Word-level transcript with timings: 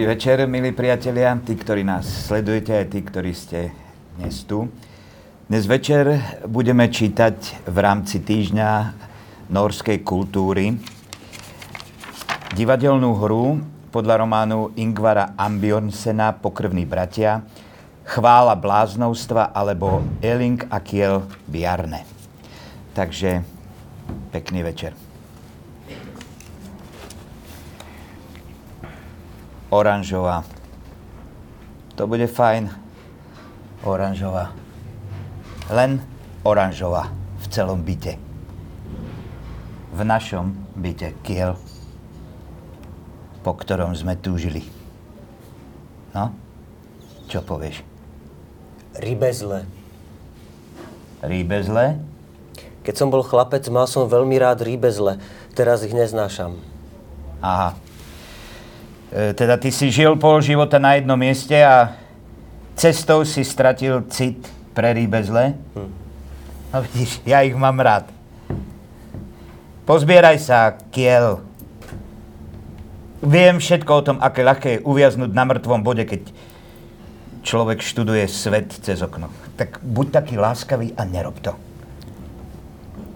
Dobrý 0.00 0.16
večer, 0.16 0.48
milí 0.48 0.72
priatelia, 0.72 1.36
tí, 1.44 1.52
ktorí 1.60 1.84
nás 1.84 2.08
sledujete, 2.24 2.72
aj 2.72 2.86
tí, 2.88 3.04
ktorí 3.04 3.36
ste 3.36 3.68
dnes 4.16 4.48
tu. 4.48 4.64
Dnes 5.44 5.68
večer 5.68 6.16
budeme 6.48 6.88
čítať 6.88 7.68
v 7.68 7.76
rámci 7.84 8.24
týždňa 8.24 8.96
norskej 9.52 10.00
kultúry 10.00 10.80
divadelnú 12.56 13.12
hru 13.12 13.60
podľa 13.92 14.24
románu 14.24 14.72
Ingvara 14.80 15.36
Ambjornsena 15.36 16.32
Pokrvní 16.32 16.88
bratia 16.88 17.44
Chvála 18.08 18.56
bláznovstva 18.56 19.52
alebo 19.52 20.00
Eling 20.24 20.64
Akiel 20.72 21.28
Bjarne. 21.44 22.08
Takže 22.96 23.44
pekný 24.32 24.64
večer. 24.64 25.09
Oranžová. 29.70 30.42
To 31.94 32.10
bude 32.10 32.26
fajn. 32.26 32.70
Oranžová. 33.86 34.50
Len 35.70 36.02
oranžová 36.42 37.14
v 37.38 37.46
celom 37.54 37.86
byte. 37.86 38.18
V 39.94 40.00
našom 40.02 40.54
byte 40.74 41.14
Kiel, 41.22 41.54
po 43.46 43.54
ktorom 43.54 43.94
sme 43.94 44.18
túžili. 44.18 44.66
No, 46.14 46.34
čo 47.30 47.38
povieš? 47.46 47.86
Rybezle. 48.98 49.62
Rýbezle? 51.22 52.02
Keď 52.82 52.94
som 52.96 53.12
bol 53.12 53.22
chlapec, 53.22 53.62
mal 53.70 53.86
som 53.86 54.10
veľmi 54.10 54.34
rád 54.40 54.66
rýbezle. 54.66 55.20
Teraz 55.54 55.86
ich 55.86 55.94
neznášam. 55.94 56.58
Aha. 57.38 57.76
E, 59.10 59.34
teda 59.34 59.58
ty 59.58 59.74
si 59.74 59.90
žil 59.90 60.14
pol 60.14 60.38
života 60.38 60.78
na 60.78 60.94
jednom 60.94 61.18
mieste 61.18 61.58
a 61.58 61.98
cestou 62.78 63.26
si 63.26 63.42
stratil 63.42 64.06
cit 64.06 64.46
pre 64.70 64.94
rýbezle? 64.94 65.58
Hm. 65.74 65.90
No 66.70 66.76
vidíš, 66.86 67.18
ja 67.26 67.42
ich 67.42 67.58
mám 67.58 67.82
rád. 67.82 68.06
Pozbieraj 69.82 70.38
sa, 70.38 70.78
Kiel. 70.94 71.42
Viem 73.18 73.58
všetko 73.58 73.90
o 73.90 74.06
tom, 74.06 74.16
aké 74.22 74.46
ľahké 74.46 74.68
je 74.78 74.84
uviaznúť 74.86 75.34
na 75.34 75.42
mŕtvom 75.42 75.82
bode, 75.82 76.06
keď 76.06 76.30
človek 77.42 77.82
študuje 77.82 78.24
svet 78.30 78.70
cez 78.70 79.02
okno. 79.02 79.26
Tak 79.58 79.82
buď 79.82 80.06
taký 80.22 80.38
láskavý 80.38 80.94
a 80.94 81.02
nerob 81.02 81.42
to. 81.42 81.52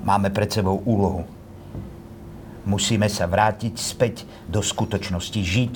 Máme 0.02 0.34
pred 0.34 0.50
sebou 0.50 0.82
úlohu. 0.82 1.24
Musíme 2.64 3.12
sa 3.12 3.28
vrátiť 3.28 3.76
späť 3.76 4.24
do 4.48 4.64
skutočnosti, 4.64 5.36
žiť 5.36 5.74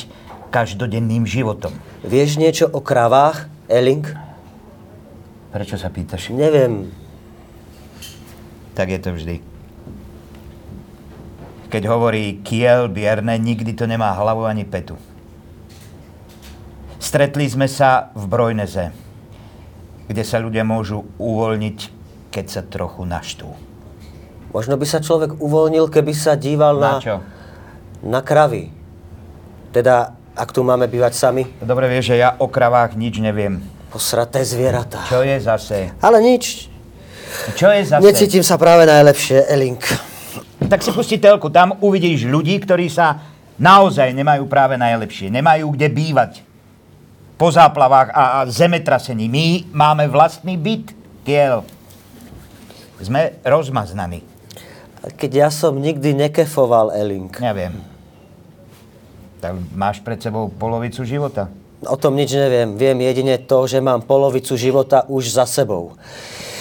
každodenným 0.49 1.29
životom. 1.29 1.77
Vieš 2.01 2.41
niečo 2.41 2.65
o 2.73 2.81
kravách, 2.81 3.53
Elling? 3.69 4.09
Prečo 5.53 5.77
sa 5.77 5.93
pýtaš? 5.93 6.33
Neviem. 6.33 6.89
Tak 8.73 8.89
je 8.89 9.01
to 9.01 9.11
vždy. 9.13 9.37
Keď 11.69 11.83
hovorí 11.85 12.41
Kiel 12.41 12.89
Bierne, 12.89 13.37
nikdy 13.37 13.77
to 13.77 13.85
nemá 13.85 14.17
hlavu 14.17 14.49
ani 14.49 14.65
petu. 14.65 14.97
Stretli 16.97 17.45
sme 17.45 17.69
sa 17.69 18.09
v 18.17 18.25
Brojneze, 18.25 18.93
kde 20.09 20.25
sa 20.25 20.41
ľudia 20.41 20.65
môžu 20.65 21.05
uvoľniť, 21.21 21.79
keď 22.33 22.47
sa 22.49 22.63
trochu 22.65 23.05
naštú. 23.05 23.53
Možno 24.49 24.81
by 24.81 24.87
sa 24.89 25.05
človek 25.05 25.37
uvoľnil, 25.37 25.93
keby 25.93 26.13
sa 26.17 26.33
díval 26.33 26.81
na... 26.81 26.97
Na 26.97 27.05
čo? 27.05 27.17
Na 28.01 28.21
kravy. 28.25 28.73
Teda, 29.75 30.17
ak 30.33 30.49
tu 30.57 30.65
máme 30.65 30.89
bývať 30.89 31.13
sami. 31.19 31.45
Dobre 31.61 31.91
vieš, 31.91 32.17
že 32.17 32.23
ja 32.25 32.33
o 32.41 32.49
kravách 32.49 32.97
nič 32.97 33.21
neviem. 33.21 33.61
Posraté 33.93 34.41
zvieratá. 34.45 35.05
Čo 35.09 35.21
je 35.21 35.37
zase? 35.41 35.93
Ale 36.01 36.21
nič. 36.25 36.69
Čo 37.57 37.69
je 37.73 37.83
zase? 37.85 38.05
Necítim 38.05 38.45
sa 38.45 38.57
práve 38.57 38.89
najlepšie, 38.89 39.49
Elink. 39.53 39.85
Tak 40.69 40.81
si 40.85 40.91
pusti 40.93 41.17
telku, 41.17 41.49
tam 41.49 41.77
uvidíš 41.81 42.29
ľudí, 42.29 42.57
ktorí 42.61 42.93
sa 42.93 43.21
naozaj 43.57 44.13
nemajú 44.13 44.45
práve 44.49 44.77
najlepšie. 44.77 45.33
Nemajú 45.33 45.73
kde 45.73 45.89
bývať. 45.89 46.33
Po 47.39 47.49
záplavách 47.49 48.11
a, 48.13 48.23
a 48.43 48.47
zemetrasení. 48.51 49.31
My 49.31 49.47
máme 49.73 50.11
vlastný 50.11 50.59
byt, 50.59 50.93
Kiel. 51.25 51.65
Sme 52.99 53.39
rozmaznaní. 53.47 54.28
Keď 55.15 55.31
ja 55.33 55.49
som 55.49 55.79
nikdy 55.79 56.13
nekefoval, 56.13 56.93
Elling. 56.93 57.33
Neviem. 57.41 57.79
Tak 59.39 59.55
máš 59.71 60.03
pred 60.03 60.19
sebou 60.19 60.51
polovicu 60.51 61.07
života. 61.07 61.47
O 61.87 61.95
tom 61.95 62.19
nič 62.19 62.35
neviem. 62.35 62.75
Viem 62.75 62.99
jedine 63.07 63.39
to, 63.39 63.71
že 63.71 63.79
mám 63.79 64.03
polovicu 64.03 64.59
života 64.59 65.07
už 65.07 65.31
za 65.31 65.47
sebou. 65.47 65.95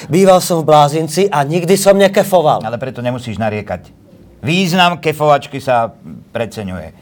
Býval 0.06 0.38
som 0.46 0.62
v 0.62 0.70
Blázinci 0.70 1.26
a 1.26 1.42
nikdy 1.42 1.74
som 1.74 1.98
nekefoval. 1.98 2.62
Ale 2.62 2.78
preto 2.78 3.02
nemusíš 3.02 3.42
nariekať. 3.42 3.90
Význam 4.46 5.02
kefovačky 5.02 5.58
sa 5.58 5.90
preceňuje. 6.30 6.94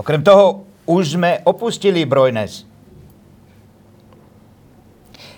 Okrem 0.00 0.24
toho, 0.24 0.64
už 0.88 1.20
sme 1.20 1.44
opustili 1.44 2.08
Brojnes. 2.08 2.64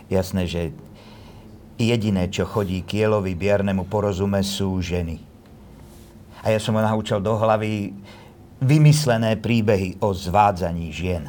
Jasné, 0.06 0.46
že 0.46 0.70
jediné, 1.78 2.30
čo 2.30 2.46
chodí 2.46 2.82
Kielovi 2.86 3.34
biernemu 3.34 3.86
porozume, 3.90 4.42
sú 4.42 4.78
ženy. 4.78 5.18
A 6.44 6.52
ja 6.52 6.60
som 6.60 6.76
ho 6.76 6.82
naučil 6.84 7.24
do 7.24 7.34
hlavy 7.40 7.96
vymyslené 8.60 9.40
príbehy 9.40 9.98
o 9.98 10.12
zvádzaní 10.12 10.92
žien. 10.92 11.24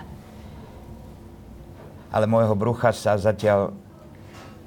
Ale 2.11 2.29
môjho 2.29 2.55
brucha 2.55 2.95
sa 2.95 3.19
zatiaľ 3.19 3.75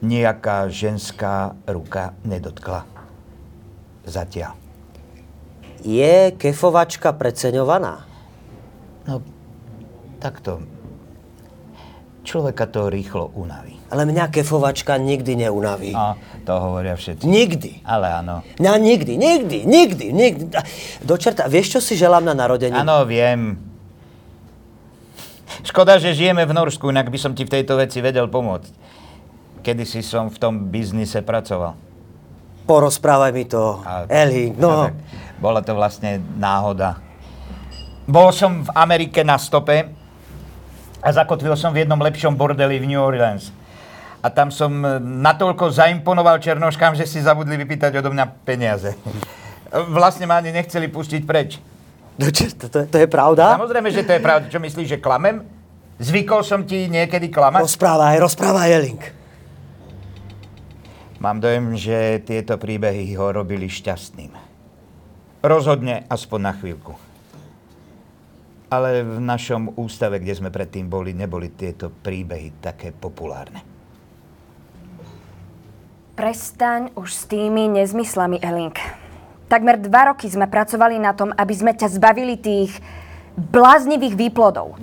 nejaká 0.04 0.68
ženská 0.68 1.56
ruka 1.64 2.14
nedotkla. 2.22 2.84
Zatiaľ. 4.04 4.54
Je 5.82 6.34
kefovačka 6.34 7.14
preceňovaná? 7.14 8.02
No, 9.06 9.22
takto. 10.18 10.60
Človeka 12.26 12.68
to 12.68 12.92
rýchlo 12.92 13.32
unaví. 13.32 13.77
Ale 13.88 14.04
mňa 14.04 14.28
kefovačka 14.28 15.00
nikdy 15.00 15.48
neunaví. 15.48 15.96
No, 15.96 16.12
to 16.44 16.52
hovoria 16.52 16.92
všetci. 16.92 17.24
Nikdy. 17.24 17.70
Ale 17.88 18.20
áno. 18.20 18.44
Mňa 18.60 18.72
nikdy, 18.76 19.12
nikdy, 19.16 19.58
nikdy, 19.64 20.06
nikdy. 20.12 20.44
Do 21.00 21.16
čerta, 21.16 21.48
vieš, 21.48 21.76
čo 21.76 21.80
si 21.80 21.96
želám 21.96 22.20
na 22.20 22.36
narodení? 22.36 22.76
Áno, 22.76 23.08
viem. 23.08 23.56
Škoda, 25.64 25.96
že 25.96 26.12
žijeme 26.12 26.44
v 26.44 26.52
Norsku, 26.52 26.92
inak 26.92 27.08
by 27.08 27.18
som 27.18 27.32
ti 27.32 27.48
v 27.48 27.50
tejto 27.50 27.80
veci 27.80 28.04
vedel 28.04 28.28
pomôcť. 28.28 28.72
Kedy 29.64 29.84
si 29.88 30.04
som 30.04 30.28
v 30.28 30.36
tom 30.36 30.68
biznise 30.68 31.24
pracoval. 31.24 31.72
Porozprávaj 32.68 33.32
mi 33.32 33.48
to, 33.48 33.80
A- 33.80 34.04
Elling, 34.06 34.52
no. 34.60 34.92
tak 34.92 35.00
Bola 35.40 35.64
to 35.64 35.72
vlastne 35.72 36.20
náhoda. 36.36 37.00
Bol 38.04 38.28
som 38.36 38.64
v 38.64 38.70
Amerike 38.76 39.24
na 39.24 39.40
stope 39.40 39.88
a 41.00 41.08
zakotvil 41.08 41.56
som 41.56 41.72
v 41.72 41.84
jednom 41.84 41.96
lepšom 41.96 42.36
bordeli 42.36 42.76
v 42.76 42.92
New 42.92 43.00
Orleans. 43.00 43.48
A 44.18 44.26
tam 44.34 44.50
som 44.50 44.70
e, 44.82 44.98
natoľko 44.98 45.70
zaimponoval 45.70 46.42
černoškám, 46.42 46.98
že 46.98 47.06
si 47.06 47.22
zabudli 47.22 47.54
vypýtať 47.54 48.02
odo 48.02 48.10
mňa 48.10 48.26
peniaze. 48.42 48.94
Vlastne 49.98 50.26
ma 50.26 50.42
ani 50.42 50.50
nechceli 50.50 50.90
pustiť 50.90 51.22
preč. 51.22 51.62
Do 52.18 52.26
čerta, 52.34 52.66
to, 52.66 52.82
je- 52.82 52.88
to 52.90 52.98
je 52.98 53.06
pravda? 53.06 53.54
Samozrejme, 53.54 53.94
že 53.94 54.02
to 54.02 54.12
je 54.18 54.22
pravda. 54.22 54.50
Čo 54.50 54.58
myslíš, 54.58 54.86
že 54.90 54.98
klamem? 54.98 55.46
Zvykol 56.02 56.42
som 56.42 56.66
ti 56.66 56.90
niekedy 56.90 57.30
klamať? 57.30 57.62
Rozprávaj, 57.62 58.18
rozprávaj, 58.18 58.68
Elling. 58.70 59.02
Mám 61.18 61.42
dojem, 61.42 61.74
že 61.74 62.22
tieto 62.22 62.54
príbehy 62.54 63.14
ho 63.18 63.34
robili 63.34 63.66
šťastným. 63.66 64.30
Rozhodne 65.42 66.06
aspoň 66.06 66.40
na 66.42 66.52
chvíľku. 66.54 66.94
Ale 68.70 69.02
v 69.02 69.18
našom 69.18 69.74
ústave, 69.74 70.22
kde 70.22 70.38
sme 70.38 70.50
predtým 70.50 70.86
boli, 70.86 71.14
neboli 71.14 71.50
tieto 71.50 71.90
príbehy 71.90 72.62
také 72.62 72.94
populárne. 72.94 73.77
Prestaň 76.18 76.90
už 76.98 77.14
s 77.14 77.30
tými 77.30 77.70
nezmyslami, 77.70 78.42
Elink. 78.42 78.82
Takmer 79.46 79.78
dva 79.78 80.10
roky 80.10 80.26
sme 80.26 80.50
pracovali 80.50 80.98
na 80.98 81.14
tom, 81.14 81.30
aby 81.30 81.54
sme 81.54 81.70
ťa 81.78 81.94
zbavili 81.94 82.34
tých 82.34 82.74
bláznivých 83.38 84.18
výplodov. 84.18 84.82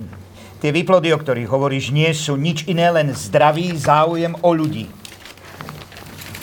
Tie 0.64 0.72
výplody, 0.72 1.12
o 1.12 1.20
ktorých 1.20 1.52
hovoríš, 1.52 1.92
nie 1.92 2.08
sú 2.16 2.40
nič 2.40 2.64
iné, 2.64 2.88
len 2.88 3.12
zdravý 3.12 3.68
záujem 3.76 4.32
o 4.40 4.48
ľudí. 4.48 4.88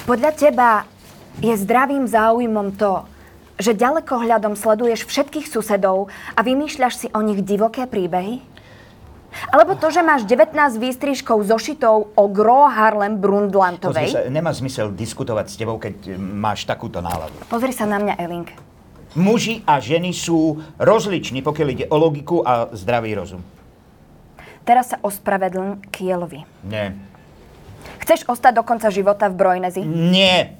Podľa 0.05 0.31
teba 0.37 0.85
je 1.41 1.57
zdravým 1.57 2.05
záujmom 2.05 2.77
to, 2.77 3.01
že 3.57 3.73
ďalekohľadom 3.73 4.53
sleduješ 4.53 5.09
všetkých 5.09 5.49
susedov 5.49 6.13
a 6.37 6.39
vymýšľaš 6.45 6.93
si 6.93 7.07
o 7.17 7.25
nich 7.25 7.41
divoké 7.41 7.89
príbehy? 7.89 8.52
Alebo 9.49 9.73
to, 9.77 9.89
že 9.89 10.05
máš 10.05 10.23
19 10.29 10.53
výstrižkov 10.77 11.45
zošitov 11.45 12.13
o 12.13 12.23
Gro 12.29 12.69
Harlem 12.69 13.17
Pozri 13.17 13.21
Brundtlantovej? 13.21 14.09
sa, 14.09 14.21
nemá 14.29 14.51
zmysel 14.53 14.93
diskutovať 14.93 15.45
s 15.49 15.55
tebou, 15.57 15.77
keď 15.81 16.15
máš 16.17 16.65
takúto 16.65 17.01
náladu. 17.01 17.33
Pozri 17.49 17.73
sa 17.73 17.89
na 17.89 17.97
mňa, 17.97 18.13
Elink. 18.21 18.49
Muži 19.13 19.61
a 19.69 19.77
ženy 19.77 20.09
sú 20.09 20.57
rozliční, 20.81 21.45
pokiaľ 21.45 21.67
ide 21.69 21.85
o 21.89 21.97
logiku 22.01 22.41
a 22.41 22.73
zdravý 22.73 23.13
rozum. 23.13 23.45
Teraz 24.65 24.95
sa 24.95 24.97
ospravedlň 25.03 25.91
Kielovi. 25.91 26.41
Nie. 26.65 26.97
Chceš 28.01 28.25
ostať 28.25 28.57
do 28.57 28.63
konca 28.63 28.87
života 28.89 29.27
v 29.27 29.37
Brojnezi? 29.37 29.83
Nie. 29.85 30.57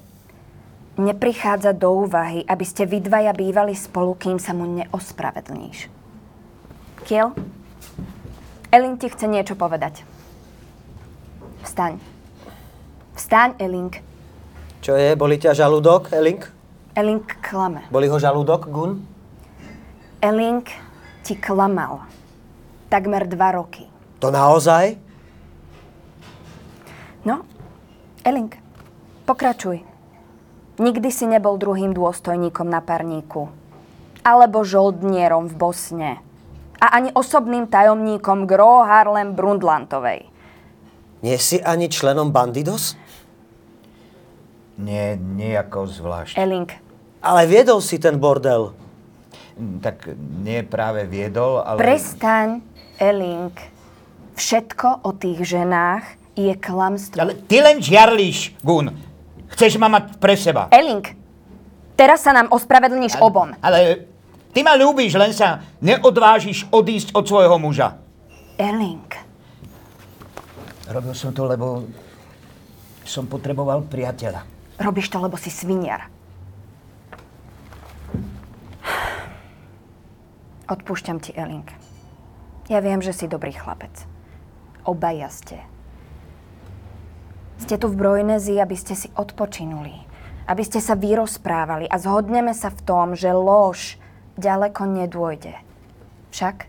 Neprichádza 0.99 1.73
do 1.73 2.05
úvahy, 2.05 2.45
aby 2.45 2.65
ste 2.67 2.85
vy 2.85 3.01
dvaja 3.01 3.33
bývali 3.33 3.73
spolu, 3.73 4.13
kým 4.13 4.37
sa 4.37 4.53
mu 4.53 4.69
neospravedlníš. 4.69 5.89
Kiel? 7.09 7.33
Elin 8.73 8.97
ti 8.97 9.05
chce 9.05 9.29
niečo 9.29 9.53
povedať. 9.53 10.01
Vstaň. 11.61 12.01
Vstaň, 13.13 13.53
Elink. 13.61 14.01
Čo 14.81 14.97
je? 14.97 15.13
Boli 15.13 15.37
ťa 15.37 15.53
žalúdok, 15.53 16.09
Elink? 16.09 16.49
Elink 16.97 17.37
klame. 17.45 17.85
Boli 17.93 18.09
ho 18.09 18.17
žalúdok, 18.17 18.73
Gun? 18.73 19.05
Elink 20.25 20.73
ti 21.21 21.37
klamal. 21.37 22.01
Takmer 22.89 23.29
dva 23.29 23.53
roky. 23.53 23.85
To 24.17 24.33
naozaj? 24.33 24.97
No, 27.29 27.45
Elink, 28.25 28.57
pokračuj. 29.29 29.85
Nikdy 30.81 31.13
si 31.13 31.29
nebol 31.29 31.61
druhým 31.61 31.93
dôstojníkom 31.93 32.65
na 32.65 32.81
parníku. 32.81 33.53
Alebo 34.25 34.65
žoldnierom 34.65 35.45
v 35.45 35.55
Bosne. 35.61 36.11
A 36.83 36.99
ani 36.99 37.15
osobným 37.15 37.71
tajomníkom 37.71 38.43
Gro 38.43 38.83
Harlem 38.83 39.31
Brundtlandovej. 39.31 40.27
Nie 41.23 41.39
si 41.39 41.63
ani 41.63 41.87
členom 41.87 42.35
Bandidos? 42.35 42.99
Nie, 44.75 45.15
nejako 45.15 45.87
zvlášť. 45.87 46.35
Elink, 46.35 46.75
Ale 47.23 47.47
viedol 47.47 47.79
si 47.79 47.95
ten 48.03 48.19
bordel. 48.19 48.75
Tak 49.55 50.11
nie 50.43 50.59
práve 50.67 51.07
viedol, 51.07 51.63
ale... 51.63 51.79
prestaň, 51.79 52.59
Elink. 52.99 53.55
Všetko 54.35 55.07
o 55.07 55.15
tých 55.15 55.39
ženách 55.45 56.03
je 56.35 56.51
klamstvo. 56.57 57.23
Ale 57.23 57.39
ty 57.47 57.63
len 57.63 57.79
žiarlíš, 57.79 58.59
Gun. 58.59 58.91
Chceš 59.55 59.79
ma 59.79 59.87
mať 59.87 60.19
pre 60.19 60.35
seba. 60.35 60.67
Elink, 60.73 61.15
teraz 61.95 62.27
sa 62.27 62.35
nám 62.35 62.51
ospravedlníš 62.51 63.21
obom. 63.23 63.55
Ale 63.63 64.09
ty 64.53 64.61
ma 64.61 64.73
ľúbiš, 64.73 65.17
len 65.17 65.33
sa 65.33 65.59
neodvážiš 65.81 66.69
odísť 66.69 67.11
od 67.11 67.25
svojho 67.25 67.57
muža. 67.57 67.97
Elink, 68.55 69.17
Robil 70.83 71.15
som 71.15 71.33
to, 71.33 71.47
lebo 71.47 71.87
som 73.03 73.25
potreboval 73.25 73.81
priateľa. 73.83 74.45
robíš 74.77 75.09
to, 75.09 75.17
lebo 75.17 75.33
si 75.35 75.49
sviniar. 75.49 76.05
Odpúšťam 80.63 81.19
ti, 81.19 81.35
Elink. 81.35 81.71
Ja 82.71 82.79
viem, 82.79 83.03
že 83.03 83.11
si 83.11 83.27
dobrý 83.27 83.51
chlapec. 83.51 83.91
Obaja 84.87 85.27
ste. 85.27 85.59
Ste 87.59 87.75
tu 87.75 87.91
v 87.91 87.99
Brojnezi, 87.99 88.59
aby 88.59 88.75
ste 88.75 88.95
si 88.95 89.11
odpočinuli. 89.11 89.95
Aby 90.47 90.63
ste 90.63 90.83
sa 90.83 90.95
vyrozprávali 90.95 91.87
a 91.87 91.95
zhodneme 91.95 92.51
sa 92.51 92.67
v 92.67 92.79
tom, 92.83 93.07
že 93.15 93.31
lož 93.31 93.95
ďaleko 94.37 94.81
nedôjde. 94.89 95.53
Však? 96.33 96.65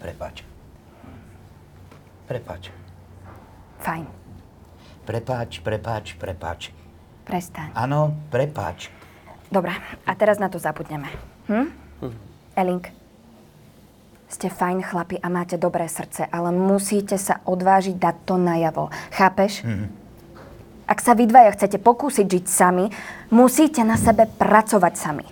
Prepač. 0.00 0.44
Prepač. 2.24 2.62
Fajn. 3.80 4.06
Prepáč, 5.04 5.60
prepáč, 5.60 6.14
prepáč. 6.16 6.60
Prestaň. 7.26 7.74
Áno, 7.74 8.14
prepáč. 8.30 8.92
Dobre, 9.50 9.74
a 10.06 10.12
teraz 10.14 10.38
na 10.38 10.46
to 10.46 10.62
zabudneme. 10.62 11.10
Hm? 11.50 11.68
Elink, 12.54 12.94
ste 14.30 14.46
fajn 14.46 14.86
chlapi 14.86 15.18
a 15.18 15.26
máte 15.26 15.58
dobré 15.58 15.90
srdce, 15.90 16.22
ale 16.30 16.54
musíte 16.54 17.18
sa 17.18 17.42
odvážiť 17.42 17.98
dať 17.98 18.16
to 18.22 18.38
najavo. 18.38 18.94
Chápeš? 19.10 19.66
Ak 20.90 20.98
sa 20.98 21.14
vy 21.14 21.30
dvaja 21.30 21.54
chcete 21.54 21.78
pokúsiť 21.78 22.26
žiť 22.26 22.44
sami, 22.50 22.90
musíte 23.30 23.86
na 23.86 23.94
sebe 23.94 24.26
pracovať 24.26 24.94
sami. 24.98 25.22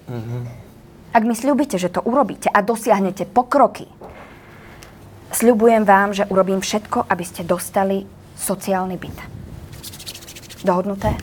Ak 1.10 1.26
mi 1.26 1.34
sľubíte, 1.34 1.82
že 1.82 1.90
to 1.90 1.98
urobíte 2.06 2.46
a 2.46 2.62
dosiahnete 2.62 3.26
pokroky, 3.26 3.90
sľubujem 5.34 5.82
vám, 5.82 6.14
že 6.14 6.30
urobím 6.30 6.62
všetko, 6.62 7.10
aby 7.10 7.24
ste 7.26 7.42
dostali 7.42 8.06
sociálny 8.38 8.94
byt. 8.94 9.18
Dohodnuté? 10.62 11.18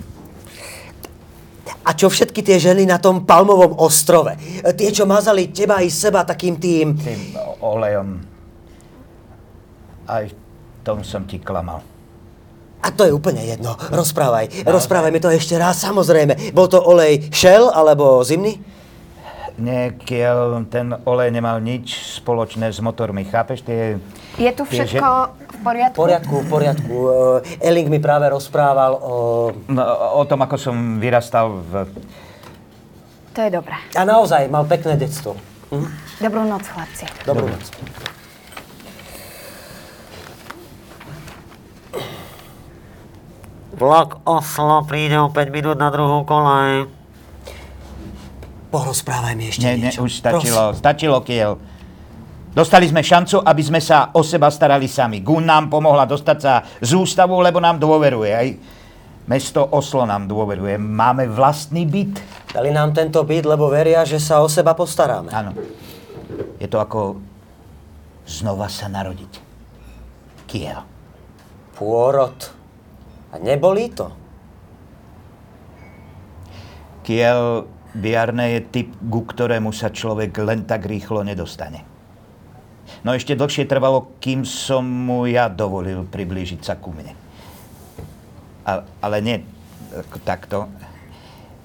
A 1.85 1.95
čo 1.95 2.11
všetky 2.11 2.43
tie 2.43 2.59
ženy 2.59 2.83
na 2.83 2.99
tom 2.99 3.23
palmovom 3.23 3.79
ostrove? 3.79 4.35
Tie, 4.75 4.89
čo 4.91 5.07
mazali 5.07 5.47
teba 5.55 5.79
i 5.79 5.87
seba 5.87 6.27
takým 6.27 6.59
tým... 6.59 6.97
Tým 6.99 7.39
olejom. 7.63 8.19
Aj 10.11 10.27
v 10.27 10.33
tom 10.83 11.07
som 11.07 11.23
ti 11.23 11.39
klamal. 11.39 11.94
A 12.85 12.93
to 12.93 13.01
je 13.01 13.11
úplne 13.11 13.41
jedno. 13.41 13.73
Rozprávaj. 13.89 14.61
Rozprávaj 14.61 15.09
mi 15.09 15.17
to 15.17 15.33
ešte 15.33 15.57
raz, 15.57 15.81
samozrejme. 15.81 16.53
Bol 16.53 16.69
to 16.69 16.77
olej 16.77 17.33
Shell 17.33 17.73
alebo 17.73 18.21
zimný? 18.21 18.61
Nie, 19.55 19.95
kiel, 19.95 20.67
ten 20.67 20.93
olej 21.07 21.31
nemal 21.31 21.63
nič 21.63 22.19
spoločné 22.21 22.69
s 22.69 22.83
motormi. 22.83 23.23
Chápeš? 23.23 23.63
Tie, 23.63 23.97
Je 24.35 24.51
tu 24.51 24.67
tie 24.67 24.83
všetko 24.83 25.09
v 25.31 25.59
poriadku? 25.63 25.95
V 25.95 26.01
poriadku, 26.03 26.35
v 26.43 26.47
poriadku. 26.51 26.95
Elling 27.63 27.87
mi 27.87 28.03
práve 28.03 28.27
rozprával 28.29 28.99
o... 28.99 29.13
No, 29.71 29.83
o 30.19 30.23
tom, 30.27 30.43
ako 30.43 30.59
som 30.59 30.75
vyrastal 30.99 31.55
v... 31.65 31.87
To 33.31 33.39
je 33.47 33.49
dobré. 33.49 33.79
A 33.95 34.03
naozaj, 34.03 34.51
mal 34.51 34.67
pekné 34.67 34.99
detstvo. 34.99 35.39
Hm? 35.71 35.87
Dobrú 36.19 36.43
noc, 36.43 36.67
chlapci. 36.67 37.07
Dobrú 37.23 37.47
noc. 37.47 37.65
Vlak 43.75 44.23
Oslo 44.23 44.87
príde 44.87 45.19
o 45.19 45.27
5 45.27 45.51
minút 45.51 45.75
na 45.75 45.91
druhú 45.91 46.23
kolaj. 46.23 46.87
Porozprávaj 48.71 49.35
mi 49.35 49.51
ešte 49.51 49.67
Nie, 49.67 49.75
nie, 49.75 49.91
niečo. 49.91 50.07
už 50.07 50.11
stačilo, 50.15 50.71
stačilo, 50.71 51.19
kiel. 51.23 51.59
Dostali 52.55 52.87
sme 52.87 53.03
šancu, 53.03 53.43
aby 53.43 53.59
sme 53.59 53.83
sa 53.83 54.15
o 54.15 54.23
seba 54.23 54.47
starali 54.47 54.87
sami. 54.87 55.19
Gun 55.19 55.43
nám 55.43 55.67
pomohla 55.67 56.07
dostať 56.07 56.37
sa 56.39 56.63
z 56.79 56.95
ústavu, 56.95 57.43
lebo 57.43 57.59
nám 57.59 57.75
dôveruje. 57.75 58.31
Aj 58.31 58.47
mesto 59.27 59.59
Oslo 59.59 60.07
nám 60.07 60.23
dôveruje. 60.23 60.79
Máme 60.79 61.27
vlastný 61.27 61.83
byt. 61.83 62.15
Dali 62.55 62.71
nám 62.71 62.95
tento 62.95 63.27
byt, 63.27 63.43
lebo 63.43 63.67
veria, 63.67 64.07
že 64.07 64.23
sa 64.23 64.39
o 64.39 64.47
seba 64.47 64.71
postaráme. 64.71 65.35
Áno. 65.35 65.51
Je 66.55 66.71
to 66.71 66.79
ako 66.79 67.19
znova 68.23 68.71
sa 68.71 68.87
narodiť. 68.87 69.43
Kiel. 70.47 70.79
Pôrod. 71.75 72.54
A 73.35 73.43
nebolí 73.43 73.91
to? 73.91 74.07
Kiel 77.03 77.67
Biarne 77.91 78.55
je 78.55 78.61
typ, 78.63 78.89
ku 79.03 79.27
ktorému 79.27 79.75
sa 79.75 79.91
človek 79.91 80.31
len 80.39 80.63
tak 80.63 80.87
rýchlo 80.87 81.19
nedostane. 81.27 81.83
No 83.03 83.11
ešte 83.11 83.35
dlhšie 83.35 83.67
trvalo, 83.67 84.15
kým 84.23 84.47
som 84.47 84.87
mu 84.87 85.27
ja 85.27 85.51
dovolil 85.51 86.07
priblížiť 86.07 86.61
sa 86.63 86.79
ku 86.79 86.95
mne. 86.95 87.11
A, 88.63 88.87
ale 89.03 89.17
nie 89.19 89.37
takto. 90.23 90.71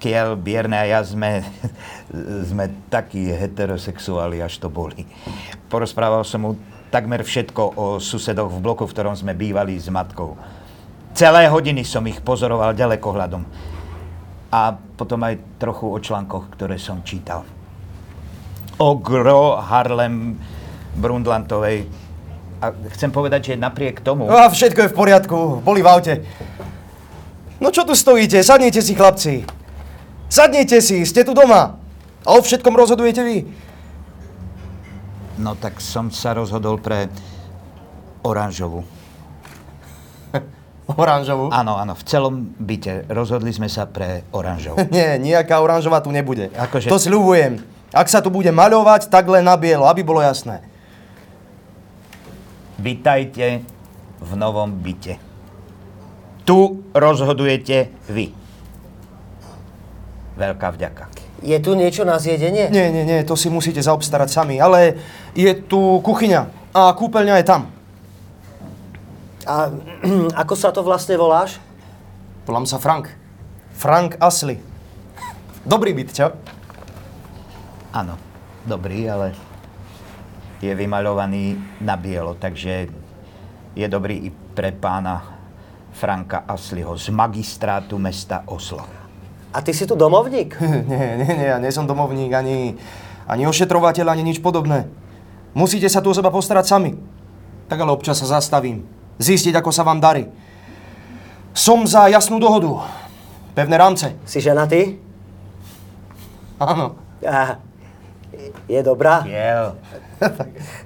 Kiel, 0.01 0.33
Bierne 0.35 0.81
a 0.81 0.85
ja 0.85 1.01
sme, 1.05 1.45
sme 2.49 2.67
takí 2.91 3.31
heterosexuáli, 3.31 4.43
až 4.43 4.59
to 4.59 4.67
boli. 4.67 5.05
Porozprával 5.71 6.25
som 6.25 6.41
mu 6.41 6.51
takmer 6.91 7.23
všetko 7.23 7.63
o 7.77 7.85
susedoch 8.01 8.51
v 8.51 8.59
bloku, 8.59 8.83
v 8.83 8.93
ktorom 8.93 9.15
sme 9.15 9.37
bývali 9.37 9.77
s 9.77 9.87
matkou. 9.87 10.35
Celé 11.11 11.51
hodiny 11.51 11.83
som 11.83 12.07
ich 12.07 12.23
pozoroval 12.23 12.71
ďalekohľadom. 12.73 13.43
A 14.51 14.75
potom 14.75 15.19
aj 15.23 15.39
trochu 15.59 15.87
o 15.87 15.97
článkoch, 15.99 16.55
ktoré 16.55 16.75
som 16.75 17.03
čítal. 17.03 17.47
O 18.79 18.99
Gro 18.99 19.59
Harlem 19.59 20.35
Brundtlandovej. 20.95 21.87
A 22.61 22.75
chcem 22.93 23.09
povedať, 23.09 23.53
že 23.53 23.61
napriek 23.61 24.03
tomu... 24.03 24.27
No 24.27 24.37
a 24.37 24.51
všetko 24.51 24.79
je 24.85 24.91
v 24.91 24.97
poriadku, 24.97 25.37
boli 25.63 25.81
v 25.81 25.89
aute. 25.89 26.13
No 27.61 27.69
čo 27.69 27.85
tu 27.85 27.93
stojíte? 27.93 28.41
Sadnite 28.41 28.81
si, 28.81 28.93
chlapci. 28.93 29.45
Sadnite 30.29 30.81
si, 30.81 31.03
ste 31.05 31.25
tu 31.25 31.33
doma. 31.33 31.77
A 32.21 32.29
o 32.37 32.39
všetkom 32.41 32.73
rozhodujete 32.73 33.21
vy. 33.25 33.37
No 35.41 35.57
tak 35.57 35.81
som 35.81 36.13
sa 36.13 36.37
rozhodol 36.37 36.77
pre 36.77 37.09
oranžovú. 38.21 38.85
Oranžovú? 40.87 41.49
Áno, 41.49 41.77
áno, 41.77 41.93
v 41.93 42.03
celom 42.03 42.33
byte. 42.57 43.05
Rozhodli 43.07 43.49
sme 43.49 43.67
sa 43.67 43.85
pre 43.85 44.25
oranžovú. 44.29 44.81
Nie, 44.93 45.15
nejaká 45.15 45.57
oranžová 45.57 45.99
tu 45.99 46.09
nebude. 46.09 46.49
Akože- 46.51 46.89
To 46.89 46.97
sľubujem. 46.97 47.61
Ak 47.91 48.07
sa 48.07 48.19
tu 48.19 48.27
bude 48.27 48.49
maľovať, 48.49 49.07
tak 49.07 49.27
len 49.27 49.43
na 49.43 49.55
bielo, 49.55 49.83
aby 49.83 50.01
bolo 50.01 50.19
jasné. 50.19 50.63
Vítajte 52.75 53.61
v 54.17 54.31
novom 54.33 54.71
byte. 54.73 55.19
Tu 56.41 56.57
rozhodujete 56.91 57.91
vy. 58.07 58.33
Veľká 60.33 60.71
vďaka. 60.71 61.03
Je 61.41 61.57
tu 61.57 61.73
niečo 61.73 62.01
na 62.01 62.17
zjedenie? 62.17 62.69
Nie, 62.69 62.89
nie, 62.89 63.01
nie, 63.01 63.21
to 63.21 63.33
si 63.33 63.49
musíte 63.49 63.81
zaobstarať 63.81 64.29
sami, 64.29 64.55
ale 64.57 64.97
je 65.33 65.49
tu 65.59 65.77
kuchyňa 65.99 66.41
a 66.71 66.93
kúpeľňa 66.93 67.35
je 67.41 67.45
tam. 67.45 67.61
A 69.51 69.67
ako 70.47 70.55
sa 70.55 70.71
to 70.71 70.79
vlastne 70.79 71.19
voláš? 71.19 71.59
Volám 72.47 72.63
sa 72.63 72.79
Frank. 72.79 73.11
Frank 73.75 74.15
Asli. 74.23 74.55
Dobrý 75.67 75.91
byt, 75.91 76.09
čo? 76.15 76.31
Áno, 77.91 78.15
dobrý, 78.63 79.11
ale 79.11 79.35
je 80.63 80.71
vymaľovaný 80.71 81.59
na 81.83 81.99
bielo, 81.99 82.39
takže 82.39 82.87
je 83.75 83.87
dobrý 83.91 84.23
i 84.23 84.29
pre 84.31 84.71
pána 84.71 85.19
Franka 85.91 86.47
Asliho 86.47 86.95
z 86.95 87.11
magistrátu 87.11 87.99
mesta 87.99 88.47
Oslo. 88.47 88.87
A 89.51 89.59
ty 89.59 89.75
si 89.75 89.83
tu 89.83 89.99
domovník? 89.99 90.55
nie, 90.91 91.07
nie, 91.19 91.27
nie, 91.27 91.47
ja 91.51 91.59
nie 91.59 91.75
som 91.75 91.83
domovník, 91.83 92.31
ani, 92.31 92.79
ani 93.27 93.43
ošetrovateľ, 93.43 94.15
ani 94.15 94.23
nič 94.23 94.39
podobné. 94.39 94.87
Musíte 95.51 95.91
sa 95.91 95.99
tu 95.99 96.07
o 96.07 96.15
seba 96.15 96.31
postarať 96.31 96.71
sami. 96.71 96.95
Tak 97.67 97.83
ale 97.83 97.91
občas 97.91 98.15
sa 98.15 98.39
zastavím. 98.39 99.00
Zistiť, 99.19 99.53
ako 99.57 99.71
sa 99.73 99.83
vám 99.83 99.99
darí. 99.99 100.27
Som 101.51 101.83
za 101.83 102.07
jasnú 102.07 102.39
dohodu. 102.39 102.87
Pevné 103.51 103.75
rámce. 103.75 104.15
Si 104.23 104.39
ženatý? 104.39 104.95
Áno. 106.55 106.95
A 107.25 107.59
je 108.69 108.79
dobrá? 108.79 109.25
Kiel, 109.27 109.75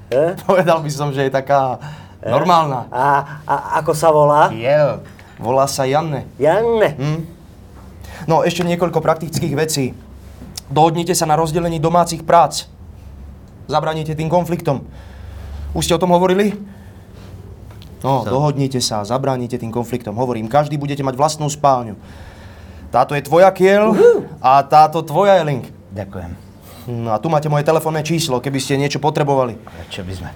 E? 0.10 0.24
Povedal 0.48 0.80
by 0.82 0.90
som, 0.90 1.12
že 1.12 1.28
je 1.28 1.32
taká 1.32 1.78
normálna. 2.24 2.88
A, 2.90 3.06
a 3.44 3.56
ako 3.84 3.92
sa 3.92 4.10
volá? 4.10 4.48
kiel. 4.50 5.04
Volá 5.36 5.68
sa 5.68 5.84
Janne. 5.84 6.24
Janne. 6.40 6.96
Hm? 6.96 7.20
No, 8.26 8.42
ešte 8.48 8.64
niekoľko 8.64 9.04
praktických 9.04 9.54
vecí. 9.54 9.92
Dohodnite 10.72 11.12
sa 11.12 11.28
na 11.28 11.36
rozdelení 11.36 11.78
domácich 11.78 12.24
prác. 12.24 12.72
Zabraníte 13.68 14.16
tým 14.16 14.32
konfliktom. 14.32 14.88
Už 15.76 15.84
ste 15.86 15.94
o 15.94 16.02
tom 16.02 16.16
hovorili? 16.16 16.56
No, 18.04 18.24
Co? 18.24 18.30
dohodnite 18.30 18.82
sa, 18.84 19.06
zabránite 19.08 19.56
tým 19.56 19.72
konfliktom. 19.72 20.16
Hovorím, 20.16 20.52
každý 20.52 20.76
budete 20.76 21.02
mať 21.02 21.16
vlastnú 21.16 21.48
spálňu. 21.48 21.96
Táto 22.92 23.12
je 23.16 23.24
tvoja 23.24 23.52
kiel 23.52 23.92
a 24.40 24.64
táto 24.64 25.04
tvoja 25.04 25.40
je 25.42 25.44
link. 25.44 25.66
Ďakujem. 25.92 26.46
No 26.86 27.10
a 27.10 27.18
tu 27.18 27.34
máte 27.34 27.50
moje 27.50 27.66
telefónne 27.66 28.06
číslo, 28.06 28.38
keby 28.38 28.62
ste 28.62 28.78
niečo 28.78 29.02
potrebovali. 29.02 29.58
A 29.58 29.90
čo 29.90 30.06
by 30.06 30.14
sme... 30.14 30.30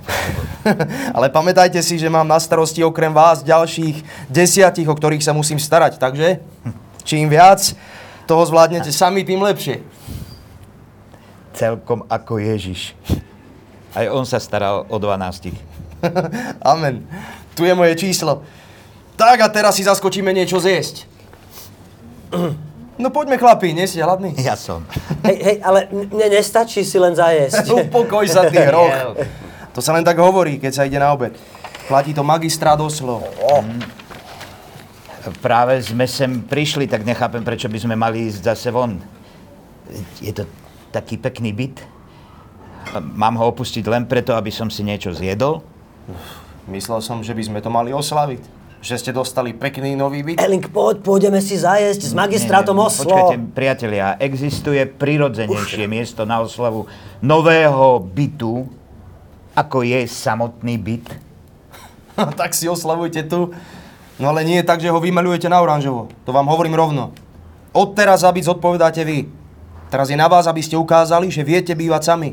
Ale 1.17 1.29
pamätajte 1.29 1.77
si, 1.85 2.01
že 2.01 2.09
mám 2.09 2.25
na 2.25 2.41
starosti 2.41 2.81
okrem 2.81 3.13
vás 3.13 3.45
ďalších 3.45 4.27
desiatich, 4.33 4.89
o 4.89 4.97
ktorých 4.97 5.21
sa 5.21 5.29
musím 5.29 5.61
starať. 5.61 6.01
Takže 6.01 6.41
čím 7.05 7.29
viac 7.29 7.61
toho 8.25 8.41
zvládnete 8.49 8.89
sami, 8.89 9.21
tým 9.21 9.45
lepšie. 9.45 9.85
Celkom 11.53 12.01
ako 12.09 12.41
Ježiš. 12.41 12.97
Aj 13.93 14.09
on 14.09 14.25
sa 14.25 14.41
staral 14.41 14.89
o 14.89 14.97
12. 14.97 15.53
Amen. 16.73 17.05
Tu 17.59 17.67
je 17.67 17.75
moje 17.75 17.91
číslo. 17.99 18.39
Tak 19.19 19.43
a 19.43 19.51
teraz 19.51 19.75
si 19.75 19.83
zaskočíme 19.83 20.31
niečo 20.31 20.63
zjesť. 20.63 21.03
No 22.95 23.11
poďme 23.11 23.35
chlapi, 23.35 23.75
nie 23.75 23.83
ste 23.83 23.99
hladní? 23.99 24.31
Ja 24.39 24.55
som. 24.55 24.87
Hej, 25.27 25.37
hej, 25.43 25.57
ale 25.59 25.91
mne 25.91 26.39
nestačí 26.39 26.87
si 26.87 26.95
len 26.95 27.11
zajesť. 27.11 27.67
Upokoj 27.83 28.23
sa 28.31 28.47
ty 28.47 28.63
hroch. 28.63 29.19
To 29.75 29.83
sa 29.83 29.91
len 29.91 30.07
tak 30.07 30.15
hovorí, 30.23 30.55
keď 30.55 30.71
sa 30.71 30.87
ide 30.87 30.95
na 30.95 31.11
obed. 31.11 31.35
Platí 31.91 32.15
to 32.15 32.23
magistrát 32.23 32.79
Oslo. 32.79 33.27
Práve 35.43 35.83
sme 35.83 36.07
sem 36.07 36.39
prišli, 36.39 36.87
tak 36.87 37.03
nechápem, 37.03 37.43
prečo 37.43 37.67
by 37.67 37.75
sme 37.75 37.99
mali 37.99 38.31
ísť 38.31 38.39
zase 38.55 38.71
von. 38.71 39.03
Je 40.23 40.31
to 40.31 40.47
taký 40.95 41.19
pekný 41.19 41.51
byt. 41.51 41.83
Mám 43.19 43.35
ho 43.35 43.51
opustiť 43.51 43.83
len 43.83 44.07
preto, 44.07 44.31
aby 44.31 44.47
som 44.47 44.71
si 44.71 44.79
niečo 44.79 45.11
zjedol? 45.11 45.59
Myslel 46.69 47.01
som, 47.01 47.25
že 47.25 47.33
by 47.33 47.43
sme 47.49 47.59
to 47.59 47.73
mali 47.73 47.89
oslaviť. 47.89 48.61
Že 48.79 48.95
ste 48.95 49.11
dostali 49.11 49.51
pekný 49.51 49.97
nový 49.97 50.23
byt. 50.23 50.39
Eling, 50.39 50.63
poď, 50.71 51.03
pôjdeme 51.03 51.43
si 51.43 51.59
zajesť 51.59 51.99
s 51.99 52.13
magistrátom 52.15 52.77
Nie, 52.77 52.85
nie, 52.85 52.87
Oslo. 52.87 53.11
Počkajte, 53.11 53.37
priatelia, 53.51 54.15
existuje 54.15 54.79
prirodzenejšie 54.87 55.83
miesto 55.89 56.23
na 56.23 56.39
oslavu 56.39 56.87
nového 57.19 57.99
bytu, 57.99 58.63
ako 59.51 59.83
je 59.83 60.07
samotný 60.07 60.79
byt? 60.79 61.11
tak 62.39 62.55
si 62.55 62.71
oslavujte 62.71 63.27
tu. 63.27 63.51
No 64.15 64.31
ale 64.31 64.47
nie 64.47 64.63
tak, 64.63 64.79
že 64.79 64.91
ho 64.91 64.99
vymalujete 65.03 65.51
na 65.51 65.59
oranžovo. 65.59 66.07
To 66.23 66.31
vám 66.31 66.47
hovorím 66.47 66.75
rovno. 66.75 67.11
Od 67.75 67.89
teraz 67.95 68.23
za 68.23 68.31
byt 68.31 68.47
zodpovedáte 68.47 69.03
vy. 69.03 69.27
Teraz 69.89 70.07
je 70.07 70.15
na 70.19 70.29
vás, 70.29 70.45
aby 70.45 70.61
ste 70.61 70.77
ukázali, 70.77 71.33
že 71.33 71.41
viete 71.41 71.73
bývať 71.73 72.13
sami. 72.13 72.29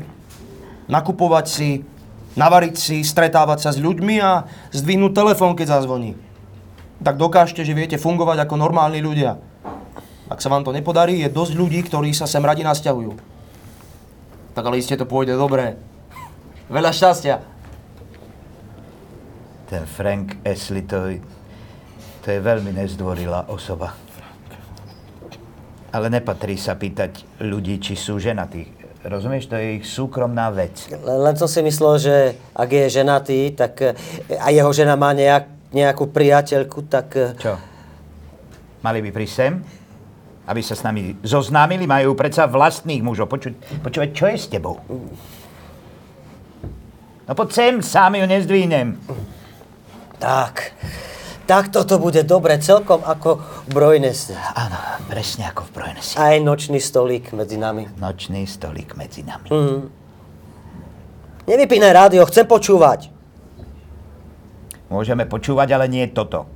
Nakupovať 0.87 1.45
si, 1.49 1.69
navariť 2.37 2.75
si, 2.77 2.97
stretávať 3.01 3.65
sa 3.65 3.71
s 3.73 3.81
ľuďmi 3.81 4.15
a 4.21 4.45
zdvihnúť 4.71 5.11
telefón, 5.11 5.57
keď 5.57 5.81
zazvoní. 5.81 6.13
Tak 7.01 7.17
dokážte, 7.17 7.65
že 7.65 7.73
viete 7.73 7.97
fungovať 7.97 8.45
ako 8.45 8.55
normálni 8.61 9.01
ľudia. 9.01 9.41
Ak 10.29 10.39
sa 10.39 10.53
vám 10.53 10.61
to 10.61 10.71
nepodarí, 10.71 11.25
je 11.25 11.33
dosť 11.33 11.53
ľudí, 11.57 11.79
ktorí 11.81 12.13
sa 12.13 12.29
sem 12.29 12.45
radi 12.45 12.61
nasťahujú. 12.61 13.17
Tak 14.53 14.63
ale 14.63 14.77
iste 14.77 14.97
to 14.97 15.09
pôjde 15.09 15.33
dobre. 15.33 15.77
Veľa 16.69 16.91
šťastia. 16.93 17.41
Ten 19.67 19.83
Frank 19.87 20.39
Ashley, 20.45 20.83
to, 20.83 21.19
to 22.23 22.27
je 22.31 22.39
veľmi 22.39 22.71
nezdvorilá 22.75 23.49
osoba. 23.51 23.95
Ale 25.95 26.11
nepatrí 26.11 26.59
sa 26.59 26.75
pýtať 26.75 27.23
ľudí, 27.41 27.79
či 27.79 27.95
sú 27.95 28.19
ženatí. 28.19 28.76
Rozumieš, 29.05 29.45
to 29.45 29.55
je 29.55 29.77
ich 29.77 29.85
súkromná 29.85 30.49
vec. 30.49 30.89
Len, 30.89 31.35
som 31.37 31.45
si 31.45 31.61
myslel, 31.61 31.93
že 32.01 32.15
ak 32.57 32.69
je 32.69 32.85
ženatý, 32.89 33.39
tak 33.53 33.77
e, 33.79 33.93
a 34.41 34.49
jeho 34.49 34.73
žena 34.73 34.97
má 34.97 35.13
nejak, 35.13 35.47
nejakú 35.69 36.09
priateľku, 36.09 36.89
tak... 36.89 37.13
e, 37.13 37.37
Čo? 37.37 37.53
Mali 38.81 38.99
by 39.05 39.09
prísť 39.13 39.35
sem? 39.37 39.53
Aby 40.47 40.61
sa 40.63 40.73
s 40.73 40.81
nami 40.81 41.13
zoznámili? 41.21 41.85
Majú 41.85 42.17
predsa 42.17 42.49
vlastných 42.49 43.03
mužov. 43.03 43.29
Počuť, 43.29 43.83
počúvať, 43.85 44.09
čo 44.15 44.25
je 44.31 44.37
s 44.39 44.47
tebou? 44.47 44.79
No 47.27 47.31
poď 47.35 47.49
sem, 47.51 47.73
sám 47.83 48.15
ju 48.15 48.25
nezdvihnem. 48.25 48.95
Tak, 50.17 50.73
tak 51.47 51.71
toto 51.71 51.95
bude 51.95 52.27
dobre, 52.27 52.59
celkom 52.59 52.99
ako 53.07 53.39
v 53.39 53.69
Brojnese. 53.71 54.35
Áno, 54.35 54.75
presne 55.07 55.47
ako 55.47 55.63
v 55.63 55.71
Brojnesi. 55.71 56.19
Aj 56.19 56.35
nočný 56.43 56.83
stolík 56.83 57.31
medzi 57.31 57.55
nami. 57.55 57.87
Nočný 57.95 58.43
stolík 58.43 58.99
medzi 58.99 59.23
nami. 59.23 59.47
Nevypínaj 61.47 61.93
rádio, 61.95 62.27
chcem 62.27 62.43
počúvať. 62.43 63.07
Môžeme 64.91 65.23
počúvať, 65.23 65.71
ale 65.71 65.87
nie 65.87 66.03
toto. 66.11 66.51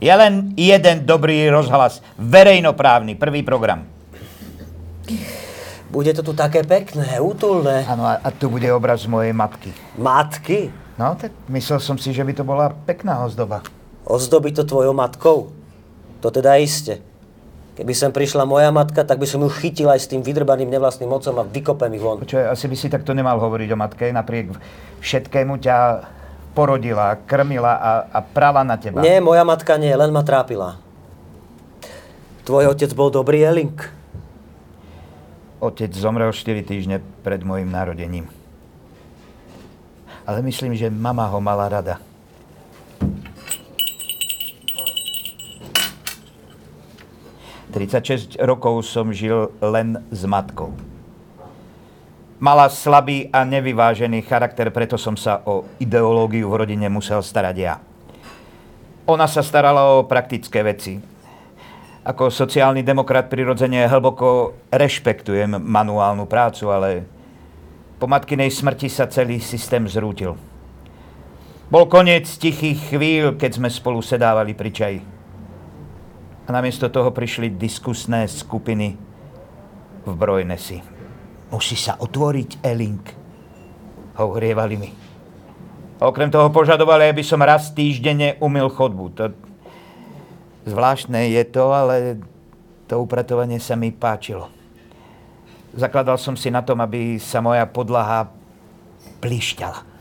Je 0.00 0.10
len 0.10 0.56
jeden 0.56 1.04
dobrý 1.04 1.52
rozhlas. 1.52 2.00
Verejnoprávny, 2.16 3.20
prvý 3.20 3.44
program. 3.44 3.84
Bude 5.92 6.16
to 6.16 6.24
tu 6.24 6.32
také 6.32 6.64
pekné, 6.64 7.20
útulné. 7.20 7.84
Áno, 7.84 8.08
a, 8.08 8.16
a 8.24 8.28
tu 8.32 8.48
bude 8.48 8.64
obraz 8.72 9.04
mojej 9.04 9.36
matky. 9.36 9.76
Matky? 10.00 10.72
No, 10.96 11.12
tak 11.20 11.36
myslel 11.52 11.80
som 11.84 12.00
si, 12.00 12.16
že 12.16 12.24
by 12.24 12.32
to 12.32 12.44
bola 12.48 12.72
pekná 12.72 13.20
ozdoba. 13.20 13.60
Ozdobi 14.06 14.50
to 14.50 14.66
tvojou 14.66 14.92
matkou? 14.92 15.54
To 16.22 16.28
teda 16.30 16.58
iste. 16.58 17.02
Keby 17.72 17.96
sem 17.96 18.12
prišla 18.12 18.44
moja 18.44 18.68
matka, 18.68 19.00
tak 19.00 19.16
by 19.16 19.24
som 19.24 19.40
ju 19.40 19.48
chytil 19.48 19.88
aj 19.88 20.04
s 20.04 20.10
tým 20.12 20.20
vydrbaným 20.20 20.68
nevlastným 20.68 21.08
mocom 21.08 21.40
a 21.40 21.44
vykopem 21.48 21.88
ich 21.96 22.04
von. 22.04 22.20
Počuj, 22.20 22.44
asi 22.44 22.68
by 22.68 22.76
si 22.76 22.92
takto 22.92 23.16
nemal 23.16 23.40
hovoriť 23.40 23.68
o 23.72 23.80
matke, 23.80 24.12
napriek 24.12 24.52
všetkému 25.00 25.56
ťa 25.56 25.76
porodila, 26.52 27.16
krmila 27.24 27.72
a, 27.80 27.92
a 28.12 28.18
prala 28.20 28.60
na 28.60 28.76
teba. 28.76 29.00
Nie, 29.00 29.24
moja 29.24 29.40
matka 29.40 29.80
nie, 29.80 29.88
len 29.88 30.12
ma 30.12 30.20
trápila. 30.20 30.76
Tvoj 32.44 32.76
otec 32.76 32.92
bol 32.92 33.08
dobrý 33.08 33.40
Elling. 33.40 33.74
Otec 35.62 35.94
zomrel 35.96 36.28
4 36.28 36.60
týždne 36.66 37.00
pred 37.24 37.40
môjim 37.40 37.72
narodením. 37.72 38.28
Ale 40.28 40.44
myslím, 40.44 40.76
že 40.76 40.92
mama 40.92 41.24
ho 41.24 41.40
mala 41.40 41.72
rada. 41.72 41.96
...36 47.72 48.36
rokov 48.36 48.84
som 48.84 49.08
žil 49.08 49.48
len 49.64 49.96
s 50.12 50.28
matkou. 50.28 50.76
Mala 52.36 52.68
slabý 52.68 53.32
a 53.32 53.48
nevyvážený 53.48 54.28
charakter, 54.28 54.68
preto 54.68 55.00
som 55.00 55.16
sa 55.16 55.40
o 55.48 55.64
ideológiu 55.80 56.52
v 56.52 56.58
rodine 56.60 56.92
musel 56.92 57.24
starať 57.24 57.56
ja. 57.56 57.80
Ona 59.08 59.24
sa 59.24 59.40
starala 59.40 59.96
o 59.96 60.04
praktické 60.04 60.60
veci. 60.60 61.00
Ako 62.02 62.34
sociálny 62.34 62.82
demokrat 62.82 63.30
prirodzene 63.30 63.86
hlboko 63.86 64.58
rešpektujem 64.74 65.54
manuálnu 65.54 66.26
prácu, 66.26 66.66
ale 66.68 67.06
po 68.02 68.10
matkinej 68.10 68.50
smrti 68.50 68.90
sa 68.90 69.06
celý 69.06 69.38
systém 69.38 69.86
zrútil. 69.86 70.34
Bol 71.70 71.86
koniec 71.86 72.26
tichých 72.26 72.90
chvíľ, 72.90 73.38
keď 73.38 73.62
sme 73.62 73.70
spolu 73.70 74.02
sedávali 74.02 74.52
pri 74.52 74.70
čaji. 74.74 75.21
A 76.42 76.48
namiesto 76.50 76.90
toho 76.90 77.14
prišli 77.14 77.54
diskusné 77.54 78.26
skupiny 78.26 78.98
v 80.02 80.12
Brojnesi. 80.12 80.82
Musí 81.54 81.78
sa 81.78 81.94
otvoriť 82.00 82.64
Elink. 82.64 83.04
Ohrievali 84.18 84.76
mi. 84.76 84.90
Okrem 86.02 86.34
toho 86.34 86.50
požadovali, 86.50 87.06
aby 87.14 87.22
som 87.22 87.38
raz 87.38 87.70
týždenne 87.70 88.34
umil 88.42 88.66
chodbu. 88.66 89.04
To... 89.14 89.24
Zvláštne 90.66 91.30
je 91.30 91.42
to, 91.46 91.70
ale 91.70 92.18
to 92.90 92.98
upratovanie 92.98 93.62
sa 93.62 93.78
mi 93.78 93.94
páčilo. 93.94 94.50
Zakladal 95.72 96.18
som 96.18 96.34
si 96.34 96.50
na 96.50 96.60
tom, 96.60 96.82
aby 96.82 97.22
sa 97.22 97.38
moja 97.38 97.64
podlaha 97.64 98.28
plišťala. 99.22 99.91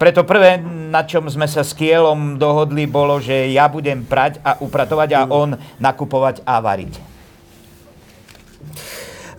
Preto 0.00 0.24
prvé, 0.24 0.56
na 0.64 1.04
čom 1.04 1.28
sme 1.28 1.44
sa 1.44 1.60
s 1.60 1.76
Kielom 1.76 2.40
dohodli, 2.40 2.88
bolo, 2.88 3.20
že 3.20 3.52
ja 3.52 3.68
budem 3.68 4.00
prať 4.00 4.40
a 4.40 4.56
upratovať 4.56 5.12
a 5.12 5.28
on 5.28 5.60
nakupovať 5.76 6.40
a 6.48 6.56
variť. 6.56 6.96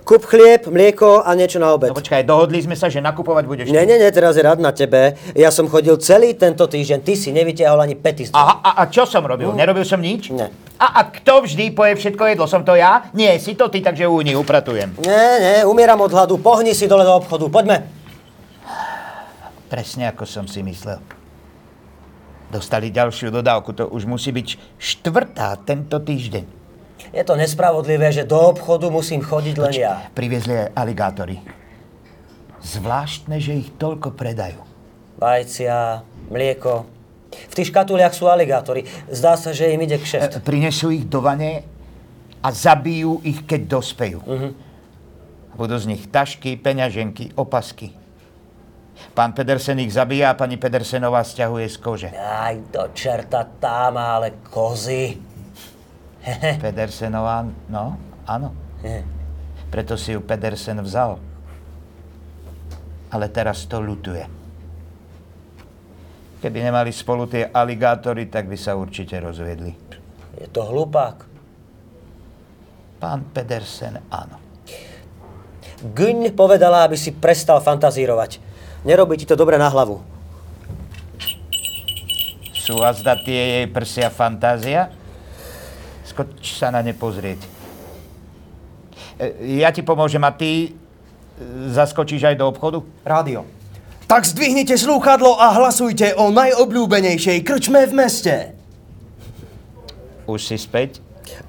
Kúp 0.05 0.21
chlieb, 0.29 0.69
mlieko 0.69 1.25
a 1.25 1.33
niečo 1.33 1.57
na 1.57 1.73
obed. 1.73 1.89
No 1.89 1.97
počkaj, 1.97 2.21
dohodli 2.29 2.61
sme 2.61 2.77
sa, 2.77 2.93
že 2.93 3.01
nakupovať 3.01 3.43
budeš. 3.49 3.73
Nie, 3.73 3.89
nie, 3.89 3.97
nie, 3.97 4.05
teraz 4.13 4.37
je 4.37 4.45
rád 4.45 4.61
na 4.61 4.69
tebe. 4.69 5.17
Ja 5.33 5.49
som 5.49 5.65
chodil 5.65 5.97
celý 5.97 6.37
tento 6.37 6.69
týždeň, 6.69 6.99
ty 7.01 7.17
si 7.17 7.33
nevytiahol 7.33 7.81
ani 7.81 7.97
pety 7.97 8.29
z 8.29 8.35
Aha, 8.37 8.61
a, 8.61 8.69
a 8.81 8.83
čo 8.85 9.09
som 9.09 9.25
robil? 9.25 9.49
Nerobil 9.57 9.81
som 9.81 9.97
nič? 9.97 10.29
Nie. 10.29 10.53
A, 10.77 11.01
a 11.01 11.01
kto 11.09 11.41
vždy 11.41 11.73
poje 11.73 11.97
všetko 11.97 12.37
jedlo? 12.37 12.45
Som 12.45 12.61
to 12.61 12.77
ja? 12.77 13.09
Nie, 13.17 13.33
si 13.41 13.57
to 13.57 13.65
ty, 13.65 13.81
takže 13.81 14.05
úni, 14.05 14.37
upratujem. 14.37 14.93
Nie, 15.01 15.25
nie, 15.41 15.57
umieram 15.65 16.05
od 16.05 16.13
hladu, 16.13 16.37
pohni 16.37 16.77
si 16.77 16.85
dole 16.85 17.01
do 17.01 17.17
obchodu, 17.17 17.49
poďme. 17.49 18.00
Presne 19.71 20.11
ako 20.11 20.27
som 20.27 20.51
si 20.51 20.59
myslel. 20.59 20.99
Dostali 22.51 22.91
ďalšiu 22.91 23.31
dodávku, 23.31 23.71
to 23.71 23.87
už 23.87 24.03
musí 24.03 24.35
byť 24.35 24.75
štvrtá 24.75 25.55
tento 25.63 25.95
týždeň. 26.03 26.43
Je 27.15 27.23
to 27.23 27.39
nespravodlivé, 27.39 28.11
že 28.11 28.27
do 28.27 28.35
obchodu 28.35 28.91
musím 28.91 29.23
chodiť 29.23 29.55
len 29.55 29.73
ja. 29.73 30.11
Priviezli 30.11 30.67
aj 30.67 30.75
aligátory. 30.75 31.39
Zvláštne, 32.59 33.39
že 33.39 33.55
ich 33.63 33.71
toľko 33.79 34.11
predajú. 34.11 34.59
Vajcia, 35.15 36.03
mlieko. 36.27 36.85
V 37.31 37.53
tých 37.55 37.71
škatuliach 37.71 38.11
sú 38.11 38.27
aligátory. 38.27 38.83
Zdá 39.07 39.39
sa, 39.39 39.55
že 39.55 39.71
im 39.71 39.87
ide 39.87 39.95
E, 39.95 40.03
kšeft. 40.03 40.43
prinesú 40.43 40.91
ich 40.91 41.07
do 41.07 41.23
vane 41.23 41.63
a 42.43 42.51
zabijú 42.51 43.23
ich, 43.23 43.47
keď 43.47 43.79
dospejú. 43.79 44.19
Budú 45.55 45.75
z 45.79 45.87
nich 45.87 46.03
tašky, 46.11 46.59
peňaženky, 46.59 47.31
opasky. 47.39 48.00
Pán 49.11 49.35
Pedersen 49.35 49.79
ich 49.83 49.91
zabíja 49.91 50.31
a 50.31 50.39
pani 50.39 50.55
Pedersenová 50.55 51.19
stiahuje 51.25 51.67
z 51.67 51.77
kože. 51.77 52.09
Aj 52.15 52.55
do 52.71 52.87
čerta 52.95 53.43
tá 53.43 53.91
má 53.91 54.15
ale 54.15 54.39
kozy. 54.47 55.19
Pedersenová, 56.63 57.43
no, 57.67 57.99
áno. 58.23 58.55
Preto 59.71 59.99
si 59.99 60.15
ju 60.15 60.23
Pedersen 60.23 60.79
vzal. 60.79 61.19
Ale 63.11 63.27
teraz 63.27 63.67
to 63.67 63.83
ľutuje. 63.83 64.23
Keby 66.41 66.57
nemali 66.71 66.89
spolu 66.89 67.29
tie 67.29 67.51
aligátory, 67.51 68.25
tak 68.31 68.49
by 68.49 68.57
sa 68.57 68.73
určite 68.73 69.19
rozviedli. 69.21 69.75
Je 70.41 70.47
to 70.49 70.65
hlupák. 70.65 71.27
Pán 72.97 73.29
Pedersen, 73.29 74.01
áno. 74.09 74.41
Gyň 75.81 76.33
povedala, 76.37 76.85
aby 76.85 76.97
si 76.97 77.13
prestal 77.13 77.61
fantazírovať. 77.61 78.50
Nerobí 78.81 79.13
ti 79.17 79.29
to 79.29 79.37
dobre 79.37 79.61
na 79.61 79.69
hlavu. 79.69 80.01
Sú 82.57 82.81
azda 82.81 83.13
tie 83.17 83.61
jej 83.61 83.65
prsia 83.69 84.09
fantázia? 84.09 84.89
Skoč 86.05 86.57
sa 86.57 86.73
na 86.73 86.81
ne 86.81 86.93
pozrieť. 86.93 87.41
E, 89.21 89.61
Ja 89.61 89.69
ti 89.69 89.85
pomôžem 89.85 90.21
a 90.21 90.33
ty 90.33 90.49
e, 90.65 90.69
zaskočíš 91.73 92.33
aj 92.33 92.35
do 92.37 92.49
obchodu? 92.49 92.81
Rádio. 93.05 93.45
Tak 94.09 94.25
zdvihnite 94.27 94.75
slúchadlo 94.75 95.39
a 95.39 95.55
hlasujte 95.55 96.17
o 96.19 96.33
najobľúbenejšej 96.33 97.37
krčme 97.47 97.85
v 97.87 97.93
meste. 97.95 98.35
Už 100.27 100.41
si 100.41 100.57
späť? 100.57 100.99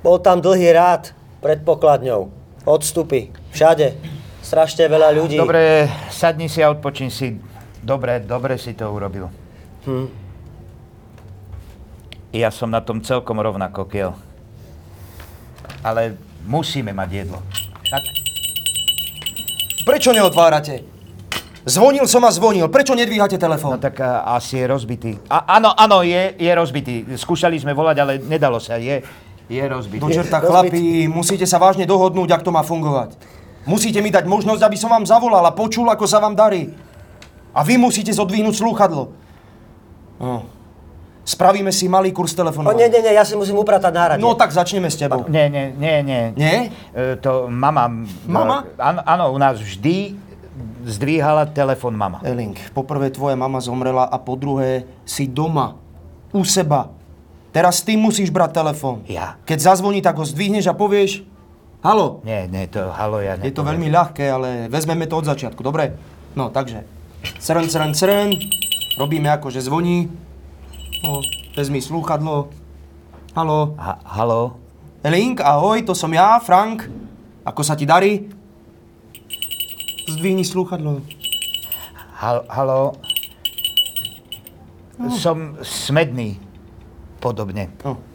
Bol 0.05 0.21
tam 0.23 0.39
dlhý 0.39 0.71
rád 0.71 1.11
pred 1.43 1.65
pokladňou. 1.65 2.31
Odstupy. 2.63 3.35
Všade. 3.51 3.99
Strašne 4.43 4.87
veľa 4.87 5.11
ľudí. 5.17 5.39
Dobre, 5.39 5.91
sadni 6.23 6.47
si 6.47 6.63
a 6.63 6.71
odpočin 6.71 7.11
si. 7.11 7.35
Dobre, 7.83 8.23
dobre 8.23 8.55
si 8.55 8.79
to 8.79 8.87
urobil. 8.87 9.27
Ja 12.31 12.55
som 12.55 12.71
na 12.71 12.79
tom 12.79 13.03
celkom 13.03 13.43
rovnako, 13.43 13.91
Kiel. 13.91 14.15
Ale 15.83 16.15
musíme 16.47 16.95
mať 16.95 17.09
jedlo. 17.11 17.43
Tak? 17.91 18.03
Prečo 19.83 20.15
neotvárate? 20.15 20.87
Zvonil 21.67 22.07
som 22.07 22.23
a 22.23 22.31
zvonil. 22.31 22.71
Prečo 22.71 22.95
nedvíhate 22.95 23.35
No 23.39 23.43
telefón? 23.43 23.79
tak 23.83 23.99
a, 23.99 24.23
asi 24.39 24.63
je 24.63 24.67
rozbitý. 24.67 25.13
A, 25.27 25.59
áno, 25.59 25.75
áno, 25.75 26.07
je, 26.07 26.39
je 26.39 26.51
rozbitý. 26.55 27.19
Skúšali 27.19 27.59
sme 27.59 27.75
volať, 27.75 27.97
ale 27.99 28.13
nedalo 28.23 28.63
sa. 28.63 28.79
Je, 28.79 29.03
je 29.51 29.63
rozbitý. 29.63 30.03
Do 30.03 30.11
čerta, 30.11 30.39
chlapi, 30.39 31.07
musíte 31.11 31.47
sa 31.47 31.59
vážne 31.59 31.87
dohodnúť, 31.87 32.31
ak 32.35 32.43
to 32.47 32.55
má 32.55 32.63
fungovať. 32.63 33.15
Musíte 33.63 34.03
mi 34.03 34.11
dať 34.11 34.27
možnosť, 34.27 34.63
aby 34.63 34.75
som 34.75 34.91
vám 34.91 35.07
zavolal 35.07 35.43
a 35.47 35.55
počul, 35.55 35.87
ako 35.87 36.03
sa 36.05 36.19
vám 36.19 36.35
darí. 36.35 36.75
A 37.53 37.63
vy 37.63 37.79
musíte 37.79 38.11
zodvihnúť 38.11 38.59
slúchadlo. 38.59 39.13
No. 40.19 40.47
Spravíme 41.23 41.71
si 41.71 41.87
malý 41.87 42.11
kurz 42.11 42.35
telefonovania. 42.35 42.91
nie, 42.91 42.99
nie, 42.99 43.01
nie, 43.07 43.13
ja 43.15 43.23
si 43.23 43.39
musím 43.39 43.55
upratať 43.63 43.93
nárade. 43.95 44.19
No 44.19 44.35
tak 44.35 44.51
začneme 44.51 44.91
s 44.91 44.99
tebou. 44.99 45.23
Nie, 45.31 45.47
nie, 45.47 45.71
nie, 45.71 46.03
nie. 46.03 46.23
Nie? 46.35 46.57
E, 46.91 47.15
to 47.23 47.47
mama... 47.47 47.87
Mama? 48.27 48.67
e, 48.67 48.83
Áno, 48.83 49.01
áno, 49.07 49.25
u 49.31 49.39
nás 49.39 49.55
vždy 49.63 50.19
zdvíhala 50.83 51.47
telefon 51.47 51.95
mama. 51.95 52.19
Eling, 52.27 52.59
poprvé 52.75 53.07
tvoja 53.15 53.39
mama 53.39 53.63
zomrela 53.63 54.11
a 54.11 54.19
po 54.19 54.35
druhé 54.35 54.83
si 55.07 55.31
doma. 55.31 55.79
U 56.35 56.43
seba. 56.43 56.91
Teraz 57.55 57.85
ty 57.87 57.95
musíš 57.95 58.33
brať 58.35 58.59
telefón. 58.59 59.07
Ja? 59.07 59.39
Keď 59.47 59.59
zazvoní, 59.63 60.03
tak 60.03 60.19
ho 60.19 60.27
zdvihneš 60.27 60.67
a 60.67 60.75
povieš 60.75 61.23
Halo. 61.83 62.23
Nie, 62.23 62.47
nie, 62.47 62.71
to 62.71 62.95
halo 62.95 63.19
ja 63.19 63.35
Je 63.43 63.51
to 63.51 63.67
veľmi 63.67 63.91
ľahké, 63.91 64.31
ale 64.31 64.71
vezmeme 64.71 65.11
to 65.11 65.19
od 65.19 65.27
začiatku, 65.27 65.67
dobre? 65.67 65.99
No, 66.39 66.47
takže. 66.55 66.87
Crn, 67.43 67.67
crn, 67.67 67.91
crn. 67.91 68.31
Robíme 69.03 69.27
ako, 69.35 69.51
že 69.51 69.67
zvoní. 69.67 70.07
O, 71.03 71.19
vezmi 71.59 71.83
slúchadlo. 71.83 72.55
Halo. 73.35 73.75
Ha, 73.83 73.99
halo? 74.15 74.63
Elink, 75.03 75.43
ahoj, 75.43 75.83
to 75.83 75.91
som 75.91 76.15
ja, 76.15 76.39
Frank. 76.39 76.87
Ako 77.43 77.67
sa 77.67 77.75
ti 77.75 77.83
darí? 77.83 78.31
Zdvihni 80.07 80.47
slúchadlo. 80.47 81.03
Hal, 82.23 82.47
halo? 82.47 82.95
Som 85.19 85.59
smedný. 85.67 86.39
Podobne. 87.19 87.75
No. 87.83 88.12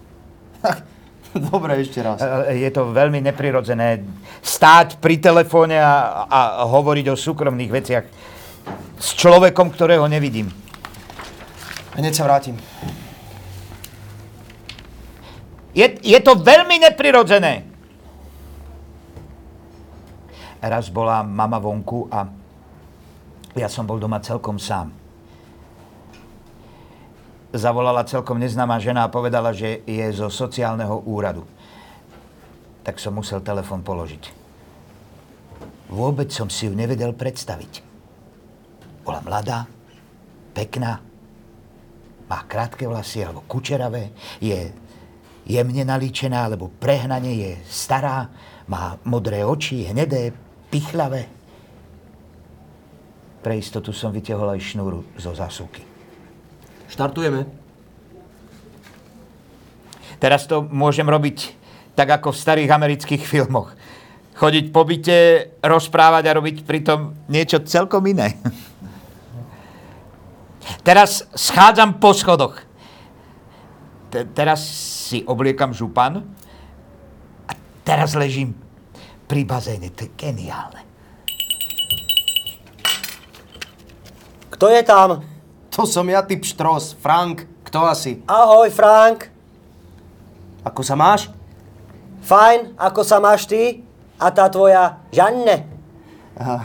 Dobre, 1.52 1.78
ešte 1.82 2.02
raz. 2.02 2.20
E, 2.20 2.58
Je 2.62 2.70
to 2.74 2.90
veľmi 2.90 3.22
neprirodzené 3.22 4.02
stáť 4.42 4.98
pri 4.98 5.22
telefóne 5.22 5.78
a, 5.78 6.26
a 6.26 6.40
hovoriť 6.66 7.06
o 7.14 7.16
súkromných 7.16 7.72
veciach 7.72 8.06
s 8.98 9.10
človekom, 9.14 9.70
ktorého 9.72 10.04
nevidím. 10.10 10.50
Hneď 11.98 12.14
sa 12.14 12.26
vrátim. 12.26 12.58
Je, 15.78 15.86
je 16.02 16.20
to 16.26 16.34
veľmi 16.42 16.82
neprirodzené. 16.82 17.62
Raz 20.58 20.90
bola 20.90 21.22
mama 21.22 21.62
vonku 21.62 22.10
a 22.10 22.26
ja 23.54 23.70
som 23.70 23.86
bol 23.86 24.02
doma 24.02 24.18
celkom 24.18 24.58
sám. 24.58 24.97
Zavolala 27.56 28.04
celkom 28.04 28.40
neznáma 28.44 28.76
žena 28.84 29.08
a 29.08 29.14
povedala, 29.14 29.56
že 29.56 29.80
je 29.88 30.04
zo 30.12 30.28
sociálneho 30.28 31.08
úradu. 31.08 31.48
Tak 32.84 33.00
som 33.00 33.16
musel 33.16 33.40
telefon 33.40 33.84
položiť. 33.84 34.48
Vôbec 35.88 36.28
som 36.36 36.52
si 36.52 36.68
ju 36.68 36.76
nevedel 36.76 37.16
predstaviť. 37.16 37.80
Bola 39.08 39.24
mladá, 39.24 39.64
pekná, 40.52 41.00
má 42.28 42.40
krátke 42.44 42.84
vlasy 42.84 43.24
alebo 43.24 43.48
kučeravé, 43.48 44.12
je 44.44 44.68
jemne 45.48 45.84
nalíčená 45.88 46.52
alebo 46.52 46.68
prehnane, 46.68 47.32
je 47.32 47.52
stará, 47.72 48.28
má 48.68 49.00
modré 49.08 49.48
oči, 49.48 49.88
hnedé, 49.88 50.36
pichlavé. 50.68 51.32
Pre 53.40 53.56
istotu 53.56 53.96
som 53.96 54.12
vytiahol 54.12 54.60
aj 54.60 54.76
šnúru 54.76 55.08
zo 55.16 55.32
zásuvky. 55.32 55.97
Štartujeme. 56.88 57.48
Teraz 60.18 60.50
to 60.50 60.66
môžem 60.66 61.06
robiť 61.06 61.54
tak 61.94 62.10
ako 62.22 62.34
v 62.34 62.42
starých 62.42 62.72
amerických 62.74 63.24
filmoch. 63.26 63.74
Chodiť 64.38 64.66
po 64.70 64.86
byte, 64.86 65.50
rozprávať 65.66 66.24
a 66.30 66.36
robiť 66.38 66.62
pritom 66.62 67.26
niečo 67.26 67.66
celkom 67.66 68.06
iné. 68.06 68.38
Teraz 70.86 71.26
schádzam 71.34 71.98
po 71.98 72.14
schodoch. 72.14 72.62
Te- 74.14 74.30
teraz 74.30 74.62
si 75.10 75.26
obliekam 75.26 75.74
župan 75.74 76.22
a 77.50 77.52
teraz 77.82 78.14
ležím 78.14 78.54
pri 79.26 79.44
bazéne. 79.44 79.90
To 79.92 80.06
je 80.06 80.12
geniálne. 80.16 80.82
Kto 84.54 84.70
je 84.70 84.82
tam? 84.86 85.37
To 85.78 85.86
som 85.86 86.10
ja, 86.10 86.26
typ 86.26 86.42
štros. 86.42 86.98
Frank, 86.98 87.46
kto 87.62 87.86
asi? 87.86 88.18
Ahoj, 88.26 88.74
Frank. 88.74 89.30
Ako 90.66 90.82
sa 90.82 90.98
máš? 90.98 91.30
Fajn, 92.26 92.74
ako 92.82 93.06
sa 93.06 93.22
máš 93.22 93.46
ty? 93.46 93.86
A 94.18 94.34
tá 94.34 94.50
tvoja 94.50 94.98
Žanne? 95.14 95.70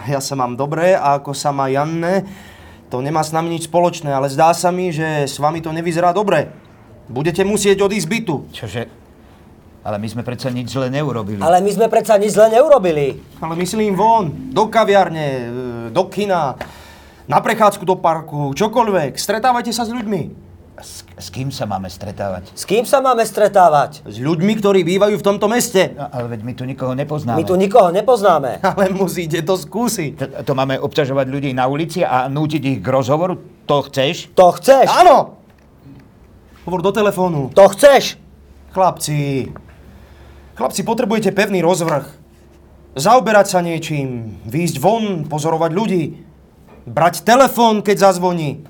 Ja 0.09 0.17
sa 0.25 0.33
mám 0.33 0.57
dobre 0.57 0.97
a 0.97 1.21
ako 1.21 1.37
sa 1.37 1.53
má 1.53 1.69
Janne, 1.69 2.25
to 2.89 3.05
nemá 3.05 3.21
s 3.21 3.37
nami 3.37 3.53
nič 3.53 3.69
spoločné, 3.69 4.09
ale 4.09 4.33
zdá 4.33 4.53
sa 4.57 4.73
mi, 4.73 4.89
že 4.89 5.29
s 5.29 5.37
vami 5.37 5.61
to 5.61 5.73
nevyzerá 5.77 6.17
dobre. 6.17 6.49
Budete 7.09 7.45
musieť 7.45 7.85
odísť 7.85 8.09
bytu. 8.09 8.37
Čože? 8.53 8.89
Ale 9.85 9.97
my 10.01 10.09
sme 10.09 10.23
predsa 10.25 10.49
nič 10.49 10.73
zle 10.73 10.89
neurobili. 10.89 11.45
Ale 11.45 11.61
my 11.61 11.69
sme 11.69 11.93
predsa 11.93 12.17
nič 12.17 12.33
zle 12.33 12.49
neurobili. 12.49 13.21
Ale 13.45 13.61
myslím 13.61 13.93
von, 13.93 14.53
do 14.57 14.73
kaviarne, 14.73 15.27
e, 15.29 15.45
do 15.93 16.05
kina, 16.09 16.57
na 17.31 17.39
prechádzku 17.39 17.85
do 17.87 17.95
parku, 17.99 18.51
čokoľvek. 18.55 19.15
Stretávajte 19.19 19.71
sa 19.71 19.87
s 19.87 19.91
ľuďmi. 19.95 20.53
S, 20.83 21.05
s 21.15 21.29
kým 21.31 21.53
sa 21.53 21.69
máme 21.69 21.87
stretávať? 21.87 22.51
S 22.57 22.65
kým 22.67 22.83
sa 22.83 22.99
máme 22.99 23.23
stretávať? 23.23 24.03
S 24.03 24.17
ľuďmi, 24.19 24.57
ktorí 24.59 24.83
bývajú 24.83 25.21
v 25.21 25.25
tomto 25.25 25.47
meste. 25.47 25.95
No, 25.95 26.09
ale 26.09 26.33
veď 26.33 26.41
my 26.43 26.53
tu 26.57 26.65
nikoho 26.65 26.93
nepoznáme. 26.97 27.39
My 27.39 27.45
tu 27.47 27.55
nikoho 27.55 27.93
nepoznáme. 27.93 28.59
Ale 28.73 28.91
musíte 28.91 29.45
to 29.45 29.55
skúsiť. 29.55 30.13
To, 30.17 30.27
to 30.43 30.53
máme 30.57 30.81
obťažovať 30.81 31.27
ľudí 31.29 31.51
na 31.53 31.69
ulici 31.69 32.03
a 32.03 32.27
nútiť 32.27 32.63
ich 32.67 32.79
k 32.81 32.89
rozhovoru? 32.89 33.39
To 33.69 33.85
chceš? 33.85 34.33
To 34.35 34.51
chceš? 34.57 34.89
Áno! 34.91 35.39
Hovor 36.65 36.81
do 36.81 36.91
telefónu. 36.91 37.53
To 37.53 37.69
chceš? 37.71 38.17
Chlapci, 38.73 39.53
chlapci, 40.57 40.81
potrebujete 40.81 41.37
pevný 41.37 41.61
rozvrh. 41.61 42.09
Zaoberať 42.97 43.47
sa 43.53 43.61
niečím, 43.61 44.41
výjsť 44.49 44.77
von, 44.81 45.05
pozorovať 45.29 45.71
ľudí, 45.77 46.32
brať 46.87 47.23
telefón, 47.23 47.81
keď 47.81 48.11
zazvoní. 48.11 48.65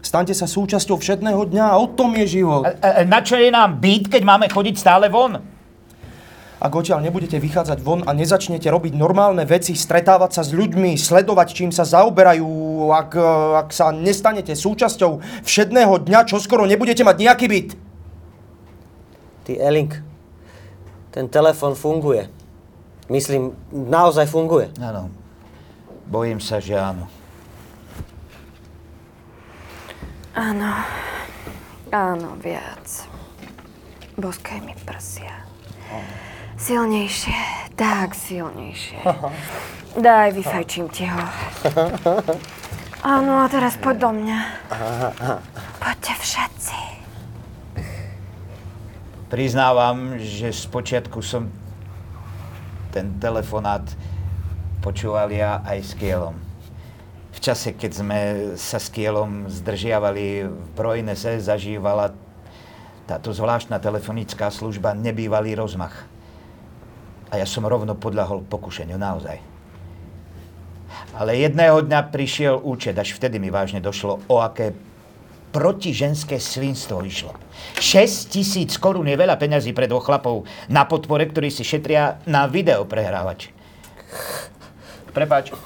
Staňte 0.00 0.32
sa 0.32 0.48
súčasťou 0.48 0.96
všetného 0.96 1.44
dňa 1.52 1.64
a 1.70 1.76
o 1.76 1.86
tom 1.86 2.16
je 2.16 2.40
život. 2.40 2.64
A, 2.64 2.72
a, 2.80 2.90
na 3.04 3.20
čo 3.20 3.36
je 3.36 3.52
nám 3.52 3.76
byt, 3.76 4.08
keď 4.08 4.22
máme 4.24 4.48
chodiť 4.48 4.74
stále 4.80 5.12
von? 5.12 5.38
Ak 6.60 6.76
odtiaľ 6.76 7.00
nebudete 7.00 7.40
vychádzať 7.40 7.80
von 7.80 8.04
a 8.04 8.12
nezačnete 8.12 8.68
robiť 8.68 8.92
normálne 8.92 9.48
veci, 9.48 9.72
stretávať 9.72 10.30
sa 10.36 10.42
s 10.44 10.52
ľuďmi, 10.52 10.92
sledovať, 10.92 11.48
čím 11.56 11.72
sa 11.72 11.88
zaoberajú, 11.88 12.44
ak, 12.92 13.10
e, 13.16 13.32
ak 13.64 13.68
sa 13.72 13.88
nestanete 13.96 14.52
súčasťou 14.52 15.24
všedného 15.40 16.04
dňa, 16.04 16.28
čo 16.28 16.36
skoro 16.36 16.68
nebudete 16.68 17.00
mať 17.00 17.16
nejaký 17.16 17.46
byt. 17.48 17.68
Ty, 19.48 19.52
Elink, 19.56 20.04
ten 21.16 21.32
telefon 21.32 21.72
funguje. 21.72 22.28
Myslím, 23.08 23.56
naozaj 23.72 24.28
funguje. 24.28 24.68
Áno. 24.84 25.08
Bojím 26.12 26.44
sa, 26.44 26.60
že 26.60 26.76
áno. 26.76 27.08
Áno. 30.34 30.70
Áno, 31.90 32.38
viac. 32.38 32.86
Boskaj 34.14 34.62
mi 34.62 34.74
prsia. 34.86 35.42
Silnejšie, 36.54 37.72
tak 37.74 38.14
silnejšie. 38.14 39.00
Daj, 40.06 40.30
vyfajčím 40.36 40.86
ti 40.92 41.08
ho. 41.08 41.24
Áno, 43.02 43.42
a 43.42 43.48
teraz 43.50 43.74
poď 43.80 43.96
do 44.06 44.10
mňa. 44.22 44.38
Poďte 45.82 46.14
všetci. 46.20 46.78
Priznávam, 49.32 50.20
že 50.20 50.54
spočiatku 50.54 51.18
som 51.22 51.50
ten 52.94 53.18
telefonát 53.18 53.86
počúval 54.82 55.30
ja 55.30 55.62
aj 55.66 55.78
s 55.80 55.92
Kielom. 55.98 56.49
V 57.40 57.48
čase, 57.48 57.72
keď 57.72 57.92
sme 57.96 58.20
sa 58.60 58.76
s 58.76 58.92
Kielom 58.92 59.48
zdržiavali 59.48 60.44
v 60.44 60.66
Projnese, 60.76 61.40
zažívala 61.40 62.12
táto 63.08 63.32
zvláštna 63.32 63.80
telefonická 63.80 64.52
služba 64.52 64.92
nebývalý 64.92 65.56
rozmach. 65.56 66.04
A 67.32 67.40
ja 67.40 67.48
som 67.48 67.64
rovno 67.64 67.96
podľahol 67.96 68.44
pokušeniu, 68.44 69.00
naozaj. 69.00 69.40
Ale 71.16 71.40
jedného 71.40 71.80
dňa 71.80 72.12
prišiel 72.12 72.60
účet, 72.60 73.00
až 73.00 73.16
vtedy 73.16 73.40
mi 73.40 73.48
vážne 73.48 73.80
došlo, 73.80 74.20
o 74.28 74.36
aké 74.44 74.76
protiženské 75.48 76.36
svinstvo 76.36 77.00
išlo. 77.08 77.32
6 77.80 78.36
tisíc 78.36 78.76
korún 78.76 79.08
je 79.08 79.16
veľa 79.16 79.40
peňazí 79.40 79.72
pre 79.72 79.88
dvoch 79.88 80.04
chlapov 80.04 80.44
na 80.68 80.84
podpore, 80.84 81.24
ktorí 81.24 81.48
si 81.48 81.64
šetria 81.64 82.20
na 82.28 82.44
videoprehrávač. 82.44 83.48
Prepač, 85.16 85.56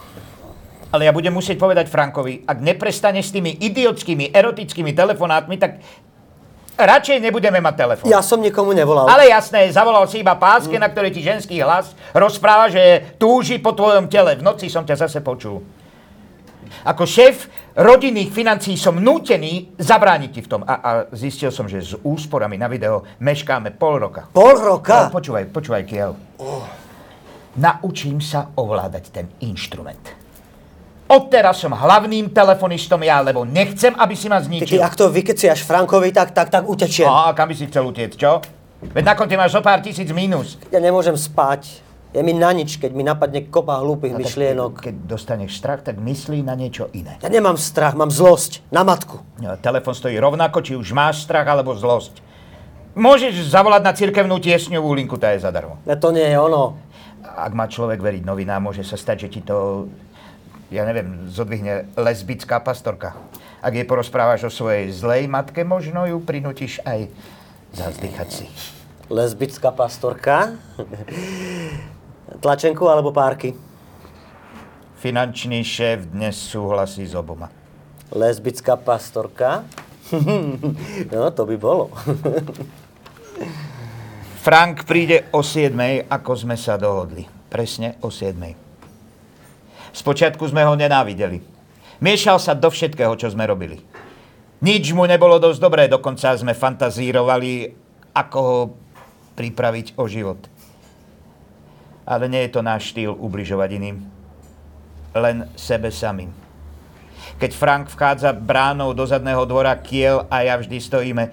ale 0.95 1.11
ja 1.11 1.13
budem 1.13 1.35
musieť 1.35 1.59
povedať 1.59 1.91
Frankovi, 1.91 2.47
ak 2.47 2.63
neprestane 2.63 3.19
s 3.19 3.35
tými 3.35 3.59
idiotskými, 3.59 4.31
erotickými 4.31 4.95
telefonátmi, 4.95 5.59
tak 5.59 5.83
radšej 6.79 7.19
nebudeme 7.19 7.59
mať 7.59 7.75
telefón. 7.75 8.07
Ja 8.07 8.23
som 8.23 8.39
nikomu 8.39 8.71
nevolal. 8.71 9.11
Ale 9.11 9.27
jasné, 9.27 9.67
zavolal 9.75 10.07
si 10.07 10.23
iba 10.23 10.39
páske, 10.39 10.79
na 10.79 10.87
ktoré 10.87 11.11
ti 11.11 11.19
ženský 11.19 11.59
hlas 11.67 11.99
rozpráva, 12.15 12.71
že 12.71 13.11
túži 13.19 13.59
po 13.59 13.75
tvojom 13.75 14.07
tele. 14.07 14.39
V 14.39 14.47
noci 14.47 14.71
som 14.71 14.87
ťa 14.87 15.11
zase 15.11 15.19
počul. 15.19 15.67
Ako 16.87 17.07
šéf 17.07 17.51
rodinných 17.75 18.31
financí 18.31 18.79
som 18.79 18.95
nútený 18.95 19.75
zabrániť 19.79 20.31
ti 20.31 20.41
v 20.47 20.49
tom. 20.51 20.63
A, 20.63 20.75
a 20.79 20.91
zistil 21.11 21.51
som, 21.51 21.67
že 21.67 21.83
s 21.83 21.99
úsporami 22.07 22.55
na 22.55 22.71
video 22.71 23.03
meškáme 23.19 23.75
pol 23.75 23.99
roka. 23.99 24.31
Pol 24.31 24.63
roka? 24.63 25.11
No, 25.11 25.15
počúvaj, 25.15 25.51
počúvaj, 25.51 25.83
Kiel. 25.87 26.15
Naučím 27.59 28.19
sa 28.23 28.55
ovládať 28.55 29.05
ten 29.11 29.27
inštrument. 29.43 30.24
Odteraz 31.05 31.61
som 31.61 31.71
hlavným 31.71 32.33
telefonistom 32.33 32.97
ja, 33.01 33.21
lebo 33.21 33.45
nechcem, 33.45 33.93
aby 33.93 34.17
si 34.17 34.27
ma 34.27 34.41
Ty, 34.41 34.49
zničil. 34.49 34.81
ak 34.81 34.97
to 34.97 35.13
vykeciaš 35.13 35.61
Frankovi, 35.63 36.09
tak, 36.11 36.33
tak, 36.33 36.49
tak 36.49 36.65
utečiem. 36.65 37.05
No, 37.05 37.29
a 37.29 37.37
kam 37.37 37.49
by 37.49 37.55
si 37.55 37.69
chcel 37.69 37.85
utiecť, 37.85 38.17
čo? 38.17 38.41
Veď 38.85 39.05
na 39.05 39.15
konte 39.15 39.37
máš 39.37 39.53
zo 39.53 39.61
pár 39.61 39.81
tisíc 39.81 40.09
mínus. 40.11 40.57
Ja 40.69 40.81
nemôžem 40.81 41.13
spať. 41.13 41.85
Je 42.11 42.23
mi 42.23 42.31
na 42.31 42.55
nič, 42.55 42.79
keď 42.79 42.95
mi 42.95 43.03
napadne 43.03 43.43
kopa 43.43 43.83
hlúpych 43.83 44.15
No, 44.15 44.23
myšlienok. 44.23 44.81
Keď 44.81 44.95
dostaneš 45.05 45.59
strach, 45.59 45.83
tak 45.83 45.99
myslí 45.99 46.41
na 46.41 46.55
niečo 46.55 46.87
iné. 46.93 47.19
Ja 47.19 47.27
nemám 47.27 47.59
strach, 47.59 47.93
mám 47.93 48.09
zlosť. 48.09 48.63
Na 48.71 48.81
matku. 48.81 49.19
No, 49.43 49.59
telefon 49.59 49.93
stojí 49.93 50.15
rovnako, 50.15 50.63
či 50.63 50.73
už 50.73 50.95
máš 50.95 51.27
strach 51.27 51.45
alebo 51.45 51.75
zlosť. 51.75 52.23
Môžeš 52.95 53.51
zavolať 53.51 53.83
na 53.83 53.93
cirkevnú 53.93 54.39
tiesňovú 54.39 54.95
linku, 54.95 55.19
tá 55.19 55.35
je 55.35 55.43
zadarmo. 55.43 55.83
Ja 55.83 55.99
to 55.99 56.15
nie 56.15 56.23
je 56.23 56.39
ono. 56.39 56.79
Ak 57.25 57.51
má 57.51 57.67
človek 57.67 57.99
veriť 57.99 58.23
novinám, 58.23 58.63
môže 58.63 58.87
sa 58.87 58.95
stať, 58.95 59.27
že 59.27 59.29
ti 59.29 59.41
to, 59.43 59.91
ja 60.73 60.85
neviem, 60.89 61.29
zodvihne 61.29 61.89
lesbická 61.97 62.61
pastorka. 62.61 63.17
Ak 63.65 63.73
jej 63.73 63.85
porozprávaš 63.89 64.49
o 64.49 64.53
svojej 64.53 64.93
zlej 64.93 65.29
matke, 65.29 65.65
možno 65.65 66.05
ju 66.05 66.21
prinútiš 66.21 66.81
aj 66.85 67.09
zazdychať 67.73 68.29
si. 68.29 68.47
Lesbická 69.13 69.73
pastorka. 69.73 70.57
Tlačenku 72.45 72.89
alebo 72.89 73.13
párky? 73.13 73.53
Finančný 75.01 75.61
šéf 75.61 76.09
dnes 76.09 76.33
súhlasí 76.33 77.05
s 77.05 77.13
oboma. 77.13 77.53
Lesbická 78.09 78.81
pastorka? 78.81 79.69
no, 81.13 81.29
to 81.33 81.45
by 81.45 81.57
bolo. 81.61 81.93
Frank 84.45 84.85
príde 84.85 85.29
o 85.33 85.41
7, 85.41 86.09
ako 86.09 86.33
sme 86.37 86.57
sa 86.57 86.77
dohodli. 86.77 87.25
Presne 87.49 87.97
o 88.05 88.13
7. 88.13 88.64
Spočiatku 89.95 90.43
sme 90.51 90.67
ho 90.67 90.75
nenávideli. 90.75 91.39
Miešal 92.03 92.43
sa 92.43 92.53
do 92.59 92.67
všetkého, 92.67 93.15
čo 93.15 93.31
sme 93.31 93.47
robili. 93.47 93.79
Nič 94.59 94.91
mu 94.91 95.07
nebolo 95.07 95.39
dosť 95.39 95.61
dobré, 95.63 95.83
dokonca 95.87 96.35
sme 96.35 96.51
fantazírovali, 96.51 97.71
ako 98.11 98.39
ho 98.43 98.59
pripraviť 99.39 99.95
o 99.95 100.05
život. 100.11 100.41
Ale 102.03 102.27
nie 102.27 102.43
je 102.45 102.53
to 102.53 102.61
náš 102.61 102.91
štýl 102.91 103.15
ubližovať 103.15 103.71
iným. 103.79 104.03
Len 105.15 105.47
sebe 105.55 105.95
samým. 105.95 106.35
Keď 107.39 107.51
Frank 107.55 107.87
vchádza 107.91 108.35
bránou 108.35 108.93
do 108.93 109.07
zadného 109.07 109.47
dvora, 109.47 109.79
Kiel 109.79 110.27
a 110.27 110.43
ja 110.43 110.59
vždy 110.59 110.77
stojíme 110.79 111.25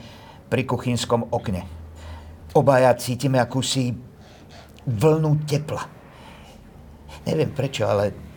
pri 0.50 0.63
kuchynskom 0.69 1.34
okne. 1.34 1.65
Obaja 2.54 2.93
cítime 3.00 3.41
akúsi 3.41 3.95
vlnu 4.86 5.45
tepla. 5.50 5.88
Neviem 7.26 7.54
prečo, 7.54 7.86
ale 7.86 8.31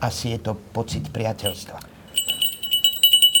asi 0.00 0.34
je 0.34 0.40
to 0.40 0.52
pocit 0.72 1.06
priateľstva. 1.12 1.78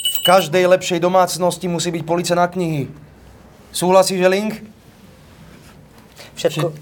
V 0.04 0.18
každej 0.22 0.68
lepšej 0.68 1.00
domácnosti 1.00 1.64
musí 1.64 1.88
byť 1.88 2.02
police 2.04 2.36
na 2.36 2.44
knihy. 2.44 2.92
Súhlasíš, 3.72 4.20
Link? 4.28 4.60
Všetko... 6.36 6.72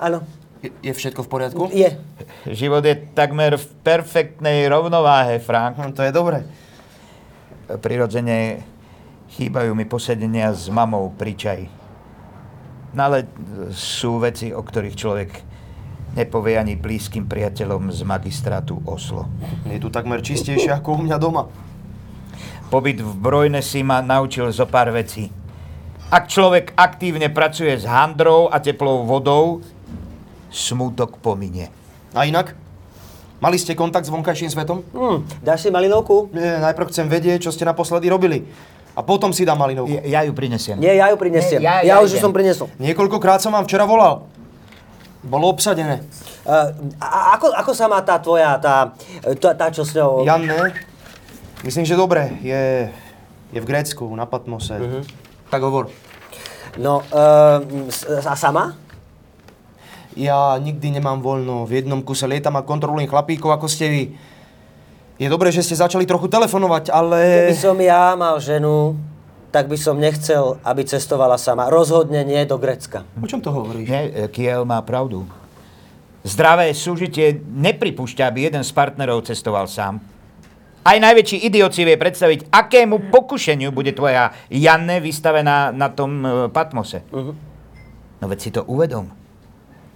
Áno, 0.00 0.24
Je, 0.60 0.74
je 0.82 0.92
všetko 0.92 1.24
v 1.24 1.28
poriadku? 1.28 1.62
je. 1.70 1.94
Život 2.50 2.82
je 2.84 2.94
takmer 3.14 3.54
v 3.56 3.66
perfektnej 3.86 4.66
rovnováhe, 4.66 5.38
Frank. 5.38 5.78
Hm, 5.78 5.92
to 5.94 6.02
je 6.02 6.12
dobre. 6.12 6.42
Prirodzene 7.70 8.66
chýbajú 9.30 9.70
mi 9.78 9.86
posedenia 9.86 10.50
s 10.50 10.66
mamou 10.66 11.14
pri 11.14 11.32
čaji. 11.38 11.66
No 12.90 13.06
ale 13.06 13.30
sú 13.70 14.18
veci, 14.18 14.50
o 14.50 14.58
ktorých 14.58 14.96
človek 14.98 15.30
Nepovie 16.10 16.58
ani 16.58 16.74
blízkym 16.74 17.24
priateľom 17.24 17.88
z 17.88 18.02
magistrátu 18.02 18.82
Oslo. 18.82 19.30
Je 19.64 19.78
tu 19.78 19.88
takmer 19.88 20.18
čistejšie 20.18 20.72
ako 20.72 20.98
u 20.98 21.00
mňa 21.00 21.16
doma. 21.16 21.46
Pobyt 22.66 22.98
v 22.98 23.12
Brojne 23.12 23.60
si 23.60 23.80
ma 23.80 23.98
naučil 24.00 24.50
zo 24.50 24.66
pár 24.66 24.90
vecí. 24.90 25.30
Ak 26.08 26.26
človek 26.26 26.74
aktívne 26.74 27.28
pracuje 27.28 27.70
s 27.72 27.86
handrou 27.86 28.46
a 28.46 28.58
teplou 28.58 29.02
vodou, 29.02 29.62
smútok 30.50 31.18
pominie. 31.18 31.70
A 32.10 32.26
inak? 32.26 32.58
Mali 33.38 33.54
ste 33.54 33.72
kontakt 33.72 34.04
s 34.04 34.12
vonkajším 34.12 34.50
svetom? 34.50 34.82
Hm, 34.90 35.22
dáš 35.40 35.64
si 35.64 35.68
malinovku? 35.68 36.28
Nie, 36.30 36.58
najprv 36.60 36.90
chcem 36.90 37.06
vedieť, 37.06 37.46
čo 37.46 37.50
ste 37.50 37.62
naposledy 37.62 38.10
robili. 38.10 38.44
A 38.92 39.00
potom 39.00 39.30
si 39.30 39.46
dám 39.46 39.56
malinovku. 39.56 39.94
Ja, 40.02 40.02
ja 40.02 40.26
ju 40.26 40.34
prinesiem. 40.34 40.76
Nie, 40.76 40.98
ja 40.98 41.08
ju 41.08 41.16
prinesiem. 41.16 41.62
Nie, 41.62 41.70
ja- 41.80 41.80
ja, 41.80 41.94
ja 41.94 42.02
už 42.02 42.10
ju 42.10 42.18
idem. 42.18 42.24
som 42.26 42.34
prinesol. 42.34 42.66
Niekoľkokrát 42.76 43.38
som 43.38 43.54
vám 43.54 43.62
včera 43.62 43.86
volal. 43.86 44.26
Bolo 45.20 45.52
obsadené. 45.52 46.00
Uh, 46.48 46.72
a 46.96 47.36
ako, 47.36 47.52
ako 47.52 47.72
sa 47.76 47.92
má 47.92 48.00
tá 48.00 48.16
tvoja, 48.16 48.56
tá, 48.56 48.96
tá, 49.36 49.52
tá 49.52 49.68
čo 49.68 49.84
s 49.84 49.92
ňou... 49.92 50.24
Janne, 50.24 50.72
myslím, 51.60 51.84
že 51.84 51.92
dobre. 51.92 52.40
Je, 52.40 52.88
je 53.52 53.60
v 53.60 53.68
Grécku, 53.68 54.08
na 54.16 54.24
Patmose. 54.24 54.80
Tak 55.52 55.60
hovor. 55.60 55.92
No, 56.80 57.04
uh, 57.12 57.60
a 58.24 58.32
sama? 58.32 58.80
Ja 60.16 60.56
nikdy 60.56 60.96
nemám 60.96 61.20
voľno. 61.20 61.68
V 61.68 61.84
jednom 61.84 62.00
kuse 62.00 62.24
lietam 62.24 62.56
a 62.56 62.64
kontrolujem 62.64 63.06
chlapíkov, 63.06 63.52
ako 63.52 63.68
ste 63.68 63.86
vy. 63.92 64.04
Je 65.20 65.28
dobré, 65.28 65.52
že 65.52 65.60
ste 65.60 65.76
začali 65.76 66.08
trochu 66.08 66.32
telefonovať, 66.32 66.88
ale... 66.88 67.44
Keby 67.44 67.56
som 67.60 67.76
ja 67.76 68.16
mal 68.16 68.40
ženu, 68.40 68.96
tak 69.50 69.66
by 69.66 69.74
som 69.74 69.98
nechcel, 69.98 70.62
aby 70.62 70.86
cestovala 70.86 71.34
sama. 71.34 71.66
Rozhodne 71.66 72.22
nie 72.22 72.38
do 72.46 72.56
Grecka. 72.56 73.02
O 73.18 73.26
čom 73.26 73.42
to 73.42 73.50
hovoríš? 73.50 73.86
Nie, 73.90 74.02
e, 74.10 74.30
Kiel 74.30 74.62
má 74.62 74.78
pravdu. 74.86 75.26
Zdravé 76.22 76.70
súžitie 76.70 77.42
nepripúšťa, 77.42 78.30
aby 78.30 78.46
jeden 78.46 78.62
z 78.62 78.70
partnerov 78.70 79.26
cestoval 79.26 79.66
sám. 79.66 79.98
Aj 80.80 80.96
najväčší 80.96 81.44
idiot 81.44 81.76
si 81.76 81.84
vie 81.84 81.98
predstaviť, 81.98 82.48
akému 82.48 83.12
pokušeniu 83.12 83.68
bude 83.68 83.92
tvoja 83.92 84.32
Janne 84.48 85.02
vystavená 85.02 85.74
na 85.74 85.90
tom 85.90 86.10
e, 86.22 86.28
Patmose. 86.48 87.02
No 88.20 88.24
veď 88.30 88.38
si 88.38 88.50
to 88.54 88.62
uvedom. 88.64 89.10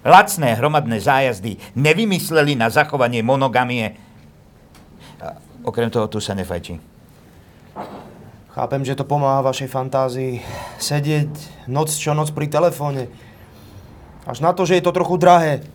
Lacné 0.04 0.60
hromadné 0.60 1.00
zájazdy 1.00 1.56
nevymysleli 1.78 2.52
na 2.58 2.68
zachovanie 2.68 3.24
monogamie. 3.24 3.96
A 5.22 5.40
okrem 5.64 5.88
toho 5.88 6.10
tu 6.12 6.20
sa 6.20 6.36
nefajčí. 6.36 6.93
Chápem, 8.54 8.86
že 8.86 8.94
to 8.94 9.02
pomáha 9.02 9.42
vašej 9.42 9.66
fantázii. 9.66 10.38
Sedieť 10.78 11.66
noc 11.66 11.90
čo 11.90 12.14
noc 12.14 12.30
pri 12.30 12.46
telefóne. 12.46 13.10
Až 14.30 14.46
na 14.46 14.54
to, 14.54 14.62
že 14.62 14.78
je 14.78 14.84
to 14.86 14.94
trochu 14.94 15.18
drahé. 15.18 15.66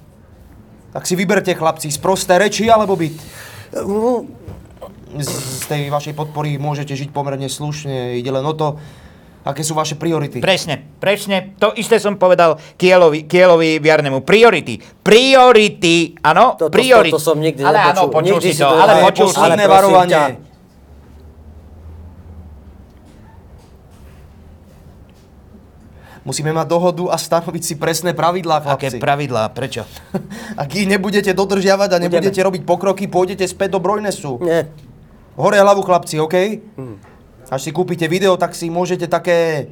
Tak 0.96 1.04
si 1.04 1.20
vyberte, 1.20 1.52
chlapci, 1.52 1.92
z 1.92 2.00
prosté 2.00 2.40
reči 2.40 2.72
alebo 2.72 2.96
byt. 2.96 3.20
Z, 5.20 5.28
z 5.60 5.64
tej 5.68 5.82
vašej 5.92 6.16
podpory 6.16 6.56
môžete 6.56 6.96
žiť 6.96 7.12
pomerne 7.12 7.52
slušne. 7.52 8.16
Ide 8.16 8.32
len 8.32 8.48
o 8.48 8.56
to, 8.56 8.80
aké 9.44 9.60
sú 9.60 9.76
vaše 9.76 10.00
priority. 10.00 10.40
Presne, 10.40 10.80
presne. 11.04 11.60
To 11.60 11.76
isté 11.76 12.00
som 12.00 12.16
povedal 12.16 12.56
Kielovi, 12.80 13.28
Kielovi 13.28 13.84
Viarnemu. 13.84 14.24
Priority. 14.24 15.04
Priority, 15.04 16.16
áno, 16.24 16.56
priority. 16.56 17.12
toto 17.12 17.22
som 17.22 17.38
nikdy 17.44 17.60
ale 17.60 17.92
áno, 17.92 18.08
počul 18.08 18.40
Nikdy 18.40 18.50
si 18.50 18.56
si 18.56 18.64
to, 18.64 18.72
to- 18.72 18.80
ale 18.80 19.04
počul 19.04 19.28
si. 19.28 19.36
posledné 19.36 19.66
varovanie. 19.68 20.16
ťa. 20.16 20.49
Musíme 26.20 26.52
mať 26.52 26.68
dohodu 26.68 27.04
a 27.10 27.16
stanoviť 27.16 27.64
si 27.64 27.74
presné 27.76 28.12
pravidlá, 28.12 28.60
Aké 28.68 28.92
chlapci. 28.92 29.00
pravidlá, 29.00 29.50
prečo? 29.50 29.88
Ak 30.62 30.68
ich 30.72 30.84
nebudete 30.84 31.32
dodržiavať 31.32 31.90
a 31.90 31.98
Budeme. 31.98 32.06
nebudete 32.12 32.40
robiť 32.40 32.62
pokroky, 32.68 33.08
pôjdete 33.08 33.48
späť 33.48 33.76
do 33.76 33.80
Brojnesu. 33.80 34.36
Nie. 34.44 34.68
Hore 35.40 35.56
hlavu, 35.56 35.80
chlapci, 35.82 36.20
OK? 36.20 36.36
Až 37.48 37.62
si 37.64 37.72
kúpite 37.72 38.06
video, 38.06 38.36
tak 38.36 38.52
si 38.52 38.68
môžete 38.68 39.08
také... 39.08 39.72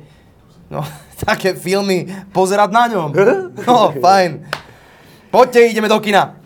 No, 0.67 0.81
také 1.27 1.51
filmy 1.53 2.07
pozerať 2.31 2.69
na 2.71 2.83
ňom. 2.87 3.09
No, 3.67 3.91
fajn. 3.91 4.47
Poďte, 5.27 5.67
ideme 5.67 5.91
do 5.91 5.99
kina. 5.99 6.39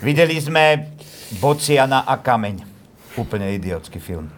Videli 0.00 0.40
sme 0.40 0.90
Bociana 1.36 2.02
a 2.02 2.16
kameň. 2.16 2.64
Úplne 3.14 3.52
idiotský 3.52 4.00
film. 4.00 4.32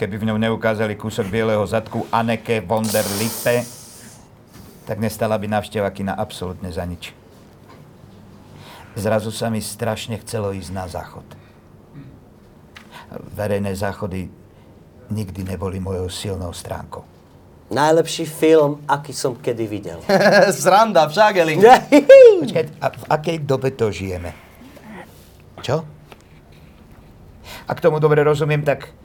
Keby 0.00 0.16
v 0.16 0.32
ňom 0.32 0.40
neukázali 0.40 0.96
kúsok 0.96 1.28
bieleho 1.28 1.60
zadku 1.68 2.08
Anneke 2.08 2.64
von 2.64 2.80
der 2.88 3.04
Lippe, 3.20 3.68
tak 4.88 4.96
nestala 4.96 5.36
by 5.36 5.44
návšteva 5.44 5.92
kina 5.92 6.16
absolútne 6.16 6.72
za 6.72 6.88
nič. 6.88 7.12
Zrazu 8.96 9.28
sa 9.28 9.52
mi 9.52 9.60
strašne 9.60 10.16
chcelo 10.24 10.56
ísť 10.56 10.72
na 10.72 10.88
záchod. 10.88 11.28
Verejné 13.36 13.76
záchody 13.76 14.32
nikdy 15.12 15.44
neboli 15.44 15.76
mojou 15.76 16.08
silnou 16.08 16.56
stránkou. 16.56 17.04
Najlepší 17.68 18.24
film, 18.24 18.80
aký 18.88 19.12
som 19.12 19.36
kedy 19.36 19.64
videl. 19.68 20.00
Sranda, 20.64 21.12
však, 21.12 21.44
Eli. 21.44 21.60
Počkaj, 22.40 22.64
a 22.80 22.86
v 22.88 23.04
akej 23.04 23.36
dobe 23.44 23.68
to 23.76 23.92
žijeme? 23.92 24.32
Čo? 25.60 25.84
Ak 27.68 27.84
tomu 27.84 28.00
dobre 28.00 28.24
rozumiem, 28.24 28.64
tak 28.64 28.96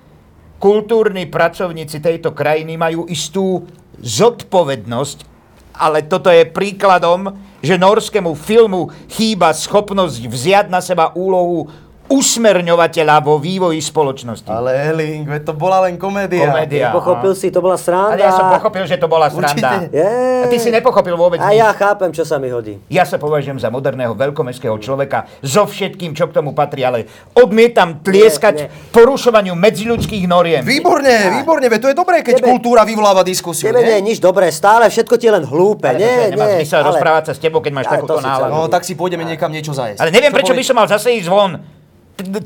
kultúrni 0.58 1.28
pracovníci 1.28 2.00
tejto 2.00 2.32
krajiny 2.32 2.80
majú 2.80 3.06
istú 3.12 3.68
zodpovednosť, 4.00 5.36
ale 5.76 6.08
toto 6.08 6.32
je 6.32 6.48
príkladom, 6.48 7.36
že 7.60 7.76
norskému 7.76 8.32
filmu 8.38 8.92
chýba 9.12 9.52
schopnosť 9.52 10.24
vziať 10.24 10.66
na 10.72 10.80
seba 10.80 11.12
úlohu 11.16 11.68
usmerňovateľa 12.06 13.16
vo 13.20 13.38
vývoji 13.38 13.82
spoločnosti. 13.82 14.46
Ale 14.46 14.72
Eli, 14.92 15.26
veď 15.26 15.42
to 15.44 15.54
bola 15.54 15.84
len 15.84 15.98
komédia. 15.98 16.46
Komédia. 16.46 16.94
Pochopil 16.94 17.34
si, 17.34 17.50
to 17.50 17.60
bola 17.60 17.76
sranda. 17.76 18.14
Ale 18.14 18.22
ja 18.22 18.32
som 18.32 18.48
pochopil, 18.48 18.86
že 18.86 18.96
to 18.96 19.08
bola 19.08 19.28
sranda. 19.28 19.90
Je. 19.90 20.12
A 20.42 20.48
ty 20.48 20.58
si 20.58 20.70
nepochopil 20.70 21.14
vôbec 21.14 21.40
A 21.40 21.50
nič. 21.50 21.58
ja 21.58 21.74
chápem, 21.74 22.14
čo 22.14 22.22
sa 22.22 22.38
mi 22.38 22.48
hodí. 22.48 22.78
Ja 22.88 23.04
sa 23.04 23.18
považujem 23.18 23.58
za 23.58 23.68
moderného 23.68 24.14
veľkomestského 24.14 24.78
človeka 24.78 25.26
so 25.42 25.66
všetkým, 25.66 26.14
čo 26.14 26.30
k 26.30 26.36
tomu 26.36 26.54
patrí, 26.54 26.82
ale 26.82 27.10
odmietam 27.34 28.00
tlieskať 28.00 28.56
Nie, 28.56 28.68
nie. 28.68 28.92
porušovaniu 28.94 29.54
medziľudských 29.54 30.24
noriem. 30.26 30.62
Výborne, 30.62 31.42
výborne, 31.42 31.68
to 31.76 31.90
je 31.90 31.98
dobré, 31.98 32.22
keď 32.22 32.40
Tebe- 32.40 32.48
kultúra 32.48 32.86
vyvoláva 32.86 33.22
diskusiu, 33.22 33.68
Tebe 33.68 33.82
nie 33.82 33.92
je 33.92 34.02
nie? 34.02 34.10
nič 34.14 34.22
dobré, 34.22 34.48
stále 34.50 34.86
všetko 34.88 35.14
ti 35.18 35.26
je 35.26 35.34
len 35.34 35.44
hlúpe. 35.44 35.90
Ale 35.90 35.98
nie, 35.98 36.16
nemá 36.32 36.46
nie, 36.48 36.62
zmysel 36.62 36.86
rozprávať 36.86 37.24
sa 37.26 37.34
s 37.34 37.40
tebou, 37.42 37.60
keď 37.60 37.74
máš 37.74 37.88
Ale 37.90 37.94
takúto 37.98 38.22
náladu. 38.22 38.52
No, 38.54 38.70
tak 38.70 38.86
si 38.86 38.94
pôjdeme 38.94 39.26
niekam 39.26 39.50
niečo 39.50 39.74
zajesť. 39.74 40.00
Ale 40.00 40.14
neviem, 40.14 40.30
Čo 40.30 40.38
prečo 40.38 40.54
by 40.54 40.64
som 40.64 40.76
mal 40.78 40.88
zase 40.88 41.10
ísť 41.18 41.28
von. 41.28 41.52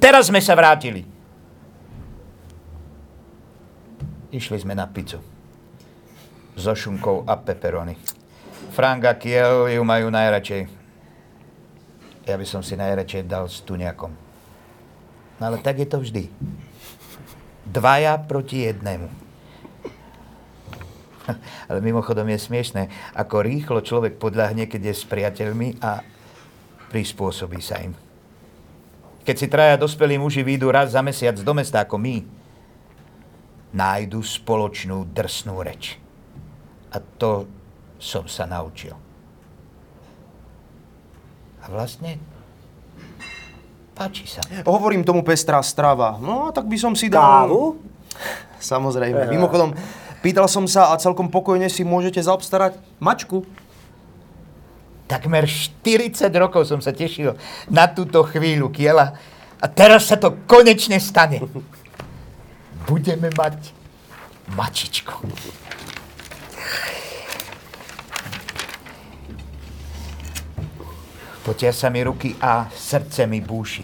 Teraz 0.01 0.33
sme 0.33 0.41
sa 0.41 0.57
vrátili. 0.57 1.05
Išli 4.33 4.57
sme 4.61 4.73
na 4.73 4.89
pizzu. 4.89 5.21
So 6.57 6.73
šunkou 6.73 7.25
a 7.29 7.37
peperony. 7.37 7.93
Frank 8.73 9.05
a 9.05 9.13
Kiel 9.17 9.69
ju 9.73 9.81
majú 9.85 10.09
najradšej. 10.09 10.69
Ja 12.29 12.37
by 12.37 12.45
som 12.45 12.61
si 12.61 12.77
najradšej 12.77 13.25
dal 13.25 13.49
s 13.49 13.61
tuniakom. 13.65 14.13
No 15.39 15.43
ale 15.45 15.57
tak 15.61 15.81
je 15.81 15.87
to 15.89 16.01
vždy. 16.01 16.29
Dvaja 17.65 18.17
proti 18.25 18.65
jednému. 18.65 19.07
Ale 21.69 21.79
mimochodom 21.85 22.25
je 22.33 22.41
smiešné, 22.41 22.89
ako 23.13 23.45
rýchlo 23.45 23.79
človek 23.85 24.17
podľahne, 24.17 24.65
keď 24.65 24.89
je 24.89 24.95
s 24.97 25.05
priateľmi 25.05 25.77
a 25.77 26.01
prispôsobí 26.89 27.61
sa 27.61 27.77
im. 27.85 28.08
Keď 29.29 29.37
si 29.37 29.45
traja 29.45 29.77
dospelí 29.77 30.17
muži 30.17 30.41
výjdu 30.41 30.73
raz 30.73 30.97
za 30.97 31.05
mesiac 31.05 31.37
do 31.37 31.53
mesta 31.53 31.85
ako 31.85 32.01
my, 32.01 32.25
nájdu 33.69 34.25
spoločnú 34.25 35.05
drsnú 35.05 35.53
reč. 35.61 36.01
A 36.89 36.97
to 36.97 37.45
som 38.01 38.25
sa 38.25 38.49
naučil. 38.49 38.97
A 41.61 41.69
vlastne 41.69 42.17
páči 43.93 44.25
sa. 44.25 44.41
Hovorím 44.65 45.05
tomu 45.05 45.21
pestrá 45.21 45.61
strava. 45.61 46.17
No, 46.17 46.49
tak 46.49 46.65
by 46.65 46.77
som 46.81 46.97
si 46.97 47.05
dal... 47.05 47.45
Kávu? 47.45 47.77
Samozrejme. 48.57 49.29
Mimochodom, 49.29 49.77
pýtal 50.25 50.49
som 50.49 50.65
sa 50.65 50.89
a 50.89 50.97
celkom 50.97 51.29
pokojne 51.29 51.69
si 51.69 51.85
môžete 51.85 52.17
zaobstarať 52.17 52.81
mačku. 52.97 53.45
Takmer 55.09 55.49
40 55.49 56.29
rokov 56.37 56.69
som 56.69 56.77
sa 56.77 56.93
tešil 56.93 57.33
na 57.65 57.89
túto 57.89 58.21
chvíľu, 58.29 58.69
Kiela. 58.69 59.17
A 59.57 59.65
teraz 59.65 60.05
sa 60.05 60.21
to 60.21 60.37
konečne 60.45 61.01
stane. 61.01 61.41
Budeme 62.85 63.33
mať 63.33 63.73
mačičku. 64.53 65.25
Potia 71.41 71.73
sa 71.73 71.89
mi 71.89 72.05
ruky 72.05 72.37
a 72.37 72.69
srdce 72.69 73.25
mi 73.25 73.41
búši. 73.41 73.81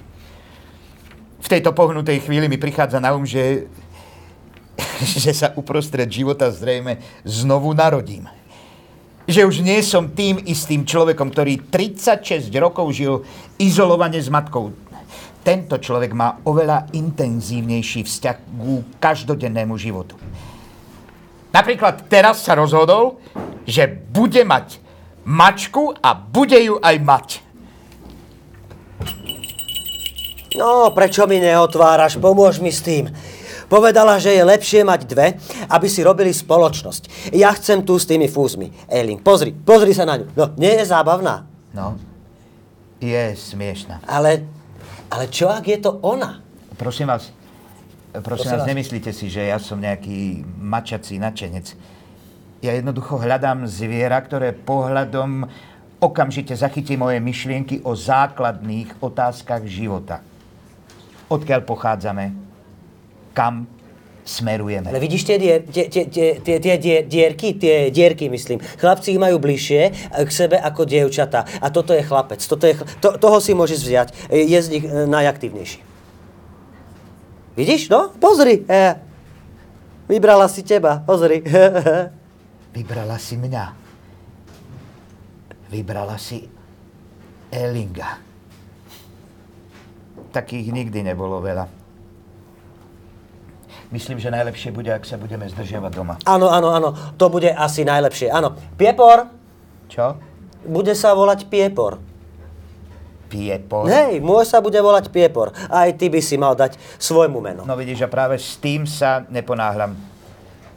V 1.41 1.47
tejto 1.49 1.73
pohnutej 1.73 2.21
chvíli 2.21 2.45
mi 2.45 2.61
prichádza 2.61 3.01
na 3.01 3.17
um, 3.17 3.25
že, 3.25 3.65
že 5.25 5.33
sa 5.33 5.57
uprostred 5.57 6.05
života 6.05 6.53
zrejme 6.53 7.01
znovu 7.25 7.73
narodím. 7.73 8.29
Že 9.25 9.41
už 9.45 9.65
nie 9.65 9.81
som 9.81 10.13
tým 10.13 10.37
istým 10.45 10.85
človekom, 10.85 11.33
ktorý 11.33 11.69
36 11.69 12.49
rokov 12.61 12.93
žil 12.93 13.25
izolovane 13.57 14.21
s 14.21 14.29
matkou. 14.29 14.73
Tento 15.45 15.77
človek 15.77 16.13
má 16.13 16.41
oveľa 16.45 16.89
intenzívnejší 16.93 18.01
vzťah 18.05 18.37
ku 18.57 18.81
každodennému 18.97 19.77
životu. 19.77 20.17
Napríklad 21.53 22.09
teraz 22.09 22.41
sa 22.41 22.57
rozhodol, 22.57 23.21
že 23.65 23.85
bude 23.87 24.41
mať 24.41 24.81
mačku 25.25 25.93
a 26.01 26.13
bude 26.13 26.57
ju 26.61 26.77
aj 26.81 26.95
mať. 27.01 27.27
No, 30.55 30.89
prečo 30.95 31.27
mi 31.27 31.41
neotváraš? 31.41 32.15
Pomôž 32.15 32.63
mi 32.63 32.71
s 32.71 32.79
tým. 32.79 33.11
Povedala, 33.65 34.21
že 34.21 34.29
je 34.33 34.43
lepšie 34.45 34.85
mať 34.85 35.01
dve, 35.09 35.27
aby 35.67 35.87
si 35.89 36.05
robili 36.05 36.29
spoločnosť. 36.29 37.33
Ja 37.33 37.49
chcem 37.57 37.81
tu 37.81 37.97
s 37.97 38.05
tými 38.05 38.29
fúzmi. 38.29 38.69
Eiling, 38.85 39.21
pozri, 39.25 39.51
pozri 39.51 39.91
sa 39.97 40.05
na 40.05 40.21
ňu. 40.21 40.25
No, 40.37 40.45
nie 40.55 40.69
je 40.69 40.85
zábavná. 40.85 41.49
No, 41.73 41.97
je 43.01 43.33
smiešná. 43.33 44.05
Ale, 44.05 44.45
ale 45.09 45.25
čo 45.33 45.49
ak 45.49 45.65
je 45.65 45.79
to 45.81 45.97
ona? 46.05 46.45
Prosím 46.77 47.09
vás, 47.09 47.33
prosím, 48.13 48.23
Prosím 48.23 48.51
vás, 48.53 48.61
vás. 48.63 48.69
nemyslíte 48.69 49.11
si, 49.11 49.27
že 49.33 49.49
ja 49.49 49.57
som 49.57 49.81
nejaký 49.81 50.45
mačací 50.61 51.17
nadšenec. 51.17 51.73
Ja 52.63 52.71
jednoducho 52.73 53.17
hľadám 53.19 53.65
zviera, 53.67 54.17
ktoré 54.21 54.53
pohľadom 54.55 55.45
okamžite 55.99 56.53
zachytí 56.53 56.95
moje 56.95 57.17
myšlienky 57.17 57.81
o 57.81 57.97
základných 57.97 59.01
otázkach 59.01 59.65
života. 59.65 60.21
Odkiaľ 61.27 61.61
pochádzame? 61.65 62.44
Kam 63.35 63.67
smerujeme? 64.25 64.89
Ale 64.89 65.03
vidíš 65.03 65.27
tie, 65.27 65.37
dier, 65.37 65.59
tie, 65.67 65.85
tie, 65.91 66.07
tie, 66.07 66.57
tie, 66.57 66.75
dier, 66.79 67.01
dierky, 67.05 67.53
tie 67.59 67.91
dierky, 67.91 68.31
myslím. 68.31 68.63
Chlapci 68.79 69.13
ich 69.13 69.21
majú 69.21 69.37
bližšie 69.37 69.81
k 70.25 70.29
sebe 70.31 70.57
ako 70.57 70.87
dievčatá. 70.87 71.45
A 71.61 71.69
toto 71.69 71.93
je 71.93 72.01
chlapec. 72.01 72.41
Toto 72.41 72.65
je, 72.65 72.79
to, 73.03 73.19
toho 73.19 73.37
si 73.37 73.53
môžeš 73.53 73.79
vziať. 73.83 74.07
Je 74.31 74.59
z 74.59 74.67
nich 74.71 74.85
e, 74.87 75.05
najaktívnejší. 75.05 75.79
Vidíš, 77.55 77.87
no? 77.91 78.11
Pozri. 78.17 78.65
Vybrala 80.05 80.47
si 80.47 80.61
teba. 80.63 81.03
Pozri. 81.05 81.43
Vybrala 82.75 83.15
si 83.15 83.39
mňa. 83.39 83.65
Vybrala 85.71 86.19
si 86.19 86.43
Elinga. 87.49 88.19
Takých 90.35 90.67
nikdy 90.75 90.99
nebolo 91.07 91.39
veľa. 91.39 91.65
Myslím, 93.93 94.17
že 94.17 94.33
najlepšie 94.33 94.73
bude, 94.73 94.89
ak 94.89 95.05
sa 95.05 95.15
budeme 95.15 95.45
zdržiavať 95.45 95.91
doma. 95.93 96.15
Áno, 96.25 96.49
áno, 96.49 96.73
áno. 96.73 96.89
To 97.21 97.29
bude 97.29 97.53
asi 97.53 97.85
najlepšie. 97.85 98.33
Áno. 98.33 98.57
Piepor. 98.75 99.29
Čo? 99.85 100.17
Bude 100.65 100.97
sa 100.97 101.13
volať 101.13 101.45
Piepor. 101.45 102.01
Piepor? 103.29 103.85
Hej, 103.85 104.21
môj 104.21 104.45
sa 104.49 104.61
bude 104.61 104.77
volať 104.81 105.13
Piepor. 105.13 105.53
Aj 105.69 105.89
ty 105.93 106.09
by 106.09 106.21
si 106.21 106.37
mal 106.37 106.57
dať 106.57 106.77
svojmu 106.97 107.37
meno. 107.41 107.61
No 107.65 107.77
vidíš, 107.77 108.05
a 108.05 108.09
práve 108.09 108.37
s 108.41 108.57
tým 108.57 108.89
sa 108.89 109.25
neponáhľam. 109.29 109.93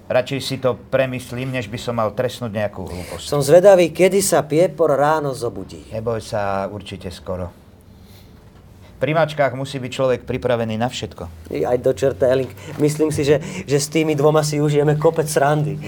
Radšej 0.08 0.40
si 0.40 0.56
to 0.56 0.72
premyslím, 0.88 1.52
než 1.52 1.68
by 1.68 1.76
som 1.76 2.00
mal 2.00 2.08
trestnúť 2.16 2.48
nejakú 2.48 2.80
hlúposť. 2.88 3.28
Som 3.28 3.44
zvedavý, 3.44 3.92
kedy 3.92 4.24
sa 4.24 4.40
Piepor 4.40 4.96
ráno 4.96 5.36
zobudí. 5.36 5.84
Neboj 5.92 6.24
sa, 6.24 6.64
určite 6.72 7.12
skoro. 7.12 7.52
Pri 8.98 9.14
mačkách 9.14 9.54
musí 9.54 9.78
byť 9.78 9.92
človek 9.94 10.20
pripravený 10.26 10.74
na 10.74 10.90
všetko. 10.90 11.54
Aj 11.54 11.78
do 11.78 11.94
čerta, 11.94 12.26
Elling. 12.26 12.50
Myslím 12.82 13.14
si, 13.14 13.22
že, 13.22 13.38
že 13.62 13.78
s 13.78 13.86
tými 13.86 14.18
dvoma 14.18 14.42
si 14.42 14.58
užijeme 14.58 14.98
kopec 14.98 15.30
srandy. 15.30 15.78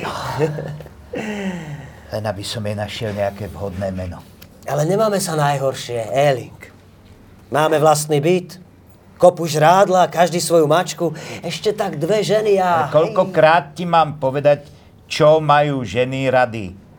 Len 2.15 2.23
aby 2.23 2.43
som 2.47 2.63
jej 2.63 2.79
našiel 2.79 3.11
nejaké 3.11 3.51
vhodné 3.51 3.91
meno. 3.91 4.23
Ale 4.63 4.87
nemáme 4.87 5.19
sa 5.19 5.35
najhoršie, 5.35 6.07
Elling. 6.15 6.55
Máme 7.51 7.83
vlastný 7.83 8.23
byt, 8.23 8.63
kopu 9.19 9.43
žrádla, 9.51 10.07
každý 10.07 10.39
svoju 10.39 10.71
mačku, 10.71 11.11
ešte 11.43 11.75
tak 11.75 11.99
dve 11.99 12.23
ženy 12.23 12.63
a... 12.63 12.87
Ale 12.87 12.95
koľkokrát 12.95 13.75
ti 13.75 13.91
mám 13.91 14.23
povedať, 14.23 14.71
čo 15.11 15.43
majú 15.43 15.83
ženy 15.83 16.31
rady? 16.31 16.90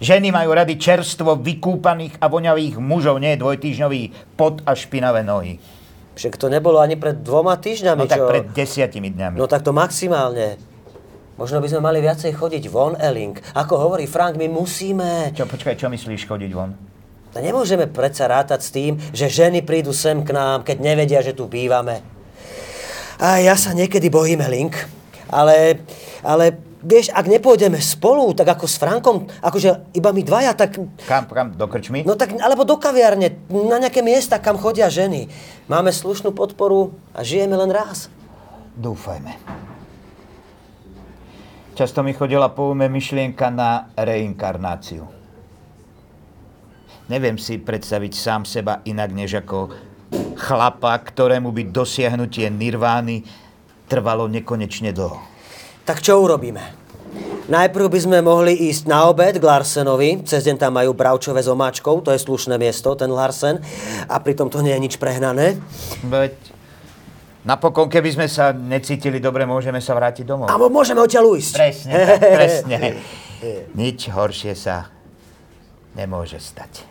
Ženy 0.00 0.32
majú 0.32 0.56
rady 0.56 0.80
čerstvo 0.80 1.36
vykúpaných 1.36 2.16
a 2.24 2.32
voňavých 2.32 2.80
mužov, 2.80 3.20
nie 3.20 3.36
dvojtýždňový 3.36 4.32
pot 4.32 4.64
a 4.64 4.72
špinavé 4.72 5.20
nohy. 5.20 5.60
Však 6.16 6.40
to 6.40 6.48
nebolo 6.48 6.80
ani 6.80 6.96
pred 6.96 7.20
dvoma 7.20 7.60
týždňami, 7.60 8.00
No 8.00 8.08
tak 8.08 8.20
čo... 8.20 8.28
pred 8.28 8.48
desiatimi 8.48 9.12
dňami. 9.12 9.36
No 9.36 9.44
tak 9.44 9.60
to 9.60 9.76
maximálne. 9.76 10.56
Možno 11.36 11.60
by 11.60 11.68
sme 11.68 11.80
mali 11.84 12.00
viacej 12.00 12.32
chodiť 12.32 12.64
von, 12.72 12.96
Elling. 12.96 13.36
Ako 13.56 13.76
hovorí 13.76 14.08
Frank, 14.08 14.40
my 14.40 14.48
musíme... 14.48 15.36
Čo, 15.36 15.44
počkaj, 15.44 15.76
čo 15.76 15.92
myslíš 15.92 16.24
chodiť 16.28 16.50
von? 16.52 16.72
No 17.30 17.38
nemôžeme 17.38 17.84
predsa 17.88 18.24
rátať 18.24 18.60
s 18.60 18.70
tým, 18.72 18.96
že 19.12 19.28
ženy 19.28 19.64
prídu 19.64 19.92
sem 19.92 20.20
k 20.24 20.32
nám, 20.32 20.64
keď 20.64 20.76
nevedia, 20.80 21.20
že 21.20 21.36
tu 21.36 21.44
bývame. 21.44 22.00
A 23.20 23.40
ja 23.40 23.52
sa 23.56 23.76
niekedy 23.76 24.08
bojím, 24.08 24.40
Link. 24.48 24.76
Ale, 25.28 25.80
ale 26.24 26.56
vieš, 26.80 27.12
ak 27.12 27.28
nepôjdeme 27.28 27.76
spolu, 27.80 28.32
tak 28.32 28.48
ako 28.56 28.64
s 28.64 28.76
Frankom, 28.80 29.28
akože 29.40 29.92
iba 29.96 30.10
my 30.12 30.22
dvaja, 30.24 30.52
tak... 30.56 30.80
Kam, 31.04 31.28
kam, 31.28 31.52
do 31.54 31.66
krčmy? 31.68 32.04
No 32.04 32.16
tak, 32.16 32.36
alebo 32.40 32.64
do 32.64 32.80
kaviarne, 32.80 33.36
na 33.48 33.76
nejaké 33.80 34.00
miesta, 34.00 34.40
kam 34.40 34.56
chodia 34.56 34.88
ženy. 34.88 35.28
Máme 35.68 35.92
slušnú 35.92 36.32
podporu 36.32 36.96
a 37.12 37.20
žijeme 37.20 37.56
len 37.56 37.70
raz. 37.70 38.08
Dúfajme. 38.76 39.36
Často 41.76 42.04
mi 42.04 42.12
chodila 42.12 42.52
po 42.52 42.76
ume 42.76 42.92
myšlienka 42.92 43.48
na 43.48 43.88
reinkarnáciu. 43.96 45.08
Neviem 47.08 47.40
si 47.40 47.58
predstaviť 47.58 48.12
sám 48.14 48.42
seba 48.44 48.84
inak, 48.86 49.10
než 49.10 49.42
ako 49.42 49.72
chlapa, 50.38 50.94
ktorému 51.00 51.50
by 51.50 51.72
dosiahnutie 51.74 52.46
nirvány 52.52 53.26
trvalo 53.90 54.30
nekonečne 54.30 54.94
dlho. 54.94 55.29
Tak 55.90 56.06
čo 56.06 56.22
urobíme? 56.22 56.62
Najprv 57.50 57.90
by 57.90 57.98
sme 57.98 58.18
mohli 58.22 58.70
ísť 58.70 58.86
na 58.86 59.10
obed 59.10 59.34
k 59.34 59.42
Larsenovi. 59.42 60.22
Cez 60.22 60.46
deň 60.46 60.54
tam 60.54 60.78
majú 60.78 60.94
bravčové 60.94 61.42
s 61.42 61.50
omáčkou, 61.50 61.98
to 62.06 62.14
je 62.14 62.22
slušné 62.22 62.54
miesto, 62.62 62.94
ten 62.94 63.10
Larsen. 63.10 63.58
A 64.06 64.22
pritom 64.22 64.46
to 64.46 64.62
nie 64.62 64.70
je 64.70 64.86
nič 64.86 64.94
prehnané. 65.02 65.58
Veď 66.06 66.38
napokon, 67.42 67.90
keby 67.90 68.14
sme 68.14 68.30
sa 68.30 68.54
necítili 68.54 69.18
dobre, 69.18 69.50
môžeme 69.50 69.82
sa 69.82 69.98
vrátiť 69.98 70.22
domov. 70.22 70.46
A 70.46 70.54
môžeme 70.62 71.02
odtiaľ 71.02 71.34
ujsť. 71.34 71.54
Presne, 71.58 71.92
tak, 71.98 72.22
presne. 72.38 72.78
Nič 73.74 74.14
horšie 74.14 74.54
sa 74.54 74.94
nemôže 75.98 76.38
stať. 76.38 76.86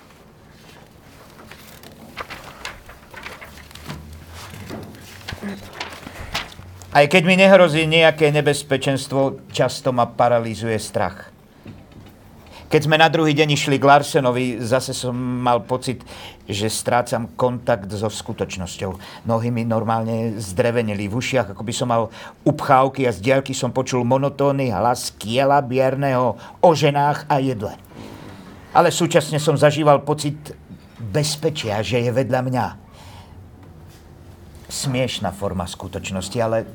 Aj 6.90 7.06
keď 7.06 7.22
mi 7.22 7.38
nehrozí 7.38 7.86
nejaké 7.86 8.34
nebezpečenstvo, 8.34 9.46
často 9.54 9.94
ma 9.94 10.10
paralizuje 10.10 10.74
strach. 10.82 11.30
Keď 12.70 12.82
sme 12.86 12.98
na 12.98 13.10
druhý 13.10 13.34
deň 13.38 13.50
išli 13.54 13.78
k 13.78 13.86
Larsenovi, 13.86 14.58
zase 14.62 14.94
som 14.94 15.14
mal 15.18 15.62
pocit, 15.66 16.02
že 16.50 16.66
strácam 16.66 17.30
kontakt 17.38 17.90
so 17.94 18.10
skutočnosťou. 18.10 19.26
Nohy 19.30 19.54
mi 19.54 19.66
normálne 19.66 20.38
zdrevenili 20.42 21.06
v 21.06 21.18
ušiach, 21.18 21.54
ako 21.54 21.62
by 21.62 21.74
som 21.74 21.94
mal 21.94 22.10
upchávky 22.42 23.06
a 23.06 23.14
z 23.14 23.22
diaľky 23.22 23.54
som 23.54 23.70
počul 23.70 24.02
monotónny 24.02 24.74
hlas 24.74 25.14
kiela 25.14 25.62
bierneho 25.62 26.42
o 26.62 26.70
ženách 26.74 27.30
a 27.30 27.38
jedle. 27.38 27.74
Ale 28.74 28.90
súčasne 28.90 29.38
som 29.38 29.58
zažíval 29.58 30.02
pocit 30.02 30.38
bezpečia, 30.98 31.86
že 31.86 32.02
je 32.02 32.10
vedľa 32.14 32.42
mňa. 32.50 32.89
Smiešná 34.70 35.34
forma 35.34 35.66
skutočnosti, 35.66 36.38
ale 36.38 36.70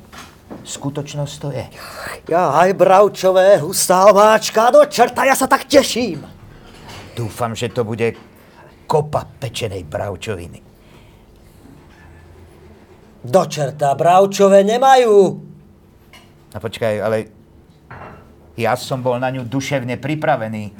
skutočnosť 0.67 1.35
to 1.39 1.49
je. 1.55 1.65
Ja 2.27 2.51
aj 2.59 2.75
bravčové, 2.75 3.63
hustá 3.63 4.11
omáčka, 4.11 4.67
do 4.67 4.83
čerta, 4.83 5.23
ja 5.23 5.31
sa 5.31 5.47
tak 5.47 5.63
teším. 5.63 6.27
Dúfam, 7.15 7.55
že 7.55 7.71
to 7.71 7.87
bude 7.87 8.19
kopa 8.83 9.23
pečenej 9.39 9.87
bravčoviny. 9.87 10.59
Do 13.25 13.43
čerta, 13.47 13.95
bravčové 13.95 14.61
nemajú. 14.67 15.15
A 16.53 16.57
počkaj, 16.59 16.93
ale 17.01 17.17
ja 18.59 18.75
som 18.75 19.01
bol 19.01 19.17
na 19.17 19.31
ňu 19.31 19.47
duševne 19.47 19.97
pripravený. 19.97 20.71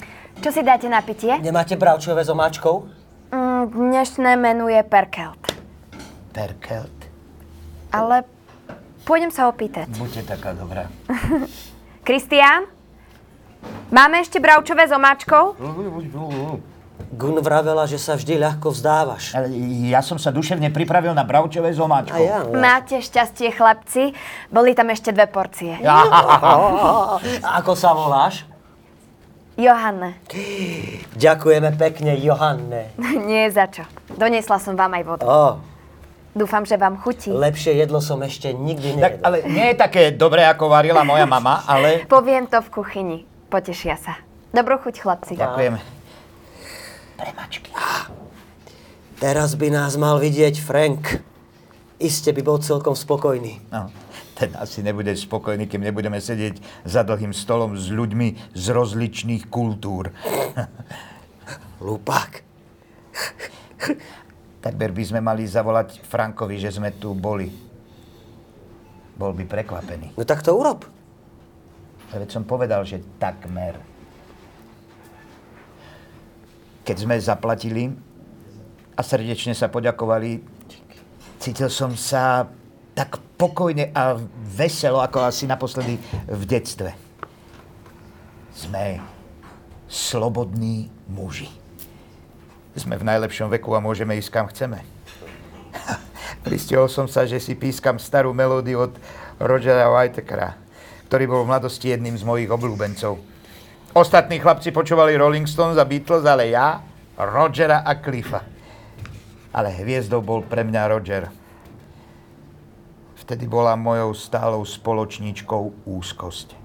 Čo 0.44 0.52
si 0.52 0.62
dáte 0.62 0.92
na 0.92 1.00
pitie? 1.00 1.40
Nemáte 1.40 1.80
bravčové 1.80 2.22
s 2.24 2.30
omáčkou? 2.30 2.86
Mm, 3.32 3.64
dnešné 3.72 4.36
menu 4.36 4.68
je 4.68 4.84
perkelt. 4.84 5.40
Perkelt, 6.36 7.05
Ale 7.96 8.18
pôjdem 9.08 9.32
sa 9.32 9.48
opýtať. 9.48 9.88
buďte 9.96 10.28
taká 10.28 10.52
dobrá. 10.52 10.92
Kristián? 12.08 12.68
Máme 13.90 14.22
ešte 14.22 14.38
bravčové 14.38 14.86
s 14.86 14.94
omáčkou? 14.94 15.58
Gun 17.16 17.38
vravela, 17.40 17.88
že 17.88 18.00
sa 18.00 18.16
vždy 18.16 18.40
ľahko 18.40 18.72
vzdávaš. 18.72 19.36
Ale 19.36 19.48
ja 19.88 20.00
som 20.00 20.16
sa 20.16 20.32
duševne 20.32 20.72
pripravil 20.72 21.12
na 21.12 21.24
bravčové 21.24 21.72
s 21.72 21.80
A 21.80 21.84
omáčkou. 21.84 22.20
ja. 22.24 22.44
Máte 22.52 23.00
šťastie, 23.00 23.52
chlapci. 23.52 24.12
Boli 24.48 24.76
tam 24.76 24.92
ešte 24.92 25.12
dve 25.12 25.28
porcie. 25.28 25.76
A 25.84 25.96
ako 27.60 27.72
sa 27.74 27.92
voláš? 27.92 28.44
Johanne, 29.56 30.20
Ďakujeme 31.16 31.72
pekne, 31.80 32.20
Johanne. 32.20 32.92
nie 33.30 33.48
za 33.48 33.72
čo. 33.72 33.88
Doniesla 34.12 34.60
som 34.60 34.76
vám 34.76 34.92
aj 35.00 35.04
vodu. 35.08 35.24
Ó, 35.24 35.64
Dúfam, 36.36 36.68
že 36.68 36.76
vám 36.76 37.00
chutí. 37.00 37.32
lepšie 37.32 37.80
jedlo 37.80 38.04
som 38.04 38.20
ešte 38.20 38.52
nikdy 38.52 39.00
Tak, 39.00 39.00
nejedol. 39.00 39.24
ale 39.24 39.38
nie 39.48 39.66
je 39.72 39.76
také 39.80 40.12
dobré, 40.12 40.44
ako 40.44 40.68
varila 40.68 41.08
moja 41.08 41.24
mama, 41.24 41.64
ale... 41.64 42.04
Poviem 42.12 42.44
to 42.44 42.60
v 42.60 42.70
kuchyni. 42.76 43.18
Potešia 43.48 43.96
sa. 43.96 44.20
Dobrú 44.52 44.76
chuť, 44.76 45.00
chlapci. 45.00 45.40
Ďakujeme. 45.40 45.80
Teraz 49.16 49.56
by 49.56 49.68
nás 49.72 49.96
mal 49.96 50.20
vidieť 50.20 50.60
Frank. 50.60 51.24
Iste 51.96 52.36
by 52.36 52.42
bol 52.44 52.60
celkom 52.60 52.92
spokojný. 52.92 53.64
No, 53.72 53.88
ten 54.36 54.52
asi 54.60 54.84
nebude 54.84 55.16
spokojný, 55.16 55.72
kým 55.72 55.88
nebudeme 55.88 56.20
sedieť 56.20 56.60
za 56.84 57.08
dlhým 57.08 57.32
stolom 57.32 57.80
s 57.80 57.88
ľuďmi 57.88 58.52
z 58.52 58.66
rozličných 58.76 59.48
kultúr. 59.48 60.12
Lupák. 61.80 62.44
Takber 64.66 64.90
by 64.90 65.04
sme 65.06 65.22
mali 65.22 65.46
zavolať 65.46 66.02
Frankovi, 66.02 66.58
že 66.58 66.74
sme 66.74 66.90
tu 66.98 67.14
boli. 67.14 67.54
Bol 69.14 69.38
by 69.38 69.46
prekvapený. 69.46 70.18
No 70.18 70.26
tak 70.26 70.42
to 70.42 70.58
urob. 70.58 70.90
Ale 72.10 72.26
veď 72.26 72.30
som 72.34 72.50
povedal, 72.50 72.82
že 72.82 73.06
takmer. 73.22 73.78
Keď 76.82 76.98
sme 76.98 77.14
zaplatili 77.22 77.94
a 78.98 79.02
srdečne 79.06 79.54
sa 79.54 79.70
poďakovali, 79.70 80.42
cítil 81.38 81.70
som 81.70 81.94
sa 81.94 82.50
tak 82.98 83.22
pokojne 83.38 83.94
a 83.94 84.18
veselo, 84.50 84.98
ako 84.98 85.30
asi 85.30 85.46
naposledy 85.46 86.02
v 86.26 86.44
detstve. 86.50 86.90
Sme 88.50 88.98
slobodní 89.86 90.90
muži. 91.06 91.65
Sme 92.76 93.00
v 93.00 93.08
najlepšom 93.08 93.48
veku 93.56 93.72
a 93.72 93.80
môžeme 93.80 94.20
ísť 94.20 94.30
kam 94.36 94.52
chceme. 94.52 94.84
Pristihol 96.46 96.92
som 96.92 97.08
sa, 97.08 97.24
že 97.24 97.40
si 97.40 97.56
pískam 97.56 97.96
starú 97.96 98.36
melódiu 98.36 98.92
od 98.92 98.94
Rogera 99.40 99.88
Whitakera, 99.88 100.60
ktorý 101.08 101.24
bol 101.26 101.42
v 101.48 101.56
mladosti 101.56 101.96
jedným 101.96 102.20
z 102.20 102.28
mojich 102.28 102.52
obľúbencov. 102.52 103.16
Ostatní 103.96 104.44
chlapci 104.44 104.76
počúvali 104.76 105.16
Rolling 105.16 105.48
Stones 105.48 105.80
a 105.80 105.88
Beatles, 105.88 106.28
ale 106.28 106.52
ja 106.52 106.84
Rogera 107.16 107.80
a 107.88 107.96
Cliffa. 107.96 108.44
Ale 109.56 109.72
hviezdou 109.72 110.20
bol 110.20 110.44
pre 110.44 110.68
mňa 110.68 110.92
Roger. 110.92 111.32
Vtedy 113.24 113.48
bola 113.48 113.80
mojou 113.80 114.12
stálou 114.12 114.68
spoločníčkou 114.68 115.88
úzkosť. 115.88 116.60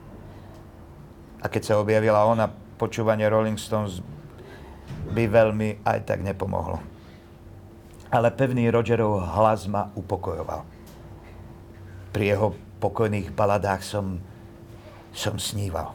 A 1.41 1.47
keď 1.47 1.63
sa 1.63 1.79
objavila 1.79 2.27
ona, 2.27 2.51
počúvanie 2.77 3.31
Rolling 3.31 3.57
Stones 3.57 4.03
by 5.09 5.25
veľmi 5.27 5.83
aj 5.83 5.99
tak 6.05 6.21
nepomohlo. 6.21 6.79
Ale 8.11 8.35
pevný 8.35 8.69
Rogerov 8.69 9.23
hlas 9.39 9.71
ma 9.71 9.89
upokojoval. 9.95 10.67
Pri 12.11 12.25
jeho 12.35 12.53
pokojných 12.83 13.31
baladách 13.31 13.87
som, 13.87 14.19
som 15.15 15.39
sníval. 15.39 15.95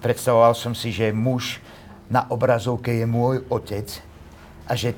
Predstavoval 0.00 0.56
som 0.56 0.72
si, 0.74 0.90
že 0.90 1.14
muž 1.14 1.62
na 2.10 2.26
obrazovke 2.32 2.90
je 2.90 3.06
môj 3.06 3.46
otec 3.52 3.86
a 4.66 4.74
že, 4.74 4.96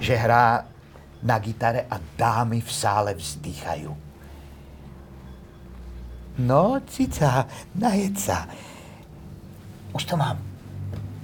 že 0.00 0.16
hrá 0.16 0.64
na 1.20 1.36
gitare 1.40 1.84
a 1.90 2.00
dámy 2.00 2.64
v 2.64 2.70
sále 2.70 3.12
vzdychajú. 3.12 3.92
No, 6.34 6.80
cica, 6.88 7.46
najed 7.78 8.18
sa. 8.18 8.48
Už 9.94 10.02
to 10.02 10.18
mám. 10.18 10.38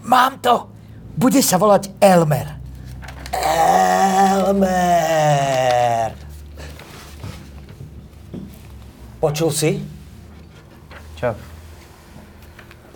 Mám 0.07 0.39
to! 0.39 0.80
Bude 1.21 1.45
sa 1.45 1.61
volať 1.61 1.93
Elmer. 2.01 2.49
Elmer. 4.41 4.81
Počul 9.21 9.53
si? 9.53 9.85
Čo? 11.21 11.37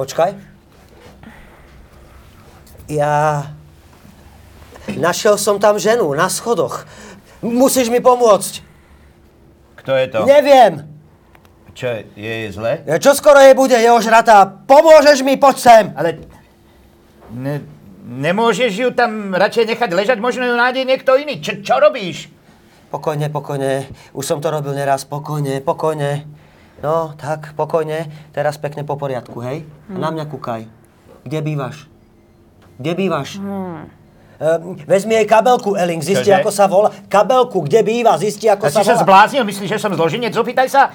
Počkaj. 0.00 0.32
Ja... 2.88 3.44
Našiel 4.84 5.36
som 5.36 5.60
tam 5.60 5.76
ženu 5.76 6.08
na 6.16 6.32
schodoch. 6.32 6.88
Musíš 7.44 7.92
mi 7.92 8.00
pomôcť. 8.00 8.64
Kto 9.84 9.92
je 10.00 10.06
to? 10.08 10.24
Neviem. 10.24 10.88
Čo, 11.76 11.92
je 12.16 12.32
jej 12.40 12.48
zle? 12.56 12.80
Čo 13.00 13.12
skoro 13.12 13.36
jej 13.36 13.52
bude, 13.52 13.76
je 13.76 13.92
ožratá. 13.92 14.48
Pomôžeš 14.48 15.20
mi, 15.20 15.36
poď 15.36 15.56
sem. 15.60 15.92
Ale 15.92 16.24
ne, 17.32 17.60
nemôžeš 18.04 18.72
ju 18.76 18.88
tam 18.92 19.32
radšej 19.32 19.74
nechať 19.74 19.90
ležať, 19.90 20.18
možno 20.20 20.44
ju 20.44 20.54
nájde 20.54 20.84
niekto 20.84 21.16
iný. 21.16 21.40
Čo, 21.40 21.64
čo 21.64 21.74
robíš? 21.80 22.28
Pokojne, 22.92 23.32
pokojne. 23.32 23.88
Už 24.14 24.22
som 24.22 24.38
to 24.38 24.52
robil 24.52 24.76
neraz. 24.76 25.02
Pokojne, 25.02 25.58
pokojne. 25.64 26.28
No, 26.84 27.16
tak, 27.16 27.56
pokojne. 27.56 28.06
Teraz 28.30 28.60
pekne 28.60 28.84
po 28.84 28.94
poriadku, 28.94 29.40
hej? 29.40 29.64
A 29.90 29.96
na 29.98 30.12
mňa 30.12 30.24
kúkaj. 30.28 30.68
Kde 31.24 31.40
bývaš? 31.40 31.88
Kde 32.76 32.92
bývaš? 32.94 33.40
Ehm, 34.34 34.76
vezmi 34.84 35.14
jej 35.14 35.26
kabelku, 35.26 35.78
Elling, 35.78 36.02
zisti, 36.02 36.28
Čože? 36.28 36.42
ako 36.42 36.50
sa 36.50 36.66
volá. 36.66 36.90
Kabelku, 37.08 37.64
kde 37.64 37.80
býva, 37.86 38.18
zisti, 38.18 38.50
ako 38.50 38.66
A 38.66 38.70
sa 38.70 38.82
si 38.82 38.90
sa 38.90 38.98
volá. 38.98 39.02
zbláznil? 39.06 39.42
Myslíš, 39.46 39.74
že 39.74 39.78
som 39.78 39.94
zložinec? 39.94 40.34
Opýtaj 40.34 40.68
sa 40.68 40.90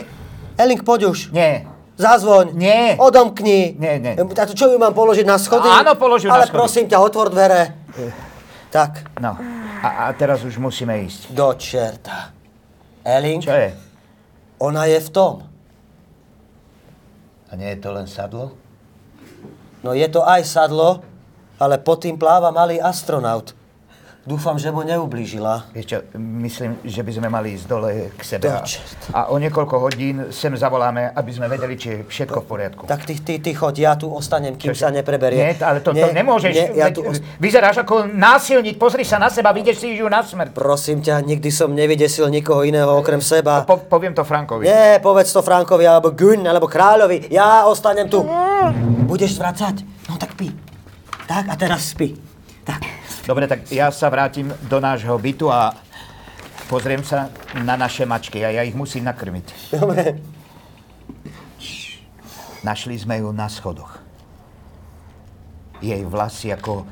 Elling, 0.56 0.82
poď 0.82 1.14
už. 1.14 1.30
Nie. 1.30 1.70
Zazvoň. 1.94 2.58
Nie. 2.58 2.98
Odomkni. 2.98 3.78
Nie, 3.78 4.02
nie. 4.02 4.18
A 4.18 4.42
to 4.44 4.52
čo 4.52 4.66
ju 4.66 4.82
mám 4.82 4.90
položiť 4.90 5.22
na 5.22 5.38
schody? 5.38 5.70
Áno, 5.70 5.94
polož 5.94 6.26
ju 6.26 6.28
na 6.28 6.42
Ale 6.42 6.50
schody. 6.50 6.58
prosím 6.58 6.84
ťa, 6.90 6.98
otvor 6.98 7.30
dvere. 7.30 7.70
Tak, 8.74 9.14
No. 9.22 9.38
A, 9.84 10.08
a 10.08 10.16
teraz 10.16 10.40
už 10.40 10.56
musíme 10.56 10.96
ísť. 11.04 11.28
do 11.30 11.52
čerta. 11.54 12.32
Elling, 13.04 13.44
Čo 13.44 13.52
je? 13.52 13.68
ona 14.56 14.88
je 14.88 14.96
v 14.96 15.10
tom. 15.12 15.44
A 17.46 17.52
nie 17.52 17.68
je 17.68 17.78
to 17.78 17.92
len 17.92 18.08
sadlo? 18.08 18.56
No 19.84 19.92
je 19.92 20.08
to 20.08 20.24
aj 20.24 20.40
sadlo, 20.42 21.04
ale 21.60 21.76
pod 21.76 22.00
tým 22.00 22.16
pláva 22.16 22.48
malý 22.48 22.80
astronaut. 22.80 23.52
Dúfam, 24.24 24.56
že 24.56 24.72
mu 24.72 24.80
neublížila. 24.80 25.68
Čo, 25.76 26.00
myslím, 26.16 26.80
že 26.80 27.04
by 27.04 27.12
sme 27.12 27.28
mali 27.28 27.60
ísť 27.60 27.66
dole 27.68 28.08
k 28.16 28.22
sebe. 28.24 28.48
A, 28.48 28.64
a 29.12 29.20
o 29.28 29.36
niekoľko 29.36 29.76
hodín 29.84 30.32
sem 30.32 30.48
zavoláme, 30.56 31.12
aby 31.12 31.28
sme 31.28 31.44
vedeli, 31.44 31.76
či 31.76 31.88
je 31.92 31.98
všetko 32.08 32.40
v 32.40 32.46
poriadku. 32.48 32.82
Tak 32.88 33.04
ty, 33.04 33.20
ty, 33.20 33.36
ty 33.36 33.52
choď, 33.52 33.74
ja 33.84 33.92
tu 34.00 34.08
ostanem, 34.08 34.56
kým 34.56 34.72
Čože? 34.72 34.80
sa 34.80 34.88
nepreberie. 34.88 35.36
Nie, 35.36 35.52
ale 35.60 35.84
to, 35.84 35.92
to 35.92 36.08
nemôžeš. 36.08 36.52
Nie, 36.56 36.72
ja 36.72 36.88
tu 36.88 37.04
Vyzeráš 37.36 37.84
ako 37.84 38.08
násilník, 38.08 38.80
pozri 38.80 39.04
sa 39.04 39.20
na 39.20 39.28
seba, 39.28 39.52
vidieš 39.52 39.84
si 39.84 39.92
ju 39.92 40.08
na 40.08 40.24
smrť. 40.24 40.56
Prosím 40.56 41.04
ťa, 41.04 41.20
nikdy 41.20 41.52
som 41.52 41.68
nevydesil 41.76 42.32
nikoho 42.32 42.64
iného 42.64 42.88
okrem 42.96 43.20
seba. 43.20 43.68
Po, 43.68 43.76
poviem 43.76 44.16
to 44.16 44.24
Frankovi. 44.24 44.64
Nie, 44.64 45.04
povedz 45.04 45.36
to 45.36 45.44
Frankovi, 45.44 45.84
alebo 45.84 46.16
Gun, 46.16 46.48
alebo 46.48 46.64
kráľovi. 46.64 47.28
Ja 47.28 47.68
ostanem 47.68 48.08
tu. 48.08 48.24
Budeš 49.04 49.36
zvracať? 49.36 49.84
No 50.08 50.16
tak 50.16 50.32
pí. 50.32 50.48
Tak, 51.28 51.52
a 51.52 51.54
teraz 51.60 51.92
spí. 51.92 52.33
Dobre, 53.24 53.48
tak 53.48 53.64
ja 53.72 53.88
sa 53.88 54.12
vrátim 54.12 54.52
do 54.68 54.76
nášho 54.84 55.16
bytu 55.16 55.48
a 55.48 55.72
pozriem 56.68 57.00
sa 57.00 57.32
na 57.56 57.72
naše 57.72 58.04
mačky 58.04 58.44
a 58.44 58.52
ja 58.52 58.60
ich 58.68 58.76
musím 58.76 59.08
nakrmiť. 59.08 59.72
Dobre. 59.80 60.20
Našli 62.60 63.00
sme 63.00 63.24
ju 63.24 63.32
na 63.32 63.48
schodoch. 63.48 63.96
Jej 65.80 66.04
vlasy 66.04 66.52
ako 66.52 66.84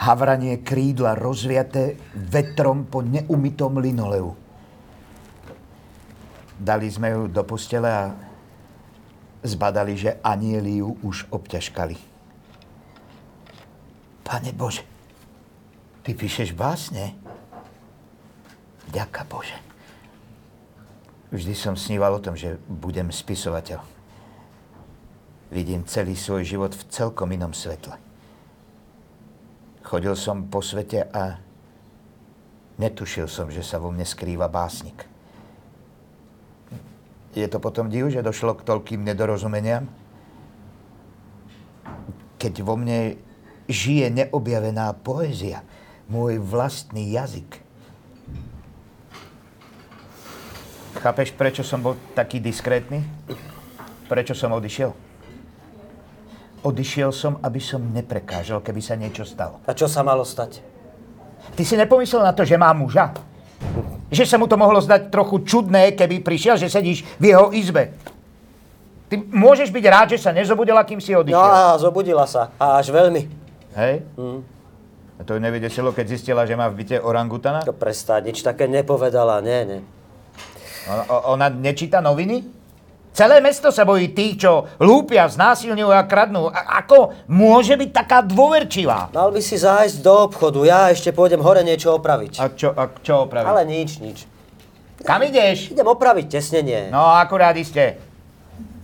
havranie 0.00 0.64
krídla 0.64 1.16
rozviaté 1.20 2.00
vetrom 2.16 2.88
po 2.88 3.04
neumytom 3.04 3.76
linoleu. 3.76 4.32
Dali 6.56 6.88
sme 6.88 7.12
ju 7.12 7.20
do 7.28 7.44
postele 7.44 7.92
a 7.92 8.12
zbadali, 9.44 10.00
že 10.00 10.16
anieli 10.24 10.80
ju 10.80 10.96
už 11.04 11.28
obťažkali. 11.28 11.96
Pane 14.22 14.50
Bože, 14.56 14.91
ty 16.02 16.14
píšeš 16.14 16.54
básne? 16.54 17.14
Ďaká 18.90 19.24
Bože. 19.24 19.56
Vždy 21.32 21.54
som 21.56 21.74
sníval 21.78 22.12
o 22.12 22.20
tom, 22.20 22.36
že 22.36 22.60
budem 22.68 23.08
spisovateľ. 23.08 23.80
Vidím 25.48 25.88
celý 25.88 26.12
svoj 26.12 26.44
život 26.44 26.72
v 26.76 26.86
celkom 26.92 27.32
inom 27.32 27.56
svetle. 27.56 27.96
Chodil 29.80 30.12
som 30.16 30.48
po 30.48 30.60
svete 30.60 31.08
a 31.08 31.40
netušil 32.76 33.28
som, 33.28 33.48
že 33.48 33.64
sa 33.64 33.80
vo 33.80 33.88
mne 33.88 34.04
skrýva 34.04 34.48
básnik. 34.48 35.08
Je 37.32 37.48
to 37.48 37.56
potom 37.56 37.88
div, 37.88 38.12
že 38.12 38.20
došlo 38.20 38.60
k 38.60 38.64
toľkým 38.68 39.00
nedorozumeniam? 39.00 39.88
Keď 42.36 42.54
vo 42.60 42.76
mne 42.76 43.16
žije 43.72 44.12
neobjavená 44.12 44.92
poézia, 45.00 45.64
môj 46.12 46.36
vlastný 46.36 47.08
jazyk. 47.08 47.56
Chápeš, 50.94 51.32
prečo 51.32 51.64
som 51.64 51.80
bol 51.80 51.96
taký 52.12 52.36
diskrétny? 52.36 53.00
Prečo 54.06 54.36
som 54.36 54.52
odišiel? 54.52 54.92
Odišiel 56.62 57.10
som, 57.10 57.40
aby 57.40 57.58
som 57.58 57.82
neprekážal, 57.82 58.60
keby 58.60 58.78
sa 58.78 58.94
niečo 58.94 59.24
stalo. 59.24 59.58
A 59.64 59.72
čo 59.72 59.88
sa 59.88 60.04
malo 60.04 60.22
stať? 60.22 60.60
Ty 61.56 61.62
si 61.64 61.74
nepomyslel 61.74 62.22
na 62.22 62.30
to, 62.30 62.46
že 62.46 62.54
má 62.54 62.70
muža? 62.70 63.10
Že 64.12 64.28
sa 64.28 64.36
mu 64.36 64.46
to 64.46 64.54
mohlo 64.54 64.78
zdať 64.78 65.10
trochu 65.10 65.42
čudné, 65.42 65.96
keby 65.96 66.20
prišiel, 66.20 66.54
že 66.54 66.70
sedíš 66.70 67.02
v 67.16 67.32
jeho 67.32 67.50
izbe. 67.50 67.96
Ty 69.10 69.18
môžeš 69.18 69.74
byť 69.74 69.84
rád, 69.88 70.06
že 70.14 70.22
sa 70.22 70.30
nezobudila, 70.30 70.84
kým 70.84 71.00
si 71.00 71.10
No 71.10 71.24
odišiel. 71.24 71.40
a 71.40 71.74
zobudila 71.76 72.24
sa. 72.28 72.52
A 72.56 72.78
až 72.78 72.94
veľmi. 72.94 73.26
Hej? 73.74 74.04
A 74.14 74.51
to 75.24 75.34
ju 75.36 75.40
nevydesilo, 75.40 75.94
keď 75.94 76.06
zistila, 76.08 76.42
že 76.46 76.58
má 76.58 76.68
v 76.68 76.84
byte 76.84 76.96
orangutana? 77.02 77.62
To 77.66 77.74
prestať, 77.74 78.30
nič 78.30 78.38
také 78.42 78.66
nepovedala, 78.66 79.42
nie, 79.42 79.60
nie. 79.66 79.80
Ona, 80.90 81.04
ona 81.30 81.46
nečíta 81.50 82.02
noviny? 82.02 82.62
Celé 83.12 83.44
mesto 83.44 83.68
sa 83.68 83.84
bojí 83.84 84.16
tých, 84.16 84.40
čo 84.40 84.64
lúpia, 84.80 85.28
znásilňujú 85.28 85.92
a 85.92 86.08
kradnú. 86.08 86.48
A 86.48 86.80
ako 86.80 87.12
môže 87.28 87.76
byť 87.76 87.90
taká 87.92 88.24
dôverčivá? 88.24 89.12
Mal 89.12 89.28
by 89.28 89.40
si 89.44 89.60
zájsť 89.60 90.00
do 90.00 90.32
obchodu, 90.32 90.64
ja 90.64 90.88
ešte 90.88 91.12
pôjdem 91.12 91.44
hore 91.44 91.60
niečo 91.60 91.92
opraviť. 91.92 92.40
A 92.40 92.48
čo, 92.56 92.72
a 92.72 92.88
čo 93.04 93.28
opraviť? 93.28 93.48
Ale 93.52 93.62
nič, 93.68 94.00
nič. 94.00 94.24
Kam 95.04 95.20
ideš? 95.20 95.76
Idem 95.76 95.84
opraviť 95.92 96.26
tesnenie. 96.40 96.88
No, 96.88 97.04
akurát 97.12 97.52
iste. 97.52 98.00